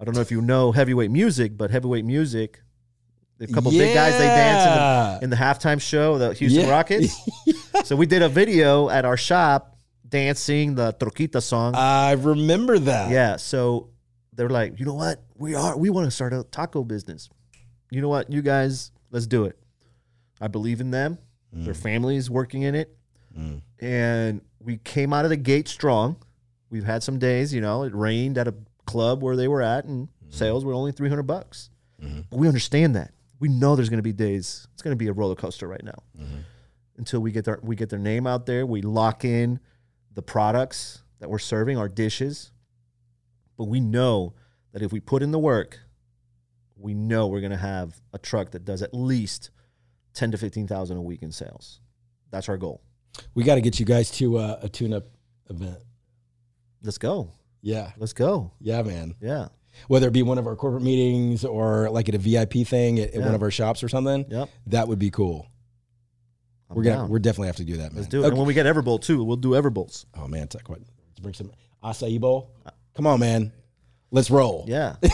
[0.00, 2.60] I don't know if you know heavyweight music, but heavyweight music,
[3.40, 4.72] a couple big guys they dance in
[5.20, 6.70] the, in the halftime show, the Houston Yeah.
[6.70, 7.14] Rockets.
[7.84, 9.71] so we did a video at our shop
[10.12, 11.74] dancing the Troquita song.
[11.74, 13.10] I remember that.
[13.10, 13.36] yeah.
[13.36, 13.88] So
[14.32, 15.22] they're like, you know what?
[15.36, 15.76] We are.
[15.76, 17.28] We want to start a taco business.
[17.90, 18.30] You know what?
[18.30, 19.58] You guys, let's do it.
[20.40, 21.18] I believe in them.
[21.54, 21.64] Mm.
[21.64, 22.96] Their family is working in it
[23.38, 23.62] Mm.
[23.80, 26.16] and we came out of the gate strong.
[26.68, 29.86] We've had some days, you know, it rained at a club where they were at,
[29.86, 30.34] and mm.
[30.34, 31.70] sales were only three hundred bucks.
[32.28, 33.12] But we understand that.
[33.40, 34.66] We know there's going to be days.
[34.74, 36.38] It's going to be a roller coaster right now mm-hmm.
[36.98, 38.66] until we get their we get their name out there.
[38.66, 39.60] We lock in
[40.14, 42.52] the products that we're serving, our dishes.
[43.56, 44.34] But we know
[44.72, 45.78] that if we put in the work,
[46.76, 49.50] we know we're going to have a truck that does at least
[50.14, 51.80] ten to fifteen thousand a week in sales.
[52.30, 52.82] That's our goal.
[53.34, 55.04] We got to get you guys to uh, a tune-up
[55.50, 55.78] event.
[56.82, 57.30] Let's go.
[57.60, 58.52] Yeah, Let's go.
[58.60, 59.14] yeah, man.
[59.20, 59.48] Yeah.
[59.86, 63.14] Whether it be one of our corporate meetings or like at a VIP thing at,
[63.14, 64.48] at one of our shops or something, Yep.
[64.68, 65.46] that would be cool.
[66.72, 67.08] I'm we're gonna down.
[67.08, 67.96] we're definitely have to do that, man.
[67.96, 68.20] Let's do it.
[68.20, 68.28] Okay.
[68.28, 70.04] And when we get Everbowl too, we'll do Everbowls.
[70.14, 71.50] Oh man, you what, let's bring some
[71.82, 72.50] acai bowl.
[72.94, 73.52] Come on, man.
[74.10, 74.64] Let's roll.
[74.68, 74.96] Yeah.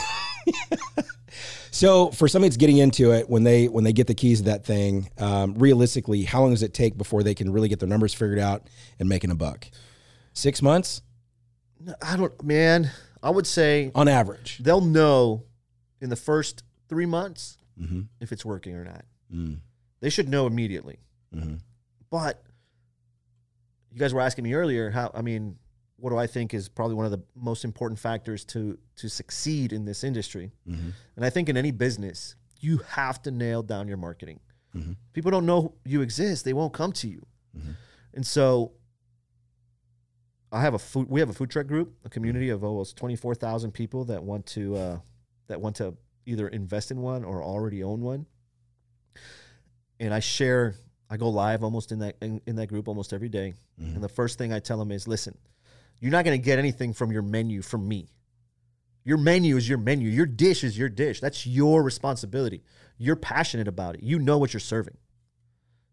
[1.71, 4.45] So for somebody that's getting into it, when they when they get the keys to
[4.47, 7.89] that thing, um, realistically, how long does it take before they can really get their
[7.89, 8.67] numbers figured out
[8.99, 9.69] and making a buck?
[10.33, 11.03] Six months
[11.79, 12.91] No, I don't, man.
[13.23, 14.59] I would say on average.
[14.59, 15.45] they'll know
[16.01, 18.01] in the first three months Mm-hmm.
[18.21, 19.05] if it's working or not.
[19.33, 19.59] Mm,
[20.01, 20.99] They should know immediately.
[21.35, 21.57] Mm-hmm.
[22.11, 22.43] But
[23.93, 25.57] you guys were asking me earlier how, I mean,
[25.97, 29.73] what do I think is probably one of the most important factors to to succeed
[29.73, 30.53] in this industry?
[30.69, 30.91] Mm-hmm.
[31.17, 34.41] And I think in any business, you have to nail down your marketing.
[34.75, 34.97] Mhm.
[35.13, 37.27] People don't know you exist, they won't come to you.
[37.57, 37.75] Mhm.
[38.15, 38.73] And so
[40.53, 41.09] I have a food.
[41.11, 44.23] We have a food truck group, a community of almost twenty four thousand people that
[44.23, 45.01] want to uh,
[45.49, 45.97] that want to
[46.27, 48.27] either invest in one or already own one.
[50.01, 50.75] And I share.
[51.11, 53.55] I go live almost in that in, in that group almost every day.
[53.81, 53.95] Mm-hmm.
[53.95, 55.37] And the first thing I tell them is, listen,
[56.01, 58.09] you're not going to get anything from your menu from me.
[59.05, 60.11] Your menu is your menu.
[60.11, 61.21] Your dish is your dish.
[61.21, 62.63] That's your responsibility.
[62.99, 64.03] You're passionate about it.
[64.03, 64.99] You know what you're serving.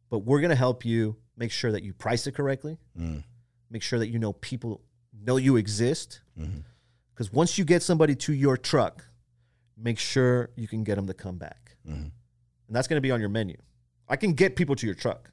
[0.09, 2.77] But we're going to help you make sure that you price it correctly.
[2.99, 3.23] Mm.
[3.69, 4.81] Make sure that you know people
[5.23, 6.21] know you exist.
[6.39, 6.59] Mm-hmm.
[7.13, 9.05] Because once you get somebody to your truck,
[9.77, 11.77] make sure you can get them to come back.
[11.87, 12.01] Mm-hmm.
[12.03, 13.55] And that's going to be on your menu.
[14.07, 15.31] I can get people to your truck.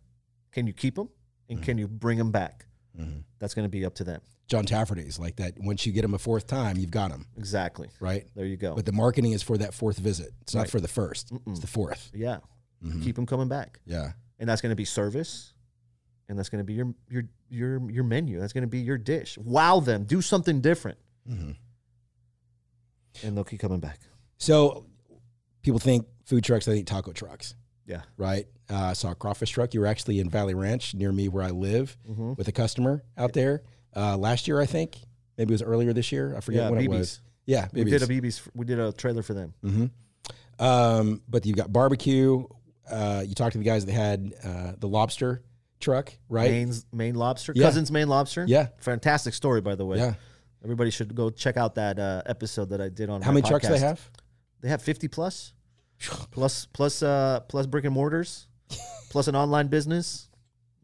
[0.52, 1.08] Can you keep them?
[1.48, 1.64] And mm-hmm.
[1.64, 2.66] can you bring them back?
[2.98, 3.20] Mm-hmm.
[3.38, 4.20] That's going to be up to them.
[4.48, 5.54] John Tafferty's like that.
[5.58, 7.88] Once you get them a fourth time, you've got them, Exactly.
[8.00, 8.26] right?
[8.34, 8.74] There you go.
[8.74, 10.30] But the marketing is for that fourth visit.
[10.42, 12.10] It's not for the 1st It's the fourth.
[12.14, 12.38] yeah.
[12.84, 13.02] Mm-hmm.
[13.02, 13.78] Keep them coming back.
[13.86, 14.12] Yeah.
[14.38, 15.54] and that's going to be service
[16.28, 18.96] and that's going to be your your your your menu that's going to be your
[18.98, 21.56] dish wow them do something different and
[23.36, 24.00] they'll keep coming back
[24.38, 24.86] So
[25.62, 27.54] people think food trucks, they think taco trucks,
[27.86, 28.46] yeah right?
[28.72, 29.74] Uh, I saw a crawfish truck.
[29.74, 32.34] You were actually in Valley Ranch near me where I live Mm-hmm.
[32.38, 33.62] with a customer out there
[33.94, 34.96] uh, last year, I think.
[35.36, 36.34] Maybe it was earlier this year.
[36.36, 37.20] I forget Yeah, when it was.
[37.44, 39.52] Yeah, we did a bb's we did a trailer for them
[40.58, 42.44] Um, but you've got barbecue.
[42.90, 45.42] Uh, you talked to the guys that had uh, the lobster
[45.80, 46.50] truck, right?
[46.50, 47.64] maine's maine lobster Yeah.
[47.66, 48.68] cousins maine lobster Yeah.
[48.78, 50.14] fantastic story by the way Yeah.
[50.62, 53.66] everybody should go check out that uh, episode that i did on How many trucks
[53.66, 54.00] they have?
[54.60, 55.54] they have 50 plus
[56.30, 58.46] plus plus uh plus brick and mortars
[59.10, 60.28] plus an online business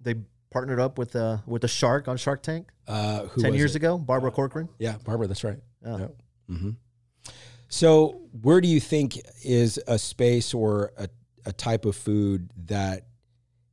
[0.00, 0.14] they
[0.50, 3.74] partnered up with uh with a shark on shark tank Uh, who 10 was years
[3.74, 3.78] it?
[3.78, 5.58] ago barbara corcoran Yeah, Barbara, that's right.
[5.84, 6.08] Yeah.
[6.48, 6.70] hmm
[7.68, 11.08] So, where do you think is a space or a,
[11.44, 13.06] a type of food that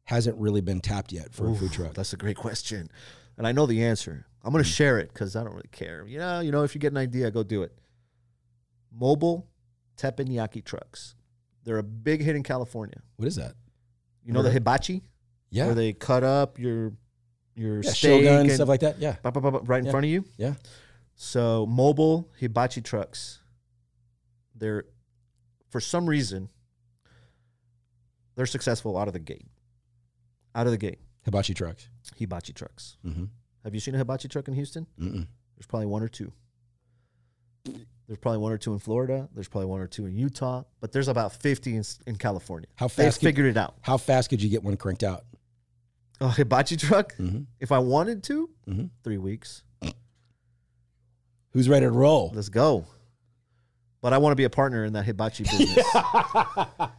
[0.04, 1.94] hasn't really been tapped yet for a food truck?
[1.94, 2.90] That's a great question,
[3.38, 4.26] and I know the answer.
[4.44, 6.06] I'm going to share it because I don't really care.
[6.06, 7.72] You know, you know, if you get an idea, go do it.
[8.92, 9.48] Mobile
[9.98, 11.16] teppanyaki trucks.
[11.64, 13.02] They're a big hit in California.
[13.16, 13.56] What is that?
[14.26, 15.04] You know the hibachi,
[15.52, 16.94] Yeah, where they cut up your
[17.56, 19.00] your yeah steak shogun and stuff like that.
[19.00, 19.92] Yeah, bop, bop, bop, bop, right in Yeah.
[19.92, 20.26] front of you.
[20.38, 20.56] yeah.
[21.16, 23.40] So mobile hibachi trucks,
[24.56, 24.84] they're
[25.70, 26.50] for some reason
[28.36, 29.48] they're successful out of the gate.
[30.56, 31.88] Out of the gate, Hibachi trucks.
[32.18, 32.98] hibachi trucks.
[33.06, 33.26] Mm-hmm.
[33.64, 34.88] Have you seen a hibachi truck in Houston?
[35.00, 35.28] Mm-mm.
[35.56, 36.32] There's probably one or two.
[38.08, 39.28] There's probably one or two in Florida.
[39.34, 42.68] There's probably one or two in Utah, but there's about 50 in, in California.
[42.76, 43.20] How They fast?
[43.20, 43.76] Could, figured it out.
[43.82, 45.26] how fast could you get one cranked out?
[46.22, 47.42] A hibachi truck, Mm-hmm.
[47.60, 48.90] if I wanted to, Mhm.
[49.04, 49.64] three weeks.
[51.52, 52.32] Who's ready to roll?
[52.36, 52.86] Let's go.
[54.02, 55.84] But I want to be a partner in that hibachi business.
[55.96, 56.90] I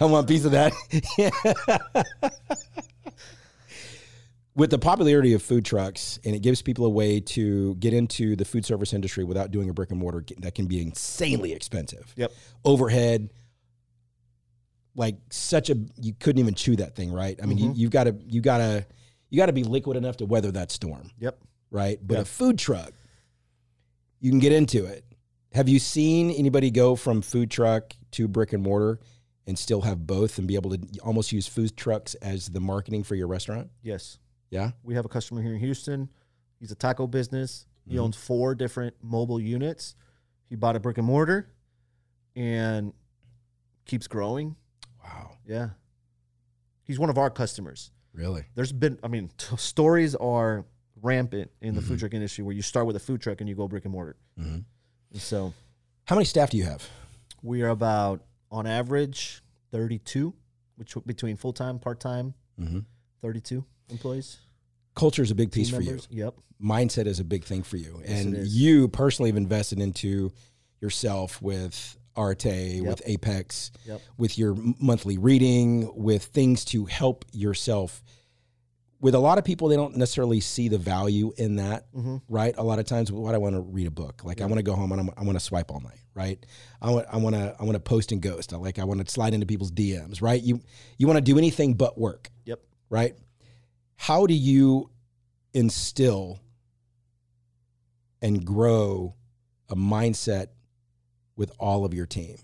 [0.00, 0.72] want a piece of that.
[4.56, 8.36] With the popularity of food trucks, and it gives people a way to get into
[8.36, 12.14] the food service industry without doing a brick and mortar that can be insanely expensive.
[12.16, 12.32] Yep.
[12.64, 13.30] Overhead,
[14.94, 17.38] like such a you couldn't even chew that thing, right?
[17.42, 17.78] I mean, you, mm-hmm.
[17.80, 18.86] you've got to you got to
[19.28, 21.36] you got to be liquid enough to weather that storm, yep.
[21.72, 21.98] right?
[22.00, 22.20] But Yeah.
[22.20, 22.92] a food truck,
[24.20, 25.04] you can get into it.
[25.52, 29.00] Have you seen anybody go from food truck to brick and mortar
[29.46, 33.02] and still have both and be able to almost use food trucks as the marketing
[33.02, 33.70] for your restaurant?
[33.82, 34.18] Yes.
[34.50, 34.70] Yeah.
[34.82, 36.08] We have a customer here in Houston.
[36.60, 37.66] He's a taco business.
[37.86, 39.94] He owns four different mobile units.
[40.48, 41.50] He bought a brick and mortar
[42.34, 42.92] and
[43.84, 44.56] keeps growing.
[45.02, 45.32] Wow.
[45.46, 45.70] Yeah.
[46.84, 47.90] He's one of our customers.
[48.14, 48.44] Really?
[48.54, 50.64] There's been, I mean, t- stories are
[51.02, 53.54] rampant in the food truck industry where you start with a food truck and you
[53.54, 54.16] go brick and mortar.
[54.38, 54.64] Mhm.
[55.12, 55.52] And so
[56.06, 56.88] How many staff do you have?
[57.42, 59.42] we are about, on average,
[59.72, 60.32] 32,
[60.76, 62.80] which between full time, part time, Mm-hmm.
[63.20, 64.38] 32 employees.
[64.94, 65.98] Culture is a big piece team for you.
[66.10, 66.34] Yep.
[66.62, 68.00] Mindset is a big thing for you.
[68.06, 70.30] Yes, and you personally have invested into
[70.80, 74.00] yourself with Arete, with Apex, Yep.
[74.18, 78.02] with your monthly reading, with things to help yourself.
[79.00, 82.16] With a lot of people, they don't necessarily see the value in that, Mm-hmm.
[82.28, 82.54] right?
[82.56, 84.62] A lot of times, what I want to read a book, like I want to
[84.62, 86.44] go home and I'm, I want to swipe all night, right?
[86.80, 88.52] I want, I want to, I want to post and ghost.
[88.54, 90.40] I like, I want to slide into people's DMs, right?
[90.40, 90.60] You,
[90.96, 92.60] you want to do anything but work, Yep.
[92.88, 93.14] right?
[93.96, 94.90] How do you
[95.52, 96.40] instill
[98.20, 99.14] and grow
[99.68, 100.48] a mindset
[101.36, 102.36] with all of your team?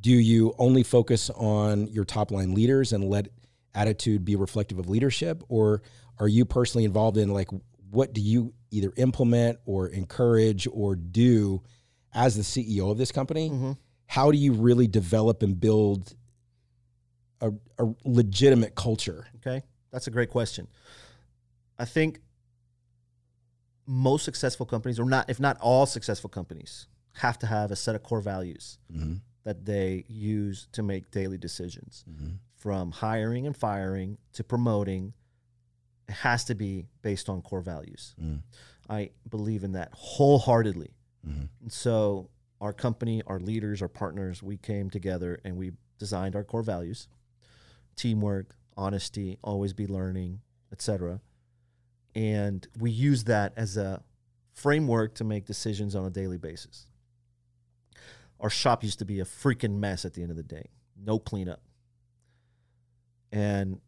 [0.00, 3.28] Do you only focus on your top line leaders and let
[3.74, 5.42] attitude be reflective of leadership?
[5.48, 5.82] Or
[6.18, 7.48] are you personally involved in like
[7.90, 11.62] what do you either implement or encourage or do
[12.12, 13.50] as the CEO of this company?
[13.50, 13.72] Mm-hmm.
[14.06, 16.14] How do you really develop and build
[17.40, 19.26] a, a legitimate culture?
[19.36, 19.62] Okay.
[19.96, 20.68] That's a great question.
[21.78, 22.20] I think
[23.86, 27.94] most successful companies, or not, if not all successful companies, have to have a set
[27.94, 29.14] of core values mm-hmm.
[29.44, 32.04] that they use to make daily decisions.
[32.10, 32.32] Mm-hmm.
[32.56, 35.14] From hiring and firing to promoting,
[36.10, 38.14] it has to be based on core values.
[38.22, 38.42] Mm.
[38.90, 40.90] I believe in that wholeheartedly.
[41.26, 41.44] Mm-hmm.
[41.62, 42.28] And so
[42.60, 47.08] our company, our leaders, our partners, we came together and we designed our core values:
[47.96, 50.40] teamwork, honesty, always be learning,
[50.72, 51.20] etc.
[52.14, 54.02] And we use that as a
[54.52, 56.86] framework to make decisions on a daily basis.
[58.40, 60.70] Our shop used to be a freaking mess at the end of the day.
[60.96, 61.60] No cleanup.
[63.32, 63.80] And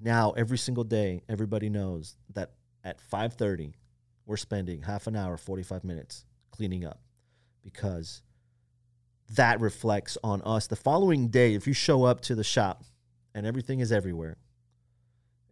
[0.00, 2.52] now every single day everybody knows that
[2.82, 3.74] at 5:30
[4.26, 7.00] we're spending half an hour 45 minutes cleaning up
[7.62, 8.22] because
[9.30, 12.84] that reflects on us the following day if you show up to the shop
[13.34, 14.36] and everything is everywhere.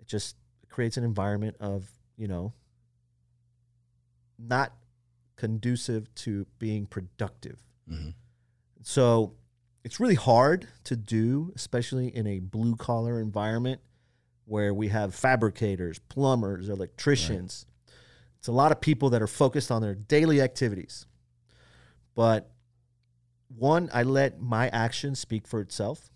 [0.01, 0.37] It just
[0.69, 2.53] creates an environment of you know
[4.39, 4.73] not
[5.37, 7.59] conducive to being productive.
[7.91, 8.11] Mm-hmm.
[8.83, 9.35] So
[9.85, 13.81] it's really hard to do especially in a blue collar environment
[14.45, 17.67] where we have fabricators plumbers electricians.
[18.39, 21.07] It's a lot of people that are focused on their daily activities.
[22.15, 22.51] But
[23.49, 26.11] one, I let my actions speak for itself.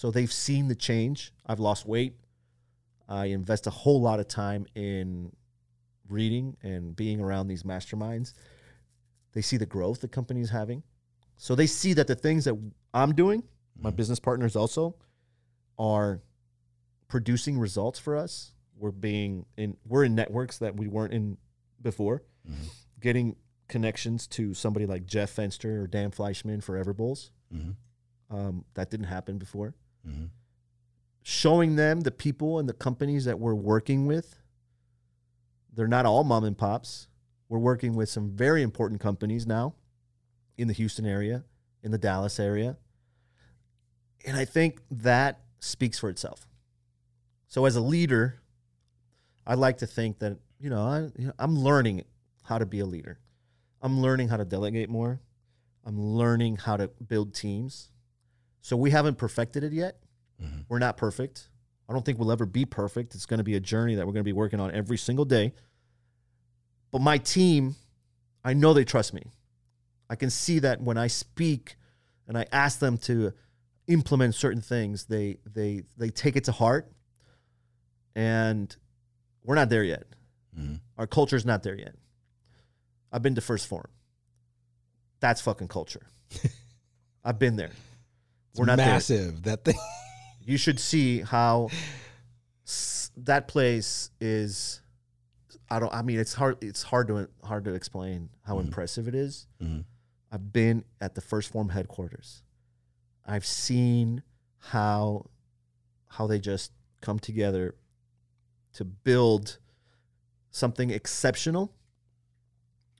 [0.00, 1.30] So they've seen the change.
[1.44, 2.14] I've lost weight.
[3.06, 5.30] I invest a whole lot of time in
[6.08, 8.32] reading and being around these masterminds.
[9.34, 10.84] They see the growth the company is having.
[11.36, 12.54] So they see that the things that
[12.94, 13.42] I'm doing,
[13.78, 13.96] my mm-hmm.
[13.96, 14.96] business partners also,
[15.78, 16.22] are
[17.08, 18.54] producing results for us.
[18.78, 21.36] We're being in we're in networks that we weren't in
[21.82, 22.22] before.
[22.50, 22.68] Mm-hmm.
[23.00, 23.36] Getting
[23.68, 27.32] connections to somebody like Jeff Fenster or Dan Fleyshman for Everbowls.
[27.54, 28.34] Mm-hmm.
[28.34, 29.74] Um, that didn't happen before.
[30.06, 30.26] Mm-hmm.
[31.22, 34.36] Showing them the people and the companies that we're working with.
[35.72, 37.08] They're not all mom and pops.
[37.48, 39.74] We're working with some very important companies now
[40.56, 41.44] in the Houston area,
[41.82, 42.76] in the Dallas area.
[44.26, 46.46] And I think that speaks for itself.
[47.48, 48.40] So as a leader,
[49.46, 52.04] I like to think that, you know, I, you know, I'm learning
[52.44, 53.18] how to be a leader.
[53.82, 55.20] I'm learning how to delegate more.
[55.84, 57.90] I'm learning how to build teams.
[58.60, 59.98] So we haven't perfected it yet.
[60.42, 60.60] Mm-hmm.
[60.68, 61.48] We're not perfect.
[61.88, 63.14] I don't think we'll ever be perfect.
[63.14, 65.24] It's going to be a journey that we're going to be working on every single
[65.24, 65.52] day.
[66.90, 67.76] But my team,
[68.44, 69.22] I know they trust me.
[70.08, 71.76] I can see that when I speak
[72.28, 73.32] and I ask them to
[73.86, 76.90] implement certain things, they they they take it to heart.
[78.14, 78.74] And
[79.44, 80.04] we're not there yet.
[80.58, 80.76] Mm-hmm.
[80.98, 81.94] Our culture's not there yet.
[83.12, 83.88] I've been to First Form.
[85.20, 86.06] That's fucking culture.
[87.24, 87.70] I've been there.
[88.60, 88.86] We're not there.
[88.86, 89.42] massive.
[89.44, 89.78] That thing.
[90.44, 91.68] You should see how
[92.66, 94.82] s- that place is.
[95.70, 95.92] I don't.
[95.94, 96.62] I mean, it's hard.
[96.62, 98.66] It's hard to hard to explain how mm-hmm.
[98.66, 99.46] impressive it is.
[99.62, 99.80] Mm-hmm.
[100.32, 102.42] I've been at the First Form headquarters.
[103.26, 104.22] I've seen
[104.58, 105.26] how
[106.08, 107.74] how they just come together
[108.74, 109.58] to build
[110.50, 111.72] something exceptional,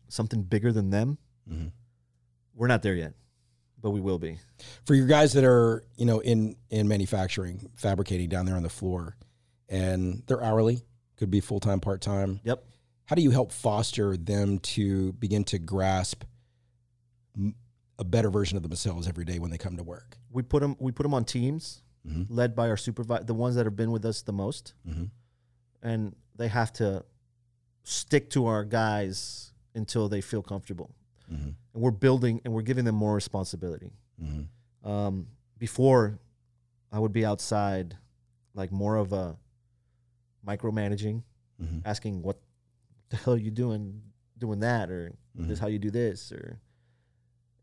[0.09, 1.19] something bigger than them.
[1.51, 1.69] Mm-hmm.
[2.55, 3.15] We're not there yet,
[3.81, 4.39] but we will be.
[4.85, 8.69] for your guys that are you know in in manufacturing fabricating down there on the
[8.69, 9.17] floor
[9.69, 10.83] and they're hourly
[11.17, 12.41] could be full-time part-time.
[12.45, 12.65] Yep.
[13.05, 16.25] how do you help foster them to begin to grasp
[17.99, 20.17] a better version of themselves every day when they come to work?
[20.31, 22.33] We put them we put them on teams mm-hmm.
[22.33, 24.75] led by our supervisor the ones that have been with us the most.
[24.89, 25.05] Mm-hmm.
[25.83, 27.05] And they have to
[27.85, 30.91] stick to our guys until they feel comfortable
[31.33, 31.51] mm-hmm.
[31.75, 33.93] And we're building and we're giving them more responsibility.
[34.23, 34.89] Mm-hmm.
[34.89, 35.27] Um,
[35.59, 36.19] before
[36.91, 37.97] i would be outside
[38.55, 39.37] like more of a
[40.45, 41.23] micromanaging
[41.63, 41.79] mm-hmm.
[41.85, 42.41] asking what
[43.11, 44.01] the hell are you doing
[44.39, 46.59] doing that or this is how you do this or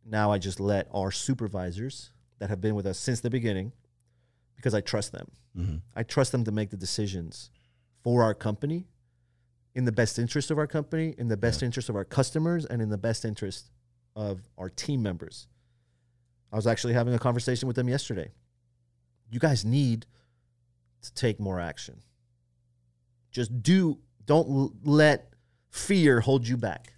[0.09, 3.73] now I just let our supervisors that have been with us since the beginning
[4.55, 5.27] because I trust them.
[5.95, 7.51] I trust them to make the decisions
[8.03, 8.87] for our company
[9.75, 12.81] in the best interest of our company, in the best interest of our customers, and
[12.81, 13.69] in the best interest
[14.17, 15.47] of our team members.
[16.51, 18.31] I was actually having a conversation with them yesterday.
[19.29, 20.07] You guys need
[21.03, 22.01] to take more action.
[23.31, 25.33] Just do, don't l- let
[25.69, 26.93] fear hold you back.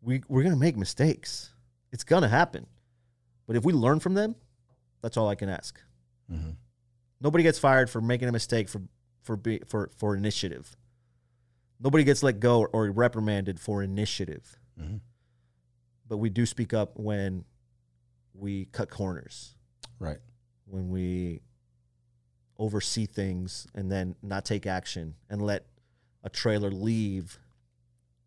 [0.00, 1.52] We, we're going to make mistakes.
[1.92, 2.66] It's going to happen.
[3.46, 4.34] But if we learn from them,
[5.02, 5.78] that's all I can ask.
[6.32, 6.52] Mm-hmm.
[7.20, 8.82] Nobody gets fired for making a mistake for
[9.22, 10.76] for be, for for initiative.
[11.80, 14.58] Nobody gets let go or reprimanded for initiative.
[14.80, 14.96] Mm-hmm.
[16.08, 17.44] But we do speak up when
[18.34, 19.54] we cut corners,
[19.98, 20.18] right
[20.66, 21.40] when we
[22.58, 25.66] oversee things and then not take action and let
[26.22, 27.38] a trailer leave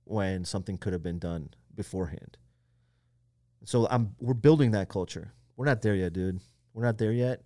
[0.03, 2.37] when something could have been done beforehand.
[3.65, 5.33] So I'm we're building that culture.
[5.55, 6.39] We're not there yet, dude.
[6.73, 7.41] We're not there yet,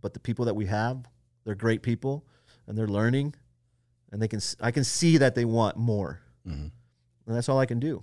[0.00, 1.06] but the people that we have,
[1.44, 2.24] they're great people
[2.66, 3.34] and they're learning
[4.12, 6.20] and they can I can see that they want more.
[6.46, 6.70] Mhm.
[7.26, 8.02] And that's all I can do.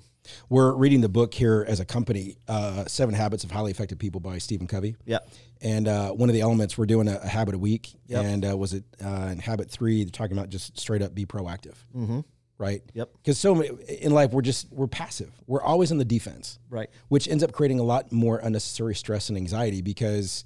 [0.50, 4.22] We're reading the book here as a company, uh, Seven Habits of Highly Effective People
[4.22, 4.96] by Stephen Covey.
[5.06, 5.20] Yeah.
[5.62, 8.24] And uh, one of the elements we're doing a, a habit a week, Yep.
[8.26, 10.04] and uh, was it uh, in habit three?
[10.04, 12.20] They're talking about just straight up be proactive, Mm-hmm.
[12.58, 12.82] right?
[12.94, 13.10] Yep.
[13.18, 13.70] Because so many,
[14.02, 15.32] in life we're just we're passive.
[15.48, 16.90] We're always on the defense, Right.
[17.10, 20.46] which ends up creating a lot more unnecessary stress and anxiety because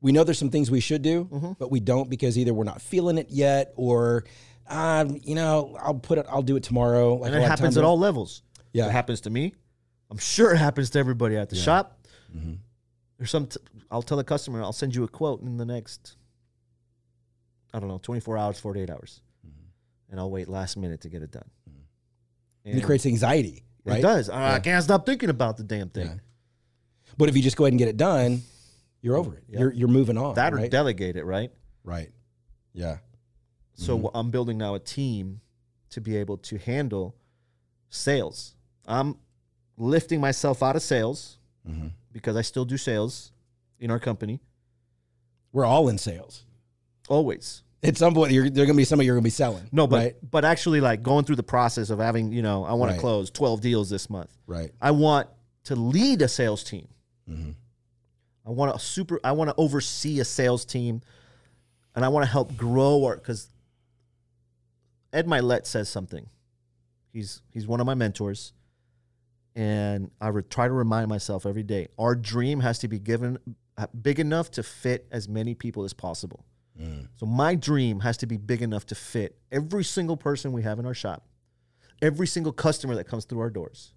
[0.00, 1.52] we know there's some things we should do, Mm-hmm.
[1.58, 4.24] but we don't because either we're not feeling it yet or.
[4.68, 6.26] Um, you know, I'll put it.
[6.28, 7.14] I'll do it tomorrow.
[7.14, 8.42] Like And it happens at all levels.
[8.72, 8.86] Yeah.
[8.86, 9.54] It happens to me.
[10.10, 12.06] I'm sure it happens to everybody at the shop.
[12.36, 12.54] Mm-hmm.
[13.18, 13.46] There's some.
[13.46, 13.60] T-
[13.90, 16.16] I'll tell the customer, I'll send you a quote in the next,
[17.72, 19.20] I don't know, 24 hours, 48 hours,
[20.10, 21.48] and I'll wait last minute to get it done.
[22.64, 24.00] And it creates anxiety, right?
[24.00, 24.28] It does.
[24.28, 26.06] I can't stop thinking about the damn thing.
[26.06, 26.14] Yeah.
[27.16, 28.42] But if you just go ahead and get it done,
[29.00, 29.44] you're over it.
[29.48, 29.60] Yeah.
[29.60, 30.34] You're you're moving on.
[30.34, 30.70] That or right?
[30.70, 31.52] delegate it, right?
[31.84, 32.10] right.
[32.72, 32.98] Yeah.
[33.76, 34.16] So Mm-hmm.
[34.16, 35.40] I'm building now a team
[35.90, 37.14] to be able to handle
[37.90, 38.54] sales.
[38.86, 39.16] I'm
[39.76, 41.38] lifting myself out of sales
[41.68, 41.88] Mm-hmm.
[42.12, 43.32] because I still do sales
[43.80, 44.40] in our company
[45.52, 46.44] We're all in sales.
[47.08, 47.62] always.
[47.82, 49.68] At some point, you're, there are going to be somebody you're going to be selling.
[49.72, 52.72] No, but right, but actually, like going through the process of having, you know, I
[52.72, 52.94] want Right.
[52.96, 54.30] to close 12 deals this month.
[54.46, 54.70] right.
[54.80, 55.28] I want
[55.64, 56.88] to lead a sales team.
[57.28, 57.54] Mhm.
[58.46, 59.18] I want to super.
[59.24, 61.00] I want to oversee a sales team,
[61.94, 63.16] and I want to help grow our.
[63.16, 63.48] Because
[65.12, 66.28] Ed Mylett says something.
[67.12, 68.52] He's he's one of my mentors,
[69.54, 71.88] and I re- try to remind myself every day.
[71.98, 73.38] Our dream has to be given
[73.78, 76.44] uh, big enough to fit as many people as possible.
[76.80, 77.08] Mm.
[77.16, 80.78] So my dream has to be big enough to fit every single person we have
[80.78, 81.26] in our shop,
[82.02, 83.94] every single customer that comes through our doors,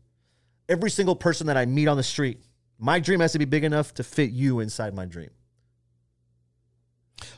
[0.69, 2.41] every single person that I meet on the street.
[2.77, 5.31] My dream has to be big enough to fit you inside my dream.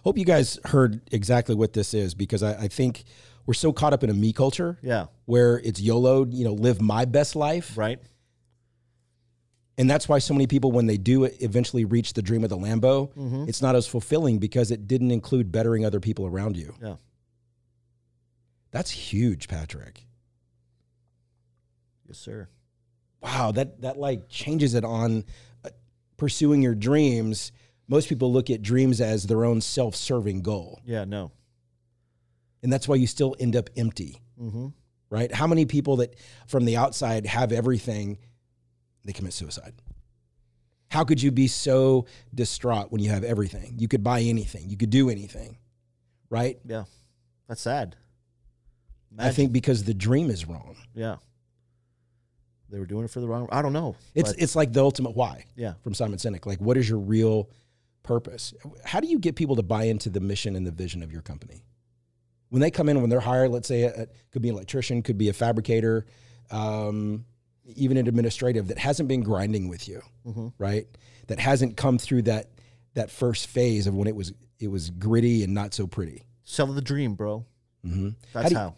[0.04, 3.04] Hope you guys heard exactly what this is because I, I think
[3.46, 6.82] we're so caught up in a me culture Yeah, where it's YOLO, you know, live
[6.82, 7.78] my best life.
[7.78, 8.00] right?
[9.78, 12.58] And that's why so many people, when they do eventually reach the dream of the
[12.58, 13.46] Lambo, Mm-hmm.
[13.48, 16.76] it's not as fulfilling because it didn't include bettering other people around you.
[16.82, 16.96] Yeah.
[18.72, 20.06] That's huge, Patrick.
[22.08, 22.48] Yes, sir.
[23.22, 25.24] wow that that like changes it on
[25.64, 25.70] uh,
[26.18, 27.52] pursuing your dreams
[27.88, 31.32] most people look at dreams as their own self-serving goal Yeah, no.
[32.64, 34.68] And that's why you still end up empty Mm-hmm.
[35.12, 36.16] right how many people that
[36.48, 38.18] from the outside have everything
[39.06, 39.74] they commit suicide
[40.90, 44.78] how could you be so distraught when you have everything you could buy anything you
[44.78, 45.58] could do anything
[46.32, 46.86] right Yeah,
[47.48, 47.96] that's sad.
[49.20, 51.18] i think because the dream is wrong Yeah,
[52.70, 53.48] they were doing it for the wrong.
[53.52, 53.96] I don't know.
[54.16, 56.46] it's it's like the ultimate why yeah, from Simon Sinek.
[56.46, 57.50] Like, what is your real
[58.04, 58.54] purpose?
[58.86, 61.22] How do you get people to buy into the mission and the vision of your
[61.22, 61.64] company?
[62.52, 65.18] When they come in, when they're hired, let's say it could be an electrician, could
[65.18, 66.06] be a fabricator,
[66.52, 67.26] um,
[67.76, 70.54] even an administrative that hasn't been grinding with you, Mhm.
[70.58, 70.86] right?
[71.28, 72.50] That hasn't come through that
[72.94, 76.24] that first phase of when it was it was gritty and not so pretty.
[76.44, 77.46] sell the dream, bro.
[77.86, 78.10] Mm-hmm.
[78.34, 78.76] That's you- how.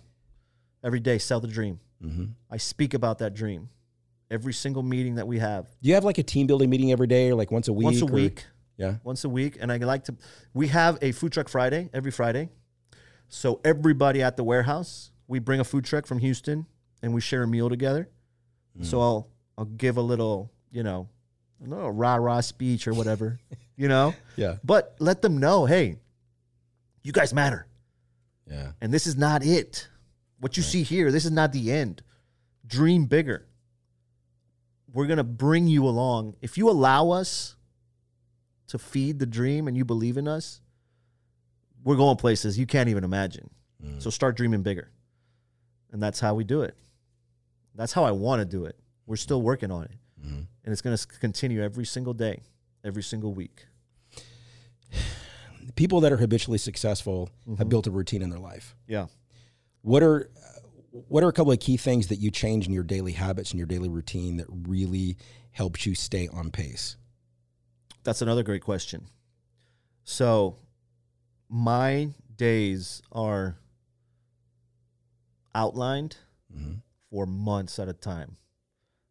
[0.83, 1.79] Every day, sell the dream.
[2.03, 2.25] Mm-hmm.
[2.51, 3.69] I speak about that dream.
[4.29, 7.07] Every single meeting that we have, Do you have like a team building meeting every
[7.07, 7.85] day or like once a week?
[7.85, 8.45] once a or- week,
[8.77, 8.97] Yeah.
[9.03, 10.15] once a week, and I like to.
[10.53, 12.49] We have a food truck Friday every Friday,
[13.33, 16.67] so everybody at the warehouse, we bring a food truck from Houston,
[17.01, 18.09] and we share a meal together.
[18.79, 18.85] Mm.
[18.85, 19.27] So I'll
[19.57, 21.09] I'll give a little, you know,
[21.65, 23.39] a little rah rah speech or whatever,
[23.75, 24.57] you know, Yeah.
[24.63, 25.97] but let them know, hey,
[27.03, 27.67] you guys matter,
[28.49, 28.71] Yeah.
[28.81, 29.87] and this is not it.
[30.39, 32.03] What you see here, this is not the end.
[32.65, 33.47] Dream bigger.
[34.93, 36.35] We're gonna bring you along.
[36.41, 37.55] If you allow us
[38.67, 40.61] to feed the dream and you believe in us,
[41.83, 43.49] we're going places you can't even imagine.
[43.83, 44.01] Mm.
[44.01, 44.89] So start dreaming bigger.
[45.91, 46.75] And that's how we do it.
[47.75, 48.77] That's how I want to do it.
[49.05, 49.91] We're still working on it.
[50.25, 50.35] Mm-hmm.
[50.35, 52.41] And it's going to continue every single day,
[52.83, 53.65] every single week.
[55.75, 57.69] People that are habitually successful have mm-hmm.
[57.69, 58.75] built a routine in their life.
[58.87, 59.07] Yeah.
[59.81, 60.29] What are
[60.91, 63.57] what are a couple of key things that you change in your daily habits and
[63.57, 65.17] your daily routine that really
[65.51, 66.97] helps you stay on pace?
[68.03, 69.07] That's another great question.
[70.03, 70.57] So,
[71.53, 73.55] my days are
[75.53, 76.17] outlined
[76.51, 76.81] Mhm.
[77.11, 78.37] for months at a time.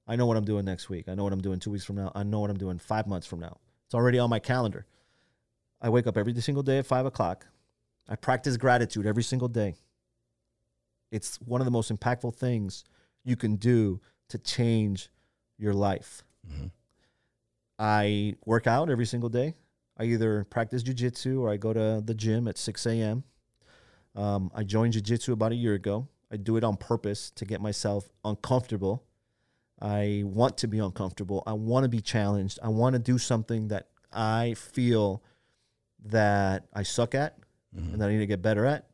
[0.09, 1.09] I know what I'm doing next week.
[1.09, 2.11] I know what I'm doing two weeks from now.
[2.17, 3.61] I know what I'm doing five months from now.
[3.87, 4.87] It's already on my calendar.
[5.81, 7.47] I wake up every single day at five o'clock.
[8.09, 9.77] I practice gratitude every single day.
[11.13, 12.83] It's one of the most impactful things
[13.23, 15.11] you can do to change
[15.59, 16.25] your life.
[17.79, 19.55] I work out every single day.
[19.99, 23.25] I either practice jujitsu or I go to the gym at 6 a.m.
[24.15, 26.09] Um, I joined jujitsu about a year ago.
[26.31, 29.05] I do it on purpose to get myself uncomfortable.
[29.81, 31.43] I want to be uncomfortable.
[31.47, 32.59] I want to be challenged.
[32.63, 35.23] I want to do something that I feel
[36.05, 37.37] that I suck at
[37.77, 38.87] and that I need to get better at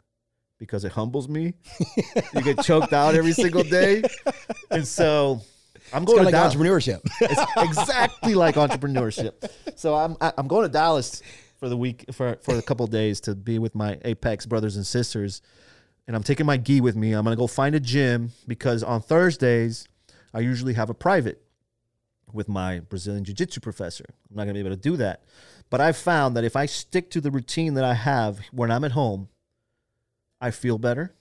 [0.58, 1.54] because it humbles me.
[2.34, 4.02] you get choked out every single day.
[4.70, 5.42] And so
[5.92, 6.54] I'm going to like Dallas.
[6.54, 7.00] entrepreneurship.
[7.20, 9.50] It's exactly like entrepreneurship.
[9.76, 11.22] So I'm I'm going to Dallas
[11.58, 14.86] for the week for for a couple days to be with my Apex brothers and
[14.86, 15.42] sisters,
[16.06, 17.12] and I'm taking my gi with me.
[17.12, 19.86] I'm gonna go find a gym because on Thursdays
[20.32, 21.42] I usually have a private
[22.32, 24.04] with my Brazilian Jiu Jitsu professor.
[24.30, 25.24] I'm not gonna be able to do that,
[25.70, 28.84] but I've found that if I stick to the routine that I have when I'm
[28.84, 29.28] at home,
[30.40, 31.14] I feel better,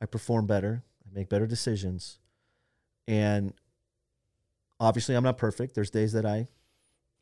[0.00, 2.18] I perform better, I make better decisions,
[3.06, 3.52] and
[4.80, 5.74] obviously I'm not perfect.
[5.74, 6.48] There's days that I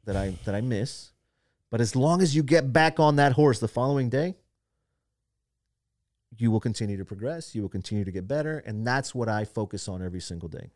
[0.04, 1.12] that I that I miss.
[1.70, 4.34] But as long as you get back on that horse the following day,
[6.36, 9.44] you will continue to progress, you will continue to get better, and that's what I
[9.44, 10.70] focus on every single day.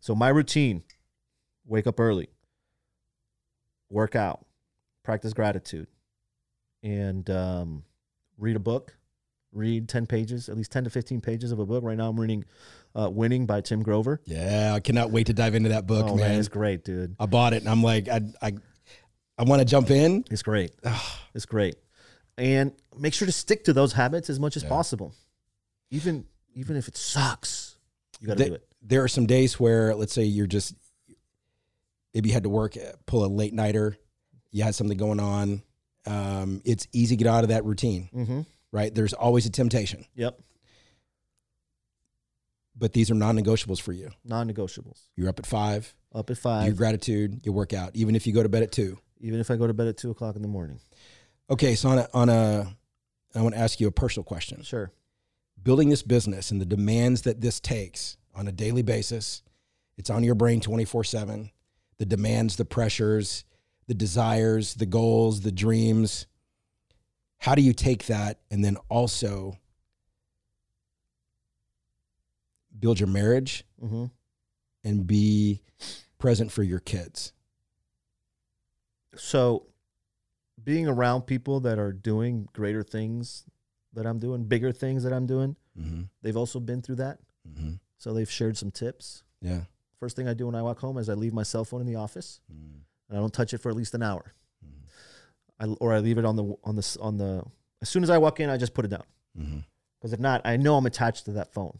[0.00, 0.82] So my routine,
[1.66, 2.28] wake up early,
[3.90, 4.44] work out,
[5.02, 5.88] practice gratitude,
[6.82, 7.84] and um,
[8.38, 8.96] read a book.
[9.56, 11.82] Read 10 pages, at least 10 to 15 pages of a book.
[11.82, 12.44] Right now, I'm reading
[12.94, 14.20] uh, Winning by Tim Grover.
[14.26, 16.28] yeah, I cannot wait to dive into that book, oh, man.
[16.28, 17.16] man, it's great, dude.
[17.18, 18.52] I bought it and I'm like, I, I,
[19.38, 20.24] I want to jump in.
[20.30, 20.72] It's great.
[21.34, 21.76] it's great.
[22.38, 25.14] And make sure to stick to those habits as much as possible.
[25.90, 27.76] Even even if it sucks,
[28.20, 28.68] you got to do it.
[28.82, 30.74] There are some days where, let's say, you're just
[32.14, 32.76] maybe you had to work,
[33.06, 33.96] pull a late nighter,
[34.50, 35.62] you had something going on.
[36.06, 38.40] Um, it's easy to get out of that routine, Mm-hmm.
[38.72, 38.94] Right?
[38.94, 40.40] There's always a temptation, Yep.
[42.76, 44.10] but these are non-negotiables for you.
[44.24, 45.06] Non-negotiables.
[45.16, 46.66] You're up at five, Up at five.
[46.66, 48.98] your gratitude, you work out, even if you go to bed at two.
[49.18, 50.78] even if I go to bed at two o'clock in the morning.
[51.48, 52.76] Okay, so on a, on a,
[53.34, 54.62] I want to ask you a personal question.
[54.62, 54.92] Sure.
[55.62, 59.42] building this business and the demands that this takes on a daily basis.
[59.96, 61.50] It's on your brain 24 7.
[61.98, 63.44] The demands, the pressures,
[63.86, 66.26] the desires, the goals, the dreams.
[67.38, 69.58] How do you take that and then also
[72.78, 74.06] build your marriage Mm-hmm.
[74.84, 75.60] and be
[76.18, 77.32] present for your kids?
[79.16, 79.66] So,
[80.62, 83.44] being around people that are doing greater things
[83.92, 86.02] that I'm doing, bigger things that I'm doing, Mm-hmm.
[86.22, 87.18] they've also been through that.
[87.46, 87.72] Mm-hmm.
[87.98, 89.24] So they've shared some tips.
[89.42, 89.60] Yeah.
[90.00, 91.86] First thing I do when I walk home is I leave my cell phone in
[91.86, 92.78] the office Mm-hmm.
[93.10, 94.34] and I don't touch it for at least an hour.
[95.58, 97.42] I, or I leave it on the on the on the
[97.82, 99.04] as soon as I walk in, I just put it down
[99.38, 99.58] Mm-hmm.
[99.98, 101.78] because if not, I know I'm attached to that phone,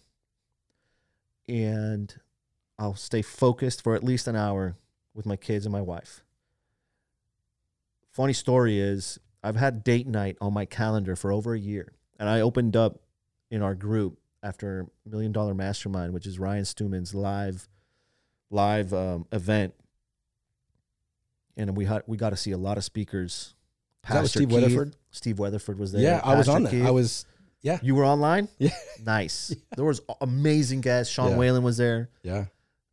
[1.49, 2.15] and
[2.79, 4.77] I'll stay focused for at least an hour
[5.15, 6.23] with my kids and my wife.
[8.13, 12.29] Funny story is I've had date night on my calendar for over a year, and
[12.29, 13.01] I opened up
[13.51, 17.69] in our group after Million Dollar Mastermind, which is Ryan Stewman's live
[18.51, 19.75] live um, event,
[21.57, 23.55] and we had we got to see a lot of speakers.
[24.15, 24.97] That with Steve Keith- Weatherford?
[25.11, 26.03] Steve Weatherford was there.
[26.03, 26.71] Yeah, I was on that.
[26.71, 26.85] Keith.
[26.87, 27.25] I was,
[27.63, 27.79] yeah.
[27.83, 28.49] You were online.
[28.59, 28.71] Yeah.
[29.05, 29.55] Nice.
[29.77, 31.13] There was amazing guests.
[31.13, 31.37] Sean Yeah.
[31.39, 32.47] Whalen was there, Yeah.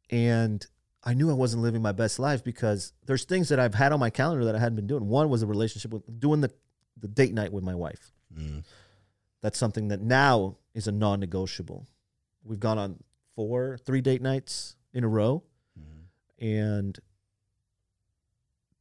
[0.09, 0.65] and
[1.03, 3.99] I knew I wasn't living my best life because there's things that I've had on
[3.99, 5.07] my calendar that I hadn't been doing.
[5.09, 6.51] One was a relationship with doing the
[6.97, 8.13] the date night with my wife.
[8.33, 8.63] Mm.
[9.41, 11.85] That's something that now is a non-negotiable.
[12.45, 13.03] We've gone on
[13.35, 15.43] four, three date nights in a row,
[16.39, 16.97] and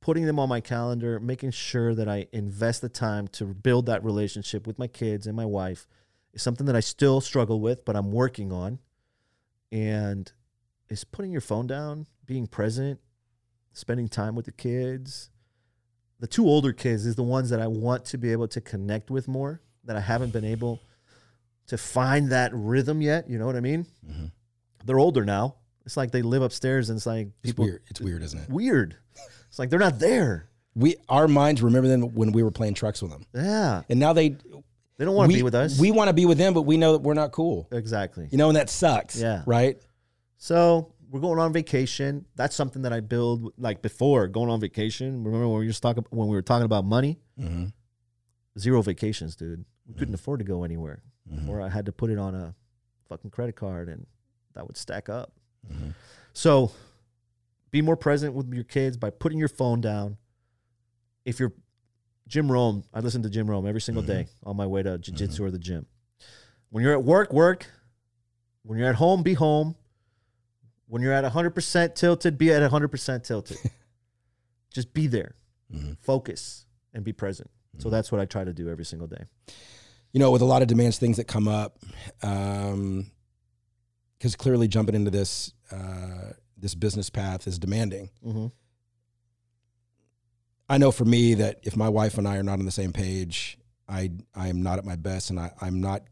[0.02, 4.04] putting them on my calendar, making sure that I invest the time to build that
[4.04, 5.86] relationship with my kids and my wife
[6.34, 8.78] is something that I still struggle with, but I'm working on.
[9.70, 10.30] And
[10.90, 13.00] is putting your phone down, being present,
[13.72, 15.30] spending time with the kids.
[16.20, 19.10] The two older kids is the ones that I want to be able to connect
[19.10, 20.80] with more that I haven't been able
[21.68, 23.30] to find that rhythm yet.
[23.30, 23.86] You know what I mean?
[24.06, 24.30] Mhm.
[24.84, 25.56] They're older now.
[25.86, 27.82] It's like they live upstairs and it's like It's people weird.
[27.88, 28.50] It's weird, isn't it?
[28.50, 28.96] weird.
[29.52, 30.48] It's like they're not there.
[30.74, 33.82] We our minds remember them when we were playing trucks with them, Yeah.
[33.90, 34.30] and now they
[34.96, 35.78] They don't want to be with us.
[35.78, 37.68] We want to be with them, but we know that we're not cool.
[37.70, 38.28] exactly.
[38.30, 39.20] You know, and that sucks.
[39.20, 39.42] Yeah.
[39.44, 39.78] Right.
[40.38, 42.24] So we're going on vacation.
[42.34, 45.22] That's something that I build like before going on vacation.
[45.22, 47.20] Remember when we just talking when we were talking about money?
[47.38, 47.66] Mm-hmm.
[48.58, 49.66] Zero vacations, dude.
[49.86, 51.02] We couldn't afford to go anywhere,
[51.46, 52.54] or I had to put it on a
[53.10, 54.06] fucking credit card, and
[54.54, 55.32] that would stack up.
[55.70, 55.92] Mhm.
[56.32, 56.70] So
[57.72, 60.16] be more present with your kids by putting your phone down.
[61.24, 61.52] If you're
[62.28, 65.44] Jim Rome, I listen to Jim Rome every single day on my way to jiu-jitsu
[65.44, 65.86] or the gym.
[66.70, 67.66] When you're at work, work.
[68.62, 69.74] When you're at home, be home.
[70.86, 73.58] When you're at 100% tilted, be at 100% tilted.
[74.70, 75.34] Just be there,
[75.74, 75.92] Mm-hmm.
[76.00, 77.50] focus, and be present.
[77.78, 79.24] So that's what I try to do every single day.
[80.12, 81.78] you know, with a lot of demands, things that come up,
[82.20, 83.06] because
[84.36, 86.32] clearly jumping into this uh,
[86.62, 88.08] this business path is demanding.
[88.26, 88.46] Mm-hmm.
[90.68, 92.92] I know for me that if my wife and I are not on the same
[92.92, 93.58] page,
[93.88, 96.02] I I am not at my best, and I I'm not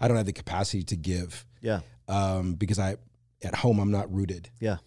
[0.00, 1.80] I don't have the capacity to give Yeah.
[2.08, 2.96] um, because I
[3.42, 4.48] at home I'm not rooted.
[4.60, 4.78] Yeah.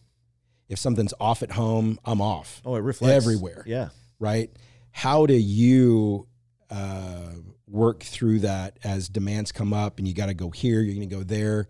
[0.67, 2.61] If something's off at home, I'm off.
[2.65, 3.63] Oh, it reflects Everywhere.
[3.65, 3.89] Yeah.
[4.19, 4.51] right?
[4.91, 6.27] How do you
[6.69, 7.31] uh,
[7.67, 11.09] work through that as demands come up and you got to go here, you're going
[11.09, 11.67] to go there,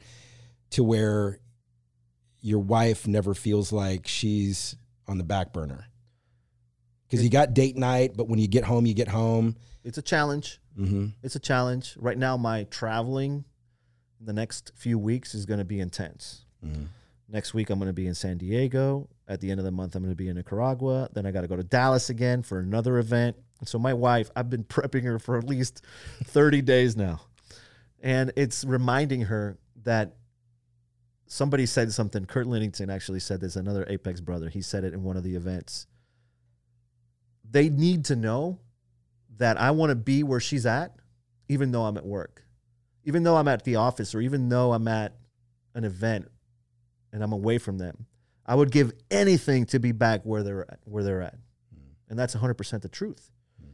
[0.71, 1.39] to where
[2.41, 4.75] your wife never feels like she's
[5.07, 5.85] on the back burner?
[7.07, 9.55] Because you got date night, but when you get home, you get home.
[9.83, 10.59] It's a challenge.
[10.75, 11.95] hmm It's a challenge.
[11.99, 13.45] Right now, my traveling
[14.19, 16.45] in the next few weeks is going to be intense.
[16.63, 16.87] Mhm.
[17.27, 19.07] Next week, I'm going to be in San Diego.
[19.27, 21.09] At the end of the month, I'm going to be in Nicaragua.
[21.13, 23.37] Then I got to go to Dallas again for another event.
[23.59, 25.81] And so my wife, I've been prepping her for at least
[26.25, 27.21] 30 days now.
[28.01, 30.15] And it's reminding her that
[31.29, 32.25] somebody said something.
[32.25, 34.49] Kurt Linnington actually said this, another Apex brother.
[34.49, 35.87] He said it in one of the events.
[37.49, 38.59] They need to know
[39.37, 40.95] that I want to be where she's at,
[41.47, 42.43] even though I'm at work,
[43.05, 45.15] even though I'm at the office, or even though I'm at
[45.75, 46.27] an event
[47.13, 48.07] and I'm away from them.
[48.45, 51.35] I would give anything to be back where they're at, where they're at.
[51.35, 51.93] Mm.
[52.09, 53.31] And that's 100% the truth.
[53.63, 53.69] Mm.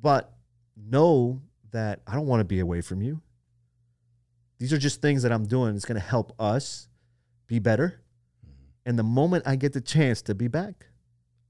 [0.00, 0.32] But
[0.76, 3.22] know that I don't want to be away from you.
[4.58, 5.76] These are just things that I'm doing.
[5.76, 6.88] It's going to help us
[7.46, 8.00] be better.
[8.84, 10.86] And the moment I get the chance to be back,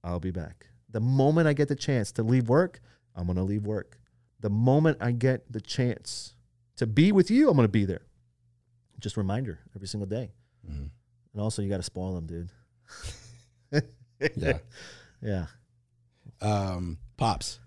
[0.02, 0.66] I'll be back.
[0.90, 2.80] The moment I get the chance to leave work,
[3.14, 3.98] I'm going to leave work.
[4.40, 6.34] The moment I get the chance
[6.76, 8.02] to be with you, I'm going to be there.
[8.98, 10.32] Just reminder every single day.
[10.68, 10.90] Mhm.
[11.32, 12.50] And also, you got to spoil them, dude.
[14.36, 14.58] Yeah.
[15.22, 15.46] Yeah.
[16.42, 17.58] Um, Pops,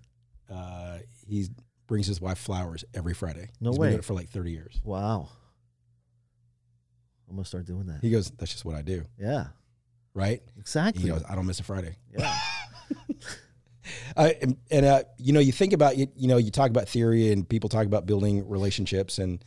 [0.51, 1.47] uh, he
[1.89, 3.49] brings his wife flowers every Friday.
[3.59, 3.87] No He's way.
[3.87, 4.79] Been doing it for like 30 years.
[4.85, 5.27] Wow.
[7.29, 7.99] I'm to start doing that.
[8.01, 9.47] He goes, "That's just what I do." Yeah.
[10.13, 10.41] Right?
[10.57, 11.03] Exactly.
[11.03, 12.39] He goes, "I don't miss a Friday." yeah.
[14.15, 16.87] Uh, and and uh, you know, you think about you, you know, you talk about
[16.87, 19.43] theory and people talk about building relationships and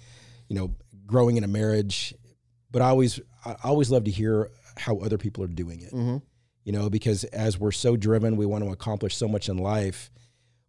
[0.49, 0.75] you know,
[1.07, 2.13] growing in a marriage.
[2.71, 5.91] But I always, I always love to hear how other people are doing it.
[5.91, 6.17] hmm
[6.65, 10.11] You know, because as we're so driven, we want to accomplish so much in life.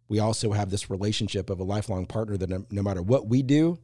[0.08, 3.42] We also have this relationship of a lifelong partner that no, no matter what we
[3.42, 3.78] do,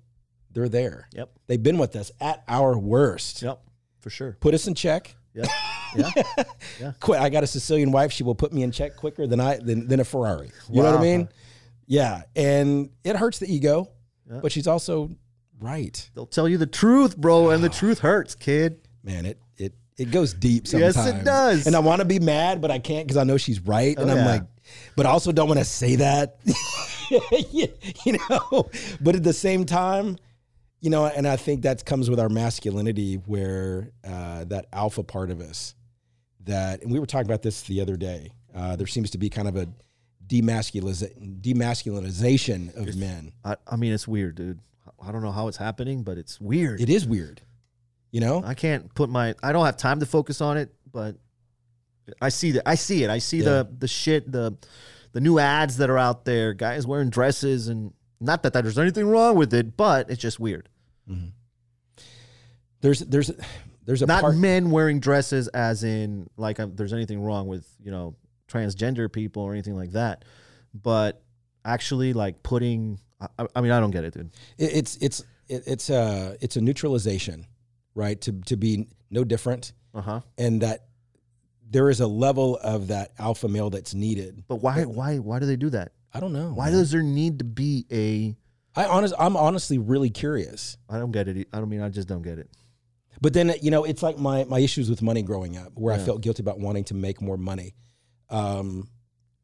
[0.53, 1.09] they're there.
[1.13, 1.31] Yep.
[1.47, 3.43] They've been with us at our worst.
[3.43, 3.61] Yep.
[4.01, 4.37] For sure.
[4.41, 5.15] Put us in check.
[5.35, 5.47] Yep.
[5.97, 6.93] Yeah.
[7.01, 7.21] Quit.
[7.21, 8.13] I got a Sicilian wife.
[8.13, 10.53] She will put me in check quicker than I than, than a Ferrari.
[10.71, 11.29] You know what I mean?
[11.89, 13.89] Yeah, and it hurts the ego,
[14.31, 14.39] Yeah.
[14.41, 15.11] but she's also
[15.59, 16.09] right.
[16.15, 18.87] They'll tell you the truth, bro, and the truth hurts, kid.
[19.03, 19.41] Man, it
[19.97, 20.97] it goes deep sometimes.
[20.97, 21.67] Yes, it does.
[21.67, 24.09] And I want to be mad, but I can't because I know she's right, and
[24.11, 24.27] Oh, I'm yeah.
[24.27, 24.43] like,
[24.97, 26.37] but I also don't want to say that.
[28.05, 30.17] you know, but at the same time,
[30.81, 35.31] you know, and I think that comes with our masculinity, where uh, that alpha part
[35.31, 35.75] of us,
[36.45, 38.33] that, and we were talking about this the other day.
[38.55, 39.69] Uh, there seems to be kind of a
[40.27, 43.33] demasculiza- demasculinization of men.
[43.45, 44.61] I, I mean, it's weird, dude.
[45.05, 46.81] I don't know how it's happening, but it's weird.
[46.81, 47.43] It is weird,
[48.11, 48.43] you know.
[48.45, 49.35] I can't put my.
[49.43, 51.17] I don't have time to focus on it, but
[52.21, 52.63] I see that.
[52.69, 53.11] I see it.
[53.11, 53.45] I see Yeah.
[53.45, 54.57] the the shit, the
[55.13, 56.53] the new ads that are out there.
[56.55, 60.39] Guys wearing dresses, and not that, that there's anything wrong with it, but it's just
[60.41, 60.69] weird.
[62.81, 63.31] There's there's
[63.85, 64.37] there's a not part.
[64.37, 68.17] men wearing dresses as in like um, there's anything wrong with you know
[68.51, 70.25] transgender people or anything like that
[70.75, 71.23] but
[71.65, 75.63] actually like putting i, I mean i don't get it dude it- it's it's it,
[75.67, 77.47] it's a it's a neutralization,
[77.95, 78.21] right?
[78.23, 80.87] To to be no different, uh-huh and that
[81.69, 84.45] there is a level of that alpha male that's needed.
[84.49, 86.51] but why why why do they do that I don't know.
[86.53, 86.73] why man.
[86.79, 88.37] does there need to be a
[88.75, 90.77] I honest I'm honestly really curious.
[90.89, 92.49] i don't get it i don't mean i just don't get it
[93.21, 95.99] But then you know, it's like my my issues with money growing up, where I
[95.99, 97.75] felt guilty about wanting to make more money.
[98.31, 98.89] Um,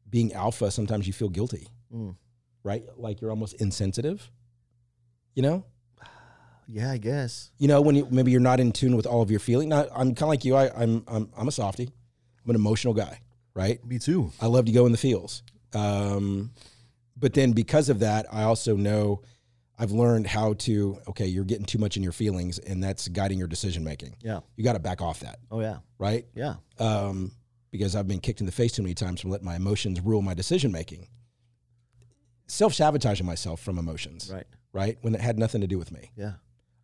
[0.09, 2.15] being alpha, sometimes you feel guilty, Mm.
[2.63, 2.83] right?
[2.97, 4.31] Like you're almost insensitive.
[5.35, 5.65] You know,
[6.67, 9.31] yeah i guess you know when you maybe you're not in tune with all of
[9.31, 9.69] your feelings.
[9.69, 10.55] Now, I'm kind of like you.
[10.55, 11.89] I, I'm I'm I'm a softie.
[12.43, 13.21] I'm an emotional guy,
[13.53, 13.83] right?
[13.85, 15.43] me too I love to go in the fields.
[15.73, 16.51] Um,
[17.17, 19.21] but then because of that, I also know
[19.79, 23.37] I've learned how to, okay, you're getting too much in your feelings and that's guiding
[23.37, 24.15] your decision making.
[24.21, 26.25] yeah You got to back off that, oh yeah right?
[26.35, 27.31] yeah Um,
[27.71, 30.21] because I've been kicked in the face too many times from letting my emotions rule
[30.21, 31.07] my decision making.
[32.47, 34.97] Self sabotaging myself from emotions, right right?
[35.01, 36.11] When it had nothing to do with me.
[36.15, 36.33] yeah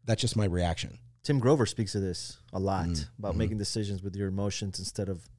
[0.05, 0.99] That's just my reaction.
[1.23, 3.03] Tim Grover speaks of this a lot mm-hmm.
[3.19, 3.39] about mm-hmm.
[3.39, 5.29] making decisions with your emotions instead of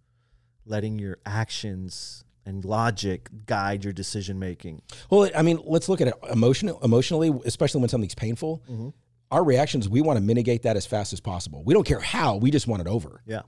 [0.66, 4.82] letting your actions and logic guide your decision making.
[5.10, 8.62] Well, I mean, let's look at it emotional, emotionally, especially when something's painful.
[8.70, 8.88] Mm-hmm.
[9.30, 11.62] Our reactions, we want to mitigate that as fast as possible.
[11.64, 13.22] We don't care how, we just want it over.
[13.26, 13.42] Yeah.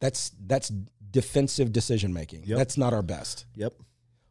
[0.00, 0.72] That's that's
[1.10, 2.44] defensive decision making.
[2.44, 2.58] Yep.
[2.58, 3.46] That's not our best.
[3.56, 3.74] Yep.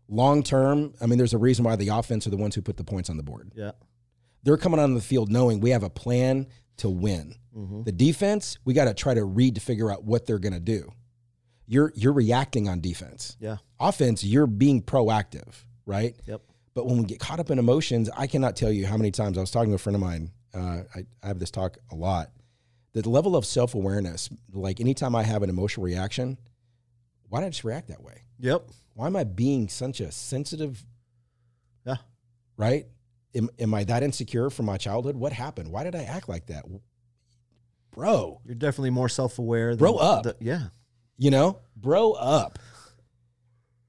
[0.09, 2.77] Long term, I mean, there's a reason why the offense are the ones who put
[2.77, 3.51] the points on the board.
[3.55, 3.71] Yeah.
[4.47, 6.47] They're coming on the field knowing we have a plan
[6.77, 7.35] to win.
[7.83, 10.59] The defense, we got to try to read to figure out what they're going to
[10.61, 10.89] do.
[11.65, 13.35] You're you're reacting on defense.
[13.41, 13.57] Yeah.
[13.77, 15.53] Offense, you're being proactive,
[15.85, 16.15] right?
[16.27, 16.43] Yep.
[16.75, 19.37] But when we get caught up in emotions, I cannot tell you how many times
[19.37, 20.31] I was talking to a friend of mine.
[20.53, 22.29] Uh, I, I have this talk a lot.
[22.93, 26.37] The level of self awareness, like anytime I have an emotional reaction,
[27.27, 28.21] why did I just react that way?
[28.39, 28.69] Yep.
[28.93, 30.85] Why am I being such a sensitive,
[31.85, 31.95] Yeah.
[32.55, 32.85] right?
[33.37, 35.15] Am, am I that insecure from my childhood?
[35.15, 35.71] What happened?
[35.71, 36.65] Why did I act like that?
[37.91, 39.75] Bro, You're definitely more self aware.
[39.75, 40.25] Bro up.
[40.39, 40.67] yeah.
[41.17, 42.59] you know, bro up.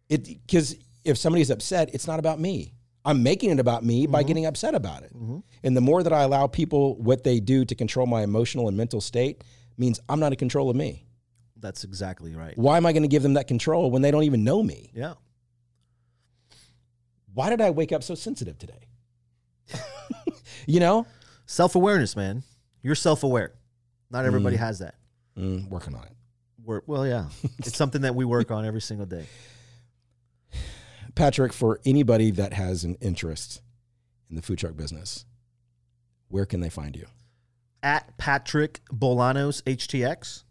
[0.08, 2.74] It because if somebody's upset, it's not about me.
[3.04, 4.28] I'm making it about me by mm-hmm.
[4.28, 5.14] getting upset about it.
[5.14, 5.38] Mm-hmm.
[5.62, 8.76] And the more that I allow people what they do to control my emotional and
[8.76, 9.44] mental state
[9.76, 11.06] means I'm not in control of me.
[11.56, 12.56] That's exactly right.
[12.56, 14.90] Why am I going to give them that control when they don't even know me?
[14.94, 15.14] Yeah.
[17.34, 18.88] Why did I wake up so sensitive today?
[20.66, 21.06] You know,
[21.48, 22.42] Self awareness, man.
[22.82, 23.54] You're self aware.
[24.10, 24.96] Not everybody has that.
[25.36, 26.12] Mm, working on it.
[26.62, 27.24] We're, well, yeah.
[27.60, 29.24] it's something that we work on every single day.
[31.14, 33.62] Patrick, for anybody that has an interest
[34.28, 35.24] in the food truck business,
[36.28, 37.06] where can they find you?
[37.82, 40.44] At Patrick Bolanos HTX.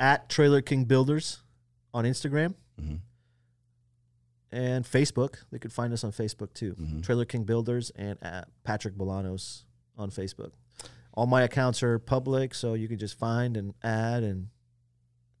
[0.00, 1.38] At Trailer King Builders
[1.94, 2.54] on Instagram.
[2.80, 2.98] Mhm.
[4.50, 5.36] And Facebook.
[5.50, 6.74] They could find us on Facebook too.
[6.74, 7.02] Mhm.
[7.02, 9.64] Trailer King Builders and at Patrick Bolanos
[9.96, 10.52] on Facebook.
[11.12, 14.48] All my accounts are public, so you can just find and add and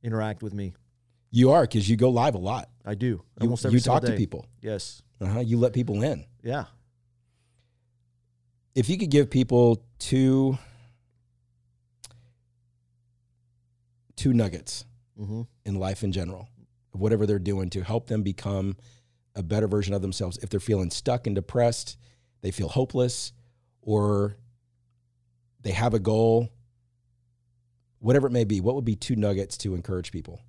[0.02, 0.74] interact with me.
[1.30, 2.68] You are because you go live a lot.
[2.84, 4.46] I do You, almost every you talk to people.
[4.60, 5.02] Yes.
[5.20, 5.40] Uh-huh.
[5.40, 6.24] You let people in.
[6.42, 6.66] Yeah.
[8.74, 10.58] If you could give people two
[14.16, 14.84] two nuggets
[15.16, 16.48] hmm in life in general,
[16.92, 18.76] whatever they're doing to help them become
[19.38, 21.96] a better version of themselves, if they're feeling stuck and depressed,
[22.42, 23.32] they feel hopeless,
[23.80, 24.36] or
[25.62, 26.48] they have a goal,
[28.00, 30.40] whatever it may be, what would be two nuggets to encourage people?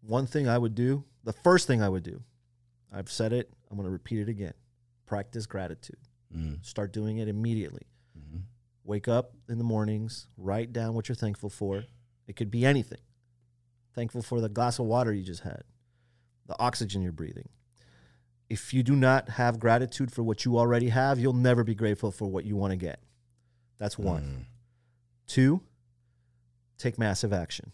[0.00, 2.22] One thing I would do, the first thing I would do,
[2.90, 4.54] I've said it, I'm going to repeat it again.
[5.04, 5.98] Practice gratitude.
[6.34, 6.64] Mm.
[6.64, 7.86] Start doing it immediately.
[8.18, 8.42] Mhm.
[8.84, 11.84] Wake up in the mornings, write down what you're thankful for.
[12.26, 13.00] It could be anything.
[13.94, 15.64] Thankful for the glass of water you just had,
[16.46, 17.48] the oxygen you're breathing.
[18.50, 22.10] If you do not have gratitude for what you already have, you'll never be grateful
[22.10, 23.00] for what you want to get.
[23.78, 24.22] That's one.
[24.22, 24.44] Mm.
[25.26, 25.60] Two,
[26.78, 27.72] take massive action.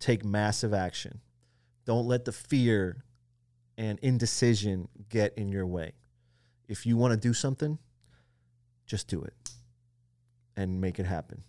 [0.00, 1.20] Take massive action.
[1.84, 3.04] Don't let the fear
[3.76, 5.92] and indecision get in your way.
[6.68, 7.78] If you want to do something,
[8.86, 9.50] just do it
[10.56, 11.44] and make it happen.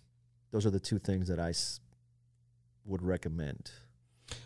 [0.52, 1.80] Those are the two things that I s-
[2.84, 3.70] would recommend.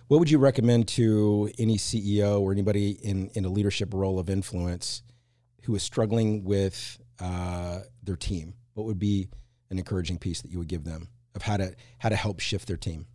[0.08, 4.28] What would you recommend to any CEO or anybody in, in a leadership role of
[4.28, 5.02] influence
[5.64, 8.54] who is struggling with uh, their team?
[8.74, 9.28] What would be
[9.70, 12.68] an encouraging piece that you would give them of how to how to help shift
[12.68, 13.06] their team?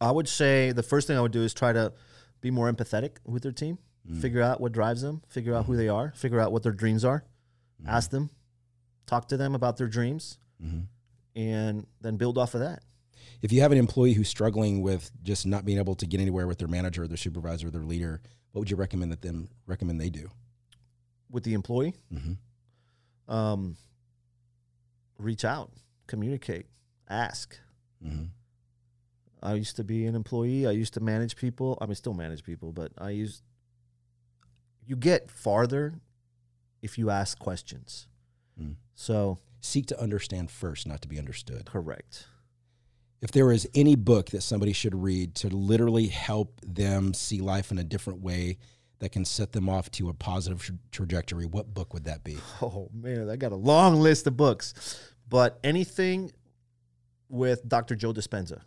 [0.00, 1.92] I would say the first thing I would do is try to
[2.40, 3.78] be more empathetic with their team,
[4.20, 7.04] figure out what drives them, figure out who they are, figure out what their dreams
[7.04, 7.24] are,
[7.86, 8.30] ask them,
[9.06, 10.86] talk to them about their dreams, Mhm.
[11.36, 12.82] and then build off of that.
[13.42, 16.46] If you have an employee who's struggling with just not being able to get anywhere
[16.46, 18.20] with their manager, or their supervisor, or their leader,
[18.52, 20.30] what would you recommend that them recommend they do?
[21.30, 22.36] With the employee, Mhm.
[23.28, 23.76] um,
[25.18, 25.72] reach out,
[26.06, 26.66] communicate,
[27.08, 27.58] ask.
[28.04, 28.30] Mhm.
[29.42, 30.66] I used to be an employee.
[30.66, 31.76] I used to manage people.
[31.80, 33.42] I mean, still manage people, but I used.
[34.86, 36.00] You get farther
[36.80, 38.06] if you ask questions.
[38.60, 38.76] Mm.
[38.94, 41.66] So Seek to understand first, not to be understood.
[41.66, 42.26] correct.
[43.22, 47.70] If there is any book that somebody should read to literally help them see life
[47.70, 48.58] in a different way
[48.98, 52.36] that can set them off to a positive tra- trajectory, what book would that be?
[52.60, 54.74] Oh man, I got a long list of books,
[55.28, 56.32] but anything
[57.28, 57.94] with Dr.
[57.94, 58.60] Joe Dispenza.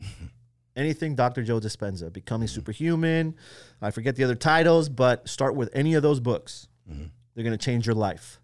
[0.76, 1.42] anything Dr.
[1.42, 3.34] Joe Dispenza, Becoming Superhuman.
[3.80, 6.68] I forget the other titles, but start with any of those books.
[6.90, 7.10] Mhm.
[7.34, 8.40] They're going to change your life.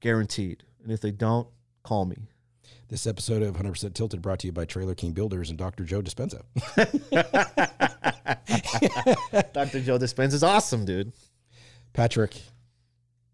[0.00, 0.62] Guaranteed.
[0.82, 1.48] And if they don't,
[1.82, 2.16] call me.
[2.88, 5.84] This episode of 100% Tilted brought to you by Trailer King Builders and Dr.
[5.84, 6.42] Joe Dispenza.
[9.52, 9.80] Dr.
[9.80, 11.12] Joe Dispenza is awesome, dude.
[11.92, 12.36] Patrick,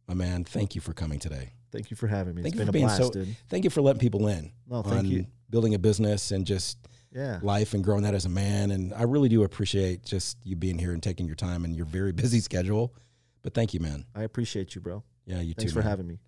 [0.08, 1.52] my man, thank you for coming today.
[1.70, 2.42] Thank you for having me.
[2.42, 3.10] Thank it's you been for a being blast, so.
[3.10, 3.36] dude.
[3.50, 4.52] Thank you for letting people in.
[4.68, 5.26] No, thank you.
[5.50, 6.78] Building a business and just
[7.12, 7.38] Yeah.
[7.42, 8.70] life and growing that as a man.
[8.70, 11.84] And I really do appreciate just you being here and taking your time and your
[11.86, 12.94] very busy schedule.
[13.42, 14.06] But thank you, man.
[14.14, 15.02] I appreciate you, bro.
[15.26, 15.54] Yeah, you Thanks too.
[15.60, 15.88] Thanks for man.
[15.88, 16.18] having me.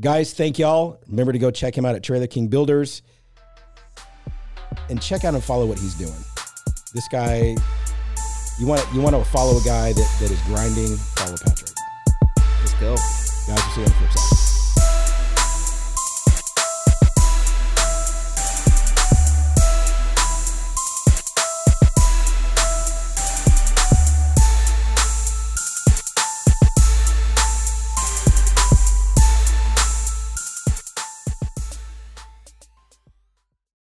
[0.00, 0.98] Guys, thank y'all.
[1.08, 3.02] Remember to go check him out at Trailer King Builders
[4.88, 6.12] and check out and follow what he's doing.
[6.94, 7.56] This guy,
[8.58, 11.70] you want you want to follow a guy that, that is grinding, follow Patrick.
[12.60, 12.94] Let's go.
[12.94, 14.49] Guys, we'll see you on the flip side.